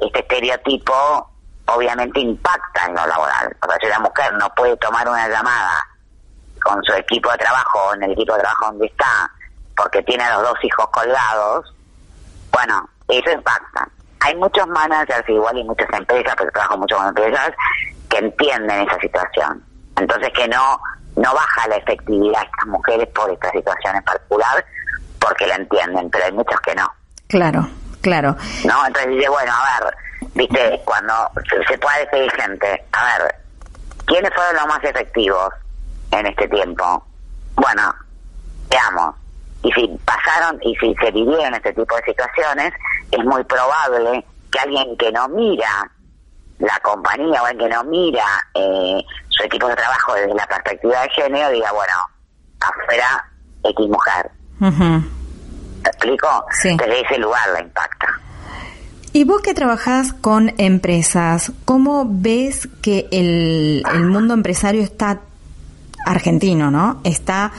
este 0.01 0.19
estereotipo 0.19 1.29
obviamente 1.67 2.19
impacta 2.19 2.85
en 2.85 2.95
lo 2.95 3.05
laboral. 3.05 3.55
O 3.61 3.67
sea, 3.67 3.77
si 3.81 3.87
la 3.87 3.99
mujer 3.99 4.33
no 4.33 4.49
puede 4.55 4.77
tomar 4.77 5.07
una 5.07 5.27
llamada 5.27 5.87
con 6.65 6.83
su 6.83 6.93
equipo 6.93 7.31
de 7.31 7.37
trabajo, 7.37 7.93
en 7.93 8.03
el 8.03 8.11
equipo 8.13 8.33
de 8.33 8.39
trabajo 8.39 8.65
donde 8.65 8.87
está, 8.87 9.29
porque 9.77 10.01
tiene 10.01 10.23
a 10.23 10.33
los 10.33 10.49
dos 10.49 10.57
hijos 10.63 10.87
colgados, 10.89 11.75
bueno, 12.51 12.89
eso 13.07 13.31
impacta. 13.31 13.87
Hay 14.21 14.35
muchos 14.35 14.67
managers 14.67 15.29
igual 15.29 15.55
y 15.59 15.63
muchas 15.63 15.87
empresas, 15.93 16.33
porque 16.35 16.51
trabajo 16.51 16.77
mucho 16.77 16.97
con 16.97 17.07
empresas, 17.07 17.51
que 18.09 18.17
entienden 18.17 18.81
esa 18.81 18.99
situación. 18.99 19.63
Entonces 19.95 20.31
que 20.33 20.47
no, 20.47 20.79
no 21.17 21.33
baja 21.35 21.67
la 21.67 21.75
efectividad 21.75 22.39
de 22.39 22.45
estas 22.45 22.65
mujeres 22.65 23.07
por 23.09 23.29
esta 23.29 23.51
situación 23.51 23.95
en 23.97 24.03
particular, 24.03 24.65
porque 25.19 25.45
la 25.45 25.55
entienden, 25.55 26.09
pero 26.09 26.25
hay 26.25 26.31
muchos 26.31 26.59
que 26.61 26.73
no. 26.73 26.91
Claro, 27.27 27.67
claro. 28.01 28.35
No, 28.65 28.87
entonces 28.87 29.11
dice, 29.11 29.29
bueno, 29.29 29.51
a 29.53 29.79
ver, 29.81 29.95
viste, 30.33 30.81
cuando 30.83 31.13
se 31.67 31.77
puede 31.77 31.99
despedir 31.99 32.31
gente, 32.31 32.85
a 32.91 33.05
ver, 33.05 33.35
¿quiénes 34.07 34.33
fueron 34.33 34.55
los 34.55 34.65
más 34.65 34.83
efectivos 34.83 35.53
en 36.19 36.27
este 36.27 36.47
tiempo? 36.47 37.05
Bueno, 37.55 37.93
veamos, 38.69 39.15
y 39.65 39.71
si 39.71 39.87
pasaron 40.05 40.59
y 40.61 40.75
si 40.75 40.93
se 40.95 41.11
vivieron 41.11 41.53
este 41.55 41.73
tipo 41.73 41.95
de 41.95 42.03
situaciones, 42.03 42.73
es 43.11 43.25
muy 43.25 43.43
probable 43.45 44.23
que 44.51 44.59
alguien 44.59 44.95
que 44.97 45.11
no 45.11 45.27
mira 45.29 45.91
la 46.59 46.79
compañía 46.83 47.41
o 47.41 47.45
alguien 47.45 47.69
que 47.69 47.75
no 47.75 47.83
mira 47.85 48.25
eh, 48.53 49.03
su 49.29 49.43
equipo 49.43 49.67
de 49.67 49.75
trabajo 49.75 50.13
desde 50.13 50.35
la 50.35 50.45
perspectiva 50.45 51.01
de 51.01 51.09
género 51.09 51.49
diga, 51.49 51.71
bueno, 51.71 51.93
afuera 52.61 53.25
X 53.63 53.87
mujer. 53.89 54.31
¿Te 55.83 55.89
explico? 55.89 56.45
Desde 56.63 57.01
ese 57.01 57.17
lugar 57.17 57.49
la 57.53 57.61
impacta. 57.61 58.07
Y 59.13 59.23
vos 59.23 59.41
que 59.41 59.53
trabajás 59.53 60.13
con 60.13 60.53
empresas, 60.57 61.51
¿cómo 61.63 62.05
ves 62.07 62.67
que 62.81 63.07
el, 63.11 63.83
el 63.93 64.05
mundo 64.05 64.33
empresario 64.33 64.83
está 64.83 65.21
argentino, 66.05 66.71
¿no? 66.71 67.01
Está 67.03 67.51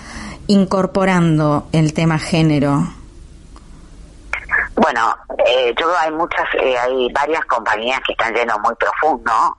incorporando 0.46 1.68
el 1.72 1.92
tema 1.92 2.18
género? 2.18 2.88
Bueno, 4.76 5.16
eh, 5.46 5.74
yo 5.78 5.86
creo 5.86 5.98
hay 5.98 6.10
muchas, 6.12 6.44
eh, 6.60 6.76
hay 6.78 7.12
varias 7.12 7.44
compañías 7.46 8.00
que 8.06 8.12
están 8.12 8.34
yendo 8.34 8.58
muy 8.60 8.74
profundo. 8.76 9.56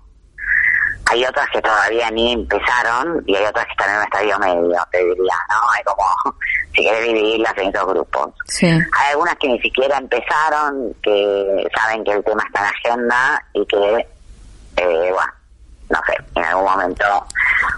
Hay 1.10 1.24
otras 1.24 1.48
que 1.50 1.62
todavía 1.62 2.12
ni 2.12 2.34
empezaron 2.34 3.24
y 3.26 3.36
hay 3.36 3.46
otras 3.46 3.66
que 3.66 3.72
están 3.72 3.90
en 3.92 3.98
un 3.98 4.04
estadio 4.04 4.40
medio, 4.40 4.84
te 4.92 4.98
diría, 5.00 5.36
¿no? 5.50 5.72
Hay 5.76 5.84
como, 5.84 6.04
si 6.76 6.82
quieres 6.82 7.04
dividirlas 7.06 7.54
en 7.58 7.72
dos 7.72 7.88
grupos. 7.88 8.30
Sí. 8.46 8.68
Hay 8.68 9.12
algunas 9.12 9.36
que 9.38 9.48
ni 9.48 9.60
siquiera 9.62 9.98
empezaron, 9.98 10.94
que 11.02 11.68
saben 11.76 12.04
que 12.04 12.12
el 12.12 12.24
tema 12.24 12.44
está 12.46 12.60
en 12.60 12.66
agenda 12.66 13.46
y 13.54 13.66
que, 13.66 14.08
eh, 14.78 15.12
bueno, 15.14 15.34
no 15.90 16.00
sé, 16.06 16.16
en 16.36 16.44
algún 16.44 16.66
momento, 16.66 17.28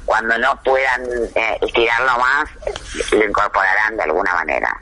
cuando 0.06 0.38
no 0.38 0.56
puedan 0.64 1.04
eh, 1.36 1.58
estirarlo 1.62 2.18
más, 2.18 2.50
lo 3.12 3.24
incorporarán 3.24 3.98
de 3.98 4.04
alguna 4.04 4.34
manera. 4.34 4.76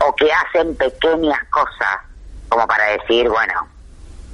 O 0.00 0.14
que 0.14 0.30
hacen 0.32 0.74
pequeñas 0.76 1.40
cosas, 1.50 2.00
como 2.48 2.66
para 2.66 2.84
decir, 2.86 3.28
bueno, 3.28 3.68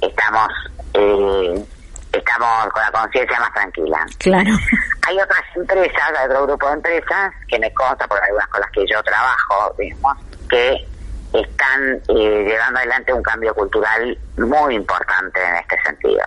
estamos 0.01 0.47
eh, 0.93 1.65
estamos 2.13 2.73
con 2.73 2.81
la 2.81 2.91
conciencia 2.91 3.39
más 3.39 3.53
tranquila. 3.53 4.05
Claro. 4.17 4.51
Hay 5.07 5.19
otras 5.19 5.43
empresas, 5.55 6.11
hay 6.17 6.25
otro 6.25 6.47
grupo 6.47 6.67
de 6.67 6.73
empresas, 6.73 7.33
que 7.47 7.59
me 7.59 7.73
consta 7.73 8.07
por 8.07 8.23
algunas 8.23 8.47
con 8.47 8.61
las 8.61 8.71
que 8.71 8.85
yo 8.87 9.03
trabajo, 9.03 9.75
digamos, 9.77 10.17
que 10.49 10.87
están 11.33 12.01
eh, 12.07 12.45
llevando 12.47 12.79
adelante 12.79 13.13
un 13.13 13.21
cambio 13.21 13.53
cultural 13.53 14.17
muy 14.37 14.75
importante 14.75 15.39
en 15.43 15.55
este 15.57 15.79
sentido 15.83 16.23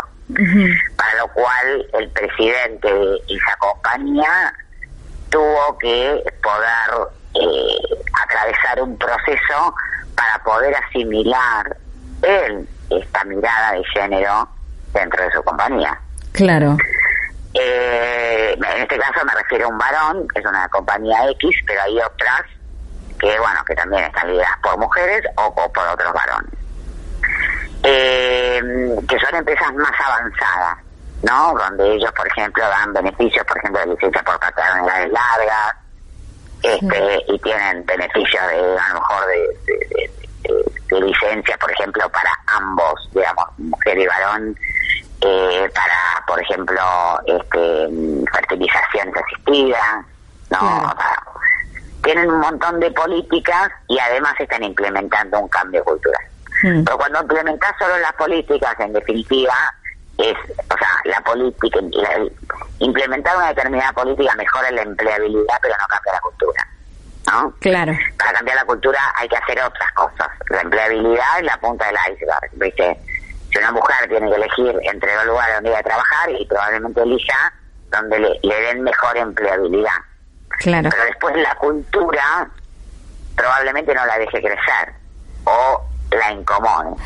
para 0.97 1.15
lo 1.19 1.29
cual 1.33 1.87
el 1.95 2.09
presidente 2.11 2.93
de 2.93 3.17
esa 3.29 3.57
compañía 3.59 4.55
tuvo 5.31 5.79
que 5.79 6.23
poder 6.43 7.09
eh, 7.35 8.05
atravesar 8.25 8.83
un 8.83 8.97
proceso 8.99 9.75
para 10.15 10.43
poder 10.45 10.75
asimilar 10.77 11.77
él 12.23 12.69
esta 12.91 13.25
mirada 13.25 13.73
de 13.73 13.85
género 13.95 14.49
dentro 14.93 15.25
de 15.25 15.31
su 15.33 15.43
compañía. 15.43 15.99
Claro. 16.33 16.77
Eh, 17.55 18.55
en 18.55 18.83
este 18.83 18.99
caso 18.99 19.25
me 19.25 19.35
refiero 19.35 19.67
a 19.67 19.69
un 19.69 19.79
varón, 19.79 20.29
que 20.29 20.41
es 20.41 20.47
una 20.47 20.69
compañía 20.69 21.31
X, 21.31 21.57
pero 21.67 21.83
hay 21.83 21.99
otras 21.99 22.43
que, 23.19 23.39
bueno, 23.39 23.65
que 23.67 23.75
también 23.75 24.05
están 24.05 24.29
lideradas 24.29 24.59
por 24.63 24.79
mujeres 24.79 25.23
o 25.37 25.55
por 25.55 25.89
otros 25.89 26.13
varones 26.13 26.62
eh, 27.83 28.61
que 29.09 29.19
son 29.19 29.35
empresas 29.35 29.75
más 29.75 29.93
avanzadas, 30.01 30.79
¿no? 31.23 31.55
Donde 31.55 31.95
ellos, 31.95 32.13
por 32.13 32.27
ejemplo, 32.27 32.63
dan 32.69 32.93
beneficios, 32.93 33.45
por 33.47 33.59
ejemplo, 33.59 33.81
de 33.81 33.87
licencia 33.89 34.23
por 34.23 34.39
paternidades 34.39 35.11
largas, 35.11 35.75
este, 36.63 37.25
y 37.27 37.39
tienen 37.41 37.85
beneficios 37.87 38.43
de, 38.49 38.79
a 38.79 38.89
lo 38.89 38.95
mejor, 38.95 39.27
de, 39.27 41.01
licencia, 41.01 41.57
por 41.57 41.71
ejemplo, 41.73 42.09
para 42.11 42.31
ambos, 42.47 43.09
digamos, 43.13 43.47
mujer 43.59 43.99
y 43.99 44.07
varón, 44.07 44.57
eh, 45.23 45.71
para, 45.75 46.25
por 46.27 46.41
ejemplo, 46.41 46.83
este, 47.27 47.89
fertilizaciones 48.31 49.15
asistidas, 49.17 50.07
¿no? 50.51 50.95
tienen 52.03 52.31
un 52.31 52.41
montón 52.41 52.81
de 52.81 52.91
políticas 52.91 53.71
y 53.89 53.99
además 53.99 54.35
están 54.39 54.63
implementando 54.65 55.41
un 55.41 55.49
cambio 55.49 55.83
cultural. 55.85 56.23
Mm. 56.63 56.85
Pero 56.85 56.99
cuando 56.99 57.21
implementas 57.23 57.75
solo 57.79 57.99
las 57.99 58.13
políticas, 58.15 58.79
en 58.81 58.93
definitiva, 58.93 59.55
es, 60.19 60.37
o 60.37 60.79
sea, 60.79 61.01
la 61.05 61.21
política, 61.23 61.79
implementar 62.79 63.37
una 63.37 63.49
determinada 63.49 63.93
política 63.93 64.35
mejora 64.37 64.71
la 64.71 64.83
empleabilidad, 64.83 65.59
pero 65.61 65.75
no 65.81 65.87
cambia 65.89 66.13
la 66.13 66.21
cultura. 66.21 66.69
¿No? 67.27 67.55
Claro. 67.61 67.93
Para 68.19 68.33
cambiar 68.33 68.57
la 68.57 68.65
cultura 68.65 68.99
hay 69.17 69.29
que 69.29 69.37
hacer 69.37 69.63
otras 69.63 69.93
cosas. 69.93 70.29
La 70.51 70.61
empleabilidad 70.61 71.39
es 71.39 71.45
la 71.45 71.57
punta 71.59 71.87
del 71.87 71.97
iceberg, 72.13 72.51
¿viste? 72.53 72.99
Si 73.51 73.59
una 73.59 73.73
mujer 73.73 74.09
tiene 74.09 74.29
que 74.29 74.37
elegir 74.37 74.77
entre 74.83 75.15
los 75.15 75.27
lugares 75.27 75.55
donde 75.55 75.71
ir 75.71 75.77
a 75.77 75.83
trabajar 75.83 76.31
y 76.31 76.45
probablemente 76.47 77.03
elija 77.03 77.53
donde 77.91 78.19
le, 78.19 78.41
le 78.43 78.61
den 78.63 78.83
mejor 78.83 79.17
empleabilidad. 79.17 79.97
Claro. 80.59 80.91
Pero 80.91 81.05
después 81.05 81.37
la 81.37 81.55
cultura 81.55 82.49
probablemente 83.37 83.95
no 83.95 84.05
la 84.05 84.19
deje 84.19 84.43
crecer. 84.43 84.95
O 85.45 85.92
la. 86.29 86.97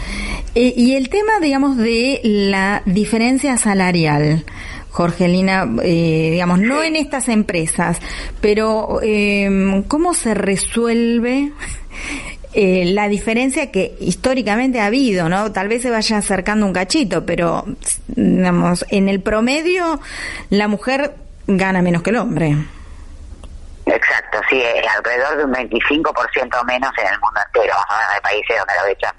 Eh, 0.55 0.73
y 0.77 0.95
el 0.95 1.09
tema, 1.09 1.41
digamos, 1.41 1.77
de 1.77 2.21
la 2.25 2.83
diferencia 2.85 3.57
salarial. 3.57 4.45
Jorgelina, 4.91 5.69
eh, 5.83 6.31
digamos, 6.33 6.59
no 6.59 6.83
en 6.83 6.97
estas 6.97 7.29
empresas, 7.29 7.99
pero 8.41 9.01
eh, 9.03 9.85
¿cómo 9.89 10.14
se 10.14 10.33
resuelve 10.33 11.53
eh, 12.59 12.87
la 12.87 13.07
diferencia 13.07 13.71
que 13.71 13.95
históricamente 14.01 14.81
ha 14.81 14.87
habido, 14.87 15.29
¿no? 15.29 15.53
Tal 15.53 15.69
vez 15.69 15.83
se 15.83 15.91
vaya 15.91 16.17
acercando 16.17 16.64
un 16.64 16.73
cachito, 16.73 17.27
pero, 17.27 17.67
digamos, 18.07 18.87
en 18.89 19.11
el 19.11 19.21
promedio 19.21 20.01
la 20.49 20.67
mujer 20.67 21.14
gana 21.47 21.83
menos 21.83 22.03
que 22.03 22.09
el 22.09 22.17
hombre. 22.17 22.57
Exacto, 23.97 24.39
sí, 24.51 24.63
alrededor 24.95 25.39
de 25.39 25.45
un 25.45 25.55
25% 25.55 26.65
menos 26.65 26.93
en 26.99 27.07
el 27.07 27.19
mundo 27.19 27.41
entero. 27.47 27.75
Hay 27.89 28.21
países 28.21 28.59
donde 28.59 28.75
la 28.75 28.83
brecha 28.83 29.09
es 29.09 29.17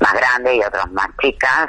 más, 0.00 0.12
grande 0.14 0.56
y 0.56 0.62
otros 0.64 0.90
más 0.90 1.08
chicas. 1.22 1.68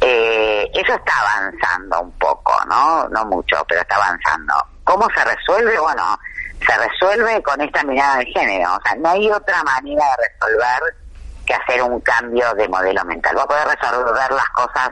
Eh, 0.00 0.70
eso 0.72 0.94
está 0.94 1.12
avanzando 1.20 2.00
un 2.00 2.12
poco, 2.12 2.54
¿no? 2.66 3.06
No 3.10 3.26
mucho, 3.26 3.62
pero 3.68 3.82
está 3.82 3.96
avanzando. 3.96 4.54
¿Cómo 4.84 5.06
se 5.14 5.22
resuelve? 5.22 5.78
Bueno, 5.78 6.18
se 6.66 6.78
resuelve 6.78 7.42
con 7.42 7.60
esta 7.60 7.82
mirada 7.84 8.16
de 8.16 8.26
género. 8.26 8.74
O 8.74 8.80
sea, 8.82 8.96
no 8.96 9.10
hay 9.10 9.30
otra 9.30 9.62
manera 9.64 10.04
de 10.16 10.28
resolver 10.28 10.96
que 11.44 11.54
hacer 11.54 11.82
un 11.82 12.00
cambio 12.00 12.54
de 12.54 12.68
modelo 12.68 13.04
mental. 13.04 13.34
Vos 13.34 13.46
podés 13.46 13.66
resolver 13.66 14.32
las 14.32 14.48
cosas 14.48 14.90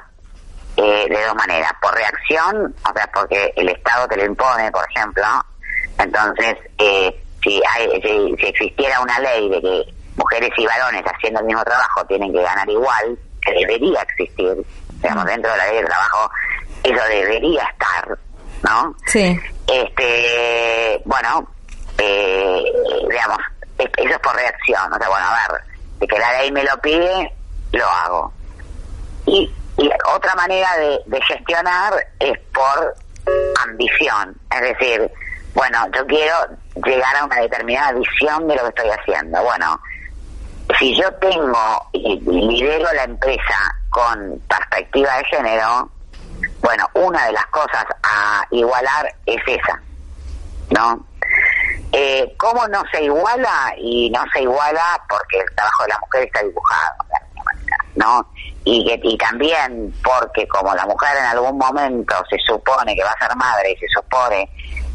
eh, 0.77 1.07
de 1.09 1.25
dos 1.25 1.35
maneras. 1.35 1.73
Por 1.81 1.95
reacción, 1.95 2.75
o 2.85 2.93
sea, 2.93 3.11
porque 3.15 3.55
el 3.57 3.71
Estado 3.71 4.07
te 4.07 4.19
lo 4.19 4.27
impone, 4.27 4.71
por 4.71 4.85
ejemplo, 4.91 5.25
entonces, 5.99 6.57
eh, 6.78 7.22
si, 7.43 7.61
hay, 7.68 8.01
si, 8.03 8.47
existiera 8.47 9.01
una 9.01 9.18
ley 9.18 9.49
de 9.49 9.61
que 9.61 9.95
mujeres 10.16 10.51
y 10.57 10.66
varones 10.66 11.03
haciendo 11.05 11.40
el 11.40 11.47
mismo 11.47 11.64
trabajo 11.64 12.05
tienen 12.07 12.32
que 12.32 12.43
ganar 12.43 12.68
igual, 12.68 13.18
que 13.45 13.53
debería 13.53 14.01
existir, 14.03 14.64
digamos, 15.03 15.24
dentro 15.26 15.51
de 15.51 15.57
la 15.57 15.66
ley 15.66 15.76
del 15.76 15.86
trabajo, 15.86 16.30
eso 16.82 17.05
debería 17.09 17.64
estar, 17.64 18.18
¿no? 18.62 18.95
Sí. 19.07 19.38
Este, 19.66 21.01
bueno, 21.05 21.49
eh, 21.99 22.64
digamos, 23.09 23.38
eso 23.78 24.11
es 24.11 24.18
por 24.18 24.34
reacción, 24.34 24.93
o 24.93 24.99
sea, 24.99 25.09
bueno, 25.09 25.26
a 25.26 25.53
ver, 25.53 25.61
de 25.99 26.07
que 26.07 26.18
la 26.18 26.38
ley 26.40 26.53
me 26.53 26.64
lo 26.64 26.76
pide, 26.78 27.32
lo 27.72 27.86
hago. 27.86 28.32
Y, 29.26 29.51
y 29.78 29.90
otra 30.14 30.34
manera 30.34 30.76
de, 30.76 31.01
de 31.07 31.22
gestionar 31.22 31.95
es 32.18 32.38
por 32.53 32.95
ambición, 33.64 34.36
es 34.51 34.61
decir, 34.61 35.11
bueno, 35.55 35.87
yo 35.95 36.07
quiero 36.07 36.35
llegar 36.85 37.17
a 37.17 37.25
una 37.25 37.37
determinada 37.37 37.93
visión 37.93 38.49
de 38.49 38.57
lo 38.57 38.63
que 38.63 38.69
estoy 38.69 38.91
haciendo. 38.91 39.43
Bueno, 39.43 39.81
si 40.79 40.97
yo 40.97 41.13
tengo 41.15 41.89
y, 41.93 42.21
lidero 42.21 42.93
la 42.93 43.05
empresa 43.05 43.75
con 43.91 44.41
perspectiva 44.49 45.19
de 45.19 45.25
género, 45.25 45.91
bueno, 46.63 46.89
una 46.95 47.27
de 47.27 47.33
las 47.33 47.47
cosas 47.47 47.85
a 48.03 48.45
igualar 48.51 49.15
es 49.27 49.43
esa, 49.47 49.81
¿no? 50.71 51.05
Eh, 51.93 52.35
¿Cómo 52.39 52.67
no 52.69 52.83
se 52.91 53.05
iguala? 53.05 53.75
Y 53.77 54.09
no 54.11 54.25
se 54.33 54.43
iguala 54.43 55.01
porque 55.09 55.39
el 55.41 55.55
trabajo 55.55 55.83
de 55.83 55.89
la 55.91 55.99
mujer 55.99 56.23
está 56.23 56.43
dibujado, 56.43 56.95
¿no? 57.97 58.27
Y, 58.65 58.87
que, 58.87 59.01
y 59.03 59.19
también 59.19 59.93
porque 60.03 60.49
como 60.49 60.75
la 60.75 60.87
mujer 60.87 61.17
en 61.19 61.25
algún 61.25 61.59
momento 61.59 62.15
se 62.31 62.39
supone 62.39 62.95
que 62.95 63.05
va 63.05 63.11
a 63.11 63.27
ser 63.27 63.37
madre 63.37 63.73
y 63.73 63.77
se 63.77 63.89
supone 63.89 64.49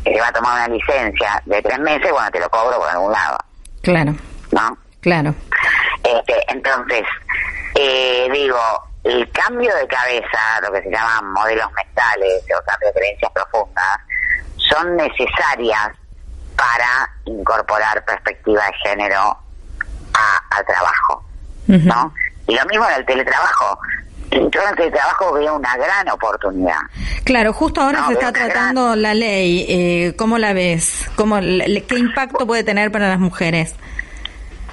que 0.04 0.14
se 0.14 0.20
va 0.20 0.28
a 0.28 0.34
tomar 0.34 0.68
una 0.68 0.76
licencia 0.76 1.42
de 1.46 1.62
tres 1.62 1.80
meses, 1.80 2.12
bueno, 2.12 2.30
te 2.32 2.40
lo 2.40 2.50
cobro 2.50 2.78
por 2.78 2.90
algún 2.90 3.12
lado. 3.12 3.38
Claro. 3.82 4.16
¿No? 4.52 4.78
Claro. 5.02 5.34
Este, 6.04 6.34
entonces, 6.48 7.04
eh, 7.76 8.30
digo, 8.32 8.60
el 9.04 9.30
cambio 9.32 9.74
de 9.76 9.88
cabeza, 9.88 10.62
lo 10.62 10.72
que 10.72 10.82
se 10.82 10.92
llaman 10.92 11.32
modelos 11.32 11.72
mentales 11.74 12.44
o 12.46 12.66
cambios 12.66 12.94
de 12.94 13.00
creencias 13.00 13.32
profundas, 13.32 14.00
son 14.58 14.96
necesarias 14.98 15.92
para 16.56 17.10
incorporar 17.26 18.04
perspectiva 18.04 18.66
de 18.66 18.90
género 18.90 19.38
al 20.50 20.66
trabajo, 20.66 21.24
¿no? 21.68 22.14
Y 22.48 22.56
lo 22.56 22.66
mismo 22.66 22.86
en 22.90 22.96
el 22.96 23.06
teletrabajo. 23.06 23.80
Yo 24.32 24.40
en 24.40 24.70
el 24.70 24.76
teletrabajo 24.76 25.34
veo 25.34 25.56
una 25.56 25.76
gran 25.78 26.10
oportunidad. 26.10 26.80
Claro, 27.24 27.54
justo 27.54 27.82
ahora 27.82 28.06
se 28.08 28.14
está 28.14 28.32
tratando 28.32 28.96
la 28.96 29.14
ley. 29.14 29.66
Eh, 29.70 30.16
¿Cómo 30.18 30.38
la 30.38 30.54
ves? 30.54 31.10
¿Cómo, 31.16 31.40
¿Qué 31.40 31.98
impacto 31.98 32.46
puede 32.46 32.64
tener 32.64 32.92
para 32.92 33.08
las 33.08 33.20
mujeres? 33.20 33.76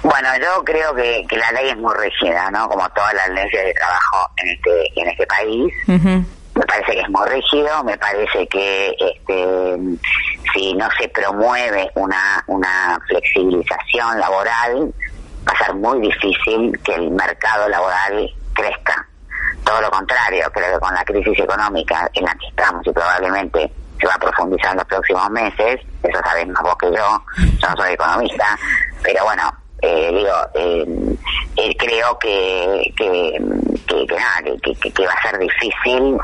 Bueno, 0.03 0.29
yo 0.39 0.63
creo 0.63 0.93
que, 0.93 1.25
la 1.31 1.51
ley 1.51 1.69
es 1.69 1.77
muy 1.77 1.93
rígida, 1.95 2.51
¿no? 2.51 2.67
Como 2.69 2.87
todas 2.89 3.13
las 3.15 3.29
leyes 3.29 3.65
de 3.65 3.73
trabajo 3.73 4.29
en 4.37 4.49
este, 4.49 5.01
en 5.01 5.07
este 5.07 5.25
país. 5.25 5.73
Me 6.55 6.65
parece 6.67 6.91
que 6.91 7.01
es 7.01 7.09
muy 7.09 7.27
rígido, 7.27 7.83
me 7.83 7.97
parece 7.97 8.47
que 8.47 8.95
este, 8.97 9.77
si 10.53 10.73
no 10.75 10.87
se 10.99 11.09
promueve 11.09 11.89
una, 11.95 12.43
una 12.47 12.99
flexibilización 13.07 14.19
laboral, 14.19 14.93
va 15.47 15.53
a 15.53 15.65
ser 15.65 15.75
muy 15.75 15.99
difícil 15.99 16.79
que 16.83 16.93
el 16.93 17.11
mercado 17.11 17.67
laboral 17.67 18.31
crezca. 18.53 19.07
Todo 19.63 19.81
lo 19.81 19.89
contrario, 19.91 20.45
creo 20.53 20.73
que 20.73 20.79
con 20.79 20.93
la 20.93 21.03
crisis 21.03 21.39
económica 21.39 22.09
en 22.13 22.25
la 22.25 22.33
que 22.35 22.47
estamos 22.47 22.85
y 22.85 22.91
probablemente 22.91 23.71
se 23.99 24.07
va 24.07 24.13
a 24.13 24.19
profundizar 24.19 24.71
en 24.71 24.77
los 24.77 24.85
próximos 24.85 25.29
meses, 25.31 25.81
eso 26.03 26.19
sabes 26.23 26.47
más 26.47 26.63
vos 26.63 26.75
que 26.77 26.87
yo, 26.87 27.23
yo 27.37 27.69
no 27.69 27.75
soy 27.77 27.93
economista, 27.93 28.57
pero 29.01 29.23
bueno, 29.23 29.51
eh, 29.81 30.11
digo, 30.13 30.35
eh, 30.55 31.17
eh, 31.57 31.77
creo 31.77 32.17
que 32.19 32.93
que, 32.95 33.37
que, 33.87 34.75
que, 34.81 34.91
que, 34.91 35.05
va 35.05 35.13
a 35.13 35.21
ser 35.21 35.37
difícil 35.37 36.17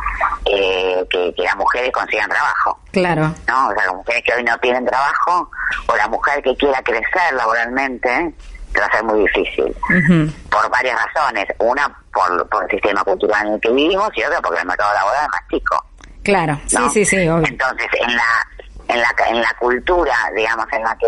eh, 0.46 1.06
que, 1.10 1.34
las 1.38 1.56
mujeres 1.56 1.92
consigan 1.92 2.30
trabajo. 2.30 2.80
Claro. 2.92 3.34
¿no? 3.48 3.70
O 3.70 3.74
sea, 3.74 3.86
las 3.86 3.96
mujeres 3.96 4.24
que 4.26 4.34
hoy 4.34 4.44
no 4.44 4.58
tienen 4.60 4.86
trabajo 4.86 5.50
o 5.88 5.96
la 5.96 6.08
mujer 6.08 6.42
que 6.44 6.56
quiera 6.56 6.82
crecer 6.82 7.34
laboralmente 7.34 8.34
va 8.80 8.86
a 8.86 8.92
ser 8.92 9.04
muy 9.04 9.20
difícil. 9.22 9.76
Por 10.50 10.70
varias 10.70 10.98
razones. 11.06 11.46
Una, 11.60 11.88
por, 12.14 12.48
por 12.50 12.64
el 12.64 12.70
sistema 12.70 13.04
cultural 13.04 13.48
en 13.48 13.54
el 13.54 13.60
que 13.60 13.72
vivimos 13.72 14.10
y 14.16 14.24
otra, 14.24 14.42
porque 14.42 14.62
el 14.62 14.68
mercado 14.68 14.94
laboral 14.94 15.24
es 15.24 15.30
más 15.30 15.48
chico. 15.50 15.86
Claro, 16.24 16.60
sí, 16.68 16.78
sí, 16.94 17.06
sí, 17.06 17.18
Entonces, 17.18 17.88
en 18.00 18.16
la, 18.16 18.48
en 18.88 19.02
la, 19.02 19.16
en 19.28 19.42
la 19.42 19.54
cultura, 19.60 20.16
digamos, 20.36 20.66
en 20.72 20.84
la 20.84 20.96
que 20.98 21.08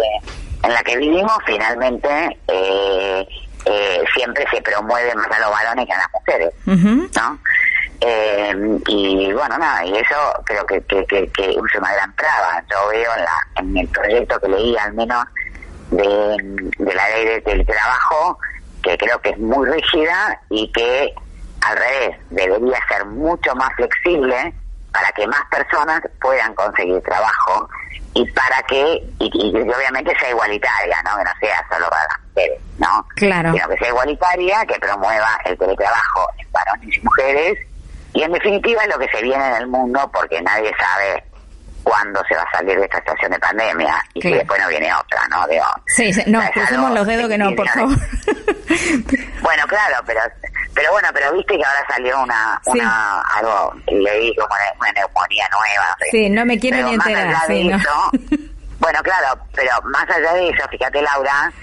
en 0.63 0.73
la 0.73 0.81
que 0.81 0.97
vivimos, 0.97 1.37
finalmente 1.45 2.39
eh, 2.47 3.27
eh, 3.65 4.03
siempre 4.15 4.45
se 4.49 4.61
promueve 4.61 5.13
más 5.13 5.29
a 5.29 5.39
los 5.39 5.51
varones 5.51 5.85
que 5.85 5.91
a 5.91 5.97
las 5.97 6.11
mujeres, 6.13 6.53
¿no? 6.65 7.39
Eh, 7.99 8.79
y 8.87 9.31
bueno, 9.33 9.57
nada, 9.57 9.85
y 9.85 9.95
eso 9.95 10.15
creo 10.45 10.65
que, 10.65 10.81
que, 10.81 11.05
que, 11.05 11.27
que, 11.29 11.51
es 11.51 11.75
una 11.77 11.93
gran 11.93 12.13
traba. 12.15 12.63
Yo 12.69 12.89
veo 12.89 13.11
en, 13.15 13.23
la, 13.23 13.47
en 13.57 13.77
el 13.77 13.87
proyecto 13.89 14.39
que 14.39 14.47
leí, 14.49 14.75
al 14.77 14.93
menos 14.93 15.23
de, 15.95 16.37
de 16.77 16.93
la 16.93 17.09
ley 17.09 17.41
del 17.41 17.65
trabajo, 17.65 18.37
que 18.81 18.97
creo 18.97 19.19
que 19.21 19.29
es 19.29 19.39
muy 19.39 19.67
rígida 19.69 20.39
y 20.49 20.71
que 20.71 21.13
al 21.61 21.77
revés 21.77 22.17
debería 22.29 22.79
ser 22.89 23.05
mucho 23.05 23.55
más 23.55 23.69
flexible 23.75 24.53
para 24.91 25.11
que 25.11 25.25
más 25.27 25.41
personas 25.49 26.01
puedan 26.21 26.53
conseguir 26.55 27.01
trabajo 27.01 27.67
y 28.13 28.29
para 28.31 28.61
que, 28.63 29.03
y, 29.19 29.57
obviamente 29.57 30.15
sea 30.19 30.29
igualitaria, 30.29 31.01
¿no? 31.03 31.17
Que 31.17 31.23
no 31.23 31.31
sea 31.39 31.65
solo 31.71 31.89
para 31.89 32.03
las 32.03 32.19
mujeres, 32.27 32.61
¿no? 32.77 33.07
Claro. 33.15 33.53
Sino 33.53 33.67
que 33.69 33.77
sea 33.77 33.87
igualitaria, 33.87 34.65
que 34.67 34.79
promueva 34.79 35.39
el 35.45 35.57
teletrabajo 35.57 36.27
en 36.37 36.51
varones 36.51 36.95
y 36.95 37.01
mujeres, 37.01 37.59
y 38.13 38.21
en 38.21 38.31
definitiva 38.31 38.83
es 38.83 38.89
lo 38.89 38.99
que 38.99 39.09
se 39.09 39.23
viene 39.23 39.47
en 39.47 39.55
el 39.55 39.67
mundo 39.67 40.11
porque 40.13 40.39
nadie 40.41 40.71
sabe 40.77 41.23
cuándo 41.83 42.23
se 42.27 42.35
va 42.35 42.43
a 42.43 42.57
salir 42.57 42.77
de 42.77 42.85
esta 42.85 42.97
situación 42.99 43.31
de 43.31 43.39
pandemia 43.39 44.03
y 44.13 44.21
si 44.21 44.31
después 44.31 44.59
no 44.61 44.67
viene 44.69 44.93
otra, 44.93 45.27
¿no? 45.29 45.47
Digo, 45.47 45.65
sí, 45.87 46.11
no, 46.27 46.41
crucemos 46.51 46.91
los 46.91 47.05
dedos 47.05 47.29
que 47.29 47.37
no, 47.37 47.55
por 47.55 47.67
favor. 47.69 47.97
bueno, 49.41 49.63
claro, 49.67 50.01
pero 50.05 50.21
pero 50.73 50.91
bueno, 50.91 51.09
pero 51.13 51.33
viste 51.33 51.55
que 51.57 51.63
ahora 51.63 51.85
salió 51.87 52.21
una, 52.21 52.59
una 52.65 53.21
algo, 53.21 53.75
leí 53.87 54.35
como 54.35 54.55
una 54.79 54.91
neumonía 54.91 55.47
nueva. 55.51 55.97
Sí, 56.09 56.29
no 56.29 56.45
me 56.45 56.57
quiero 56.57 56.87
ni 56.87 56.95
enterar. 56.95 57.35
Sí, 57.47 57.69
bueno, 58.79 58.99
claro, 59.03 59.39
pero 59.55 59.71
más 59.83 60.09
allá 60.09 60.33
de 60.33 60.49
eso, 60.49 60.67
fíjate 60.69 61.01
Laura, 61.01 61.53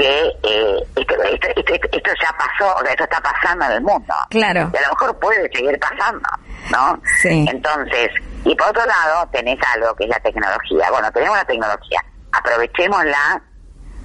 que 0.00 0.32
eh, 0.42 0.86
esto, 0.96 1.14
esto, 1.22 2.10
ya 2.22 2.34
pasó, 2.38 2.84
esto 2.84 3.04
está 3.04 3.20
pasando 3.20 3.66
en 3.66 3.72
el 3.72 3.82
mundo. 3.82 4.14
Claro. 4.30 4.70
Y 4.72 4.76
a 4.76 4.82
lo 4.82 4.88
mejor 4.88 5.18
puede 5.18 5.50
seguir 5.52 5.78
pasando, 5.78 6.28
¿no? 6.70 7.00
Sí. 7.20 7.46
Entonces, 7.50 8.08
y 8.44 8.54
por 8.54 8.68
otro 8.68 8.86
lado, 8.86 9.28
tenés 9.30 9.58
algo 9.74 9.94
que 9.96 10.04
es 10.04 10.10
la 10.10 10.20
tecnología. 10.20 10.90
Bueno, 10.90 11.12
tenemos 11.12 11.36
la 11.36 11.44
tecnología, 11.44 12.02
aprovechémosla 12.32 13.42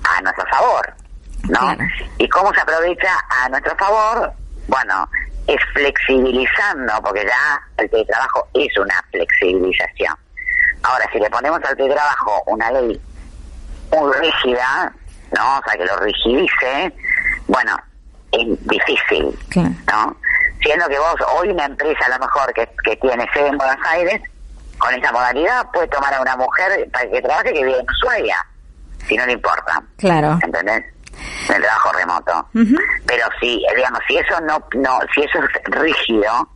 a 0.04 0.22
nuestro 0.22 0.46
favor, 0.48 0.94
¿no? 1.50 1.78
¿Y 2.18 2.28
cómo 2.28 2.54
se 2.54 2.60
aprovecha 2.60 3.12
a 3.30 3.48
nuestro 3.48 3.76
favor? 3.78 4.34
Bueno, 4.68 5.10
es 5.48 5.62
flexibilizando, 5.74 6.94
porque 7.04 7.26
ya 7.26 7.62
el 7.78 7.90
teletrabajo 7.90 8.48
es 8.54 8.78
una 8.78 9.02
flexibilización. 9.12 10.16
Ahora, 10.84 11.08
si 11.14 11.20
le 11.20 11.30
ponemos 11.30 11.64
al 11.64 11.78
teletrabajo 11.78 12.44
una 12.48 12.70
ley 12.72 13.02
muy 13.92 14.14
rígida, 14.14 14.94
¿no? 15.38 15.60
O 15.60 15.62
sea, 15.64 15.78
que 15.78 15.86
lo 15.86 15.98
rigidice, 15.98 16.94
bueno, 17.48 17.78
es 18.32 18.68
difícil, 18.68 19.38
¿no? 19.56 20.18
Siendo 20.62 20.88
que 20.88 20.98
vos, 20.98 21.16
hoy 21.38 21.50
una 21.50 21.66
empresa 21.66 22.06
a 22.06 22.18
lo 22.18 22.26
mejor 22.26 22.54
que, 22.54 22.68
que 22.84 22.96
tiene 22.98 23.28
sede 23.34 23.48
en 23.48 23.58
Buenos 23.58 23.78
Aires, 23.88 24.22
con 24.78 24.94
esa 24.94 25.12
modalidad 25.12 25.70
puede 25.72 25.88
tomar 25.88 26.14
a 26.14 26.22
una 26.22 26.36
mujer 26.36 26.90
para 26.92 27.10
que 27.10 27.22
trabaje 27.22 27.54
que 27.54 27.64
vive 27.64 27.80
en 27.80 27.86
Ushuaia, 27.90 28.46
si 29.08 29.16
no 29.16 29.26
le 29.26 29.34
importa. 29.34 29.82
Claro. 29.98 30.40
¿Entendés? 30.44 30.84
el 31.50 31.62
trabajo 31.62 31.92
remoto. 31.94 32.48
Pero 33.06 33.26
si, 33.40 33.64
digamos, 33.76 34.00
si 34.08 34.18
eso 34.18 34.40
no, 34.42 34.58
no, 34.76 35.00
si 35.14 35.22
eso 35.22 35.40
es 35.40 35.80
rígido, 35.80 36.50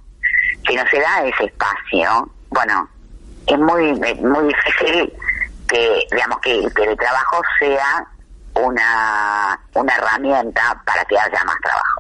si 0.68 0.76
no 0.76 0.84
se 0.88 1.00
da 1.00 1.24
ese 1.24 1.46
espacio, 1.46 2.30
bueno, 2.50 2.90
es 3.48 3.58
muy, 3.58 3.94
muy 3.94 4.54
difícil 4.54 5.14
que, 5.68 6.06
digamos, 6.12 6.40
que 6.40 6.60
el 6.60 6.74
teletrabajo 6.74 7.42
sea 7.60 8.06
una, 8.66 9.60
una 9.76 9.96
herramienta 9.96 10.82
para 10.86 11.04
que 11.06 11.18
haya 11.18 11.44
más 11.46 11.58
trabajo. 11.62 12.00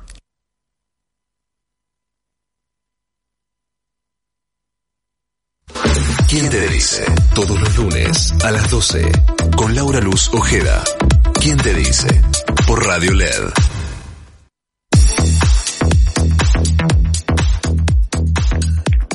¿Quién 6.30 6.48
te 6.48 6.68
dice? 6.68 7.06
Todos 7.34 7.60
los 7.60 7.76
lunes 7.76 8.34
a 8.46 8.52
las 8.52 8.70
12 8.70 9.12
con 9.58 9.74
Laura 9.74 10.00
Luz 10.00 10.30
Ojeda. 10.32 10.84
¿Quién 11.42 11.58
te 11.58 11.74
dice? 11.74 12.08
Por 12.68 12.86
Radio 12.86 13.14
LED. 13.14 13.50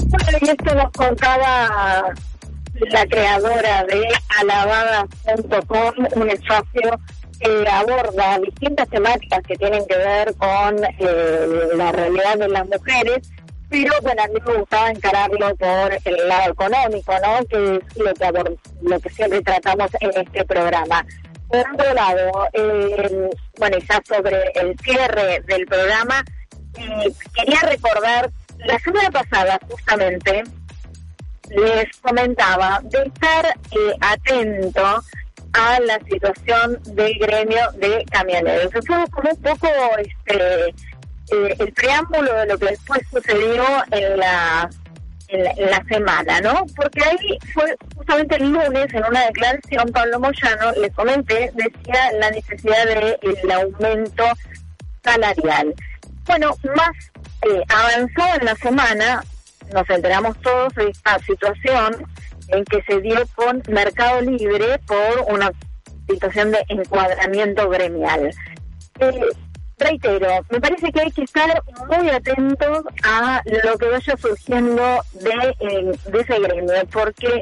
Bueno, 0.08 0.38
y 0.40 0.48
esto 0.48 0.74
nos 0.74 0.90
contaba 0.90 2.14
la 2.90 3.06
creadora 3.06 3.84
de 3.84 4.02
alabada.com, 4.40 5.94
un 6.16 6.30
espacio 6.30 7.00
que 7.40 7.68
aborda 7.68 8.38
distintas 8.38 8.88
temáticas 8.88 9.40
que 9.46 9.56
tienen 9.56 9.86
que 9.86 9.96
ver 9.96 10.34
con 10.36 10.84
eh, 10.84 11.68
la 11.74 11.92
realidad 11.92 12.38
de 12.38 12.48
las 12.48 12.66
mujeres, 12.66 13.30
pero 13.68 13.92
bueno, 14.02 14.22
a 14.22 14.28
mí 14.28 14.34
me 14.46 14.56
gustaba 14.58 14.90
encararlo 14.90 15.56
por 15.56 15.98
el 16.04 16.28
lado 16.28 16.52
económico, 16.52 17.12
¿no? 17.20 17.44
Que 17.46 17.76
es 17.76 17.96
lo 17.96 18.14
que, 18.14 18.56
lo 18.82 19.00
que 19.00 19.10
siempre 19.10 19.42
tratamos 19.42 19.90
en 20.00 20.10
este 20.14 20.44
programa. 20.44 21.04
Por 21.48 21.64
otro 21.72 21.94
lado, 21.94 22.48
eh, 22.52 23.30
bueno, 23.58 23.78
ya 23.78 24.00
sobre 24.06 24.52
el 24.54 24.78
cierre 24.80 25.40
del 25.40 25.66
programa, 25.66 26.24
eh, 26.78 27.12
quería 27.34 27.60
recordar, 27.60 28.30
la 28.58 28.78
semana 28.78 29.10
pasada 29.10 29.58
justamente 29.68 30.44
les 31.50 31.96
comentaba 32.00 32.80
de 32.84 33.02
estar 33.02 33.46
eh, 33.46 33.94
atento 34.00 35.02
a 35.54 35.80
la 35.80 35.98
situación 36.10 36.78
del 36.94 37.14
gremio 37.18 37.70
de 37.76 38.04
camioneros. 38.10 38.74
Eso 38.74 38.80
fue 38.86 39.06
como 39.10 39.30
un 39.30 39.42
poco 39.42 39.68
este 39.98 40.74
eh, 41.30 41.56
el 41.58 41.72
preámbulo 41.72 42.34
de 42.34 42.46
lo 42.46 42.58
que 42.58 42.66
después 42.66 43.00
sucedió 43.10 43.64
en 43.92 44.18
la, 44.18 44.68
en 45.28 45.70
la, 45.70 45.82
semana, 45.88 46.40
¿no? 46.42 46.66
Porque 46.76 47.02
ahí 47.02 47.38
fue 47.54 47.76
justamente 47.96 48.36
el 48.36 48.50
lunes 48.50 48.92
en 48.92 49.04
una 49.04 49.24
declaración 49.26 49.90
Pablo 49.90 50.20
Moyano, 50.20 50.72
le 50.72 50.90
comenté, 50.90 51.50
decía 51.54 52.12
la 52.20 52.30
necesidad 52.30 52.84
del 52.86 53.18
el 53.22 53.50
aumento 53.50 54.24
salarial. 55.02 55.74
Bueno, 56.26 56.54
más 56.76 56.90
eh, 57.42 57.62
avanzó 57.68 58.40
en 58.40 58.44
la 58.44 58.54
semana, 58.56 59.24
nos 59.72 59.88
enteramos 59.88 60.38
todos 60.42 60.74
de 60.74 60.90
esta 60.90 61.18
situación 61.20 62.06
en 62.48 62.64
que 62.64 62.82
se 62.82 63.00
dio 63.00 63.20
con 63.34 63.62
Mercado 63.68 64.20
Libre 64.20 64.78
por 64.86 65.32
una 65.34 65.50
situación 66.08 66.52
de 66.52 66.64
encuadramiento 66.68 67.68
gremial. 67.68 68.30
Eh, 69.00 69.20
reitero, 69.78 70.28
me 70.50 70.60
parece 70.60 70.92
que 70.92 71.00
hay 71.00 71.10
que 71.10 71.22
estar 71.22 71.62
muy 71.88 72.08
atentos 72.10 72.84
a 73.02 73.42
lo 73.44 73.78
que 73.78 73.88
vaya 73.88 74.16
surgiendo 74.16 75.00
de, 75.12 75.56
eh, 75.60 75.92
ese 76.12 76.38
gremio, 76.38 76.86
porque 76.92 77.40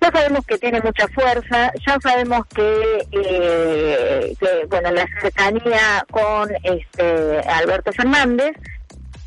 ya 0.00 0.10
sabemos 0.10 0.44
que 0.44 0.58
tiene 0.58 0.80
mucha 0.82 1.06
fuerza, 1.08 1.72
ya 1.86 1.98
sabemos 2.02 2.46
que, 2.46 3.06
eh, 3.12 4.34
que 4.38 4.66
bueno, 4.68 4.90
la 4.90 5.06
cercanía 5.20 6.04
con 6.10 6.50
este 6.62 7.38
Alberto 7.48 7.92
Fernández, 7.92 8.54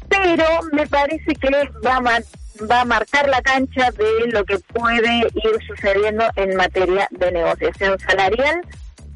pero 0.10 0.46
me 0.74 0.86
parece 0.88 1.34
que 1.36 1.50
va 1.86 1.98
a, 1.98 2.22
va 2.70 2.82
a 2.82 2.86
marcar 2.86 3.30
la 3.30 3.42
cancha 3.42 3.92
de 3.92 4.28
lo 4.32 4.44
que 4.46 4.60
puede 4.60 5.20
ir 5.20 5.68
sucediendo 5.68 6.26
en 6.36 6.56
materia 6.56 7.08
de 7.12 7.32
negociación 7.32 7.98
salarial 8.00 8.62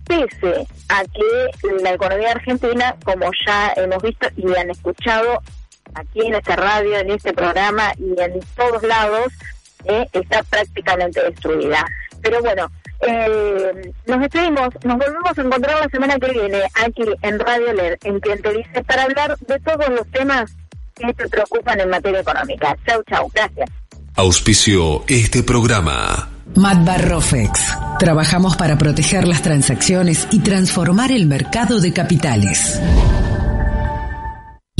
pese 0.05 0.67
a 0.89 1.03
que 1.03 1.73
la 1.81 1.93
economía 1.93 2.31
argentina, 2.31 2.95
como 3.05 3.31
ya 3.45 3.73
hemos 3.75 4.01
visto 4.03 4.27
y 4.35 4.53
han 4.55 4.69
escuchado 4.69 5.41
aquí 5.93 6.25
en 6.25 6.35
esta 6.35 6.55
radio, 6.55 6.97
en 6.97 7.11
este 7.11 7.33
programa 7.33 7.93
y 7.97 8.19
en 8.19 8.39
todos 8.55 8.83
lados, 8.83 9.31
eh, 9.85 10.07
está 10.13 10.43
prácticamente 10.43 11.23
destruida. 11.23 11.85
Pero 12.21 12.41
bueno, 12.41 12.69
eh, 13.01 13.93
nos 14.05 14.19
despedimos, 14.19 14.69
nos 14.83 14.97
volvemos 14.97 15.37
a 15.37 15.41
encontrar 15.41 15.79
la 15.79 15.89
semana 15.89 16.19
que 16.19 16.31
viene 16.31 16.61
aquí 16.83 17.03
en 17.21 17.39
Radio 17.39 17.73
LED, 17.73 17.97
en 18.03 18.19
quien 18.19 18.41
te 18.41 18.53
dice, 18.53 18.83
para 18.83 19.03
hablar 19.03 19.37
de 19.39 19.59
todos 19.59 19.89
los 19.89 20.09
temas 20.11 20.55
que 21.01 21.13
te 21.13 21.27
preocupan 21.27 21.79
en 21.79 21.89
materia 21.89 22.19
económica. 22.19 22.77
Chau, 22.85 23.03
chau, 23.09 23.29
gracias. 23.33 23.69
Auspicio 24.15 25.03
este 25.07 25.43
programa. 25.43 26.29
Matbarrofex. 26.55 27.77
Trabajamos 27.99 28.57
para 28.57 28.77
proteger 28.77 29.27
las 29.27 29.41
transacciones 29.41 30.27
y 30.31 30.39
transformar 30.39 31.11
el 31.11 31.25
mercado 31.25 31.79
de 31.79 31.93
capitales. 31.93 32.79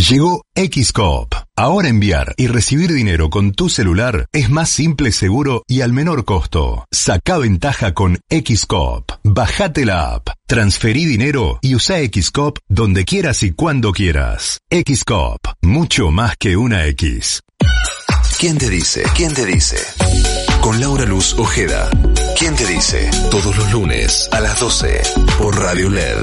Llegó 0.10 0.48
Xcop. 0.56 1.36
Ahora 1.56 1.88
enviar 1.88 2.34
y 2.36 2.48
recibir 2.48 2.92
dinero 2.92 3.30
con 3.30 3.52
tu 3.52 3.70
celular 3.70 4.26
es 4.34 4.50
más 4.50 4.72
simple, 4.72 5.12
seguro 5.12 5.64
y 5.68 5.82
al 5.82 5.94
menor 5.94 6.26
costo. 6.26 6.86
Saca 6.92 7.38
ventaja 7.38 7.94
con 7.94 8.18
Xcop. 8.28 9.12
Bajate 9.24 9.86
la 9.86 10.16
app, 10.16 10.30
transferí 10.48 11.06
dinero 11.06 11.60
y 11.62 11.76
usa 11.76 11.98
Xcop 12.00 12.58
donde 12.68 13.06
quieras 13.06 13.44
y 13.44 13.52
cuando 13.52 13.92
quieras. 13.92 14.58
Xcop, 14.72 15.40
mucho 15.62 16.10
más 16.10 16.36
que 16.36 16.58
una 16.58 16.88
X. 16.88 17.42
¿Quién 18.40 18.58
te 18.58 18.72
dice? 18.72 19.04
¿Quién 19.16 19.36
te 19.36 19.46
dice? 19.46 19.78
Con 20.62 20.80
Laura 20.80 21.06
Luz 21.06 21.36
Ojeda. 21.38 21.92
¿Quién 22.40 22.56
te 22.56 22.66
dice? 22.66 23.08
Todos 23.30 23.56
los 23.56 23.72
lunes 23.72 24.28
a 24.32 24.40
las 24.40 24.60
12 24.60 25.02
por 25.38 25.60
Radio 25.60 25.90
LED. 25.90 26.18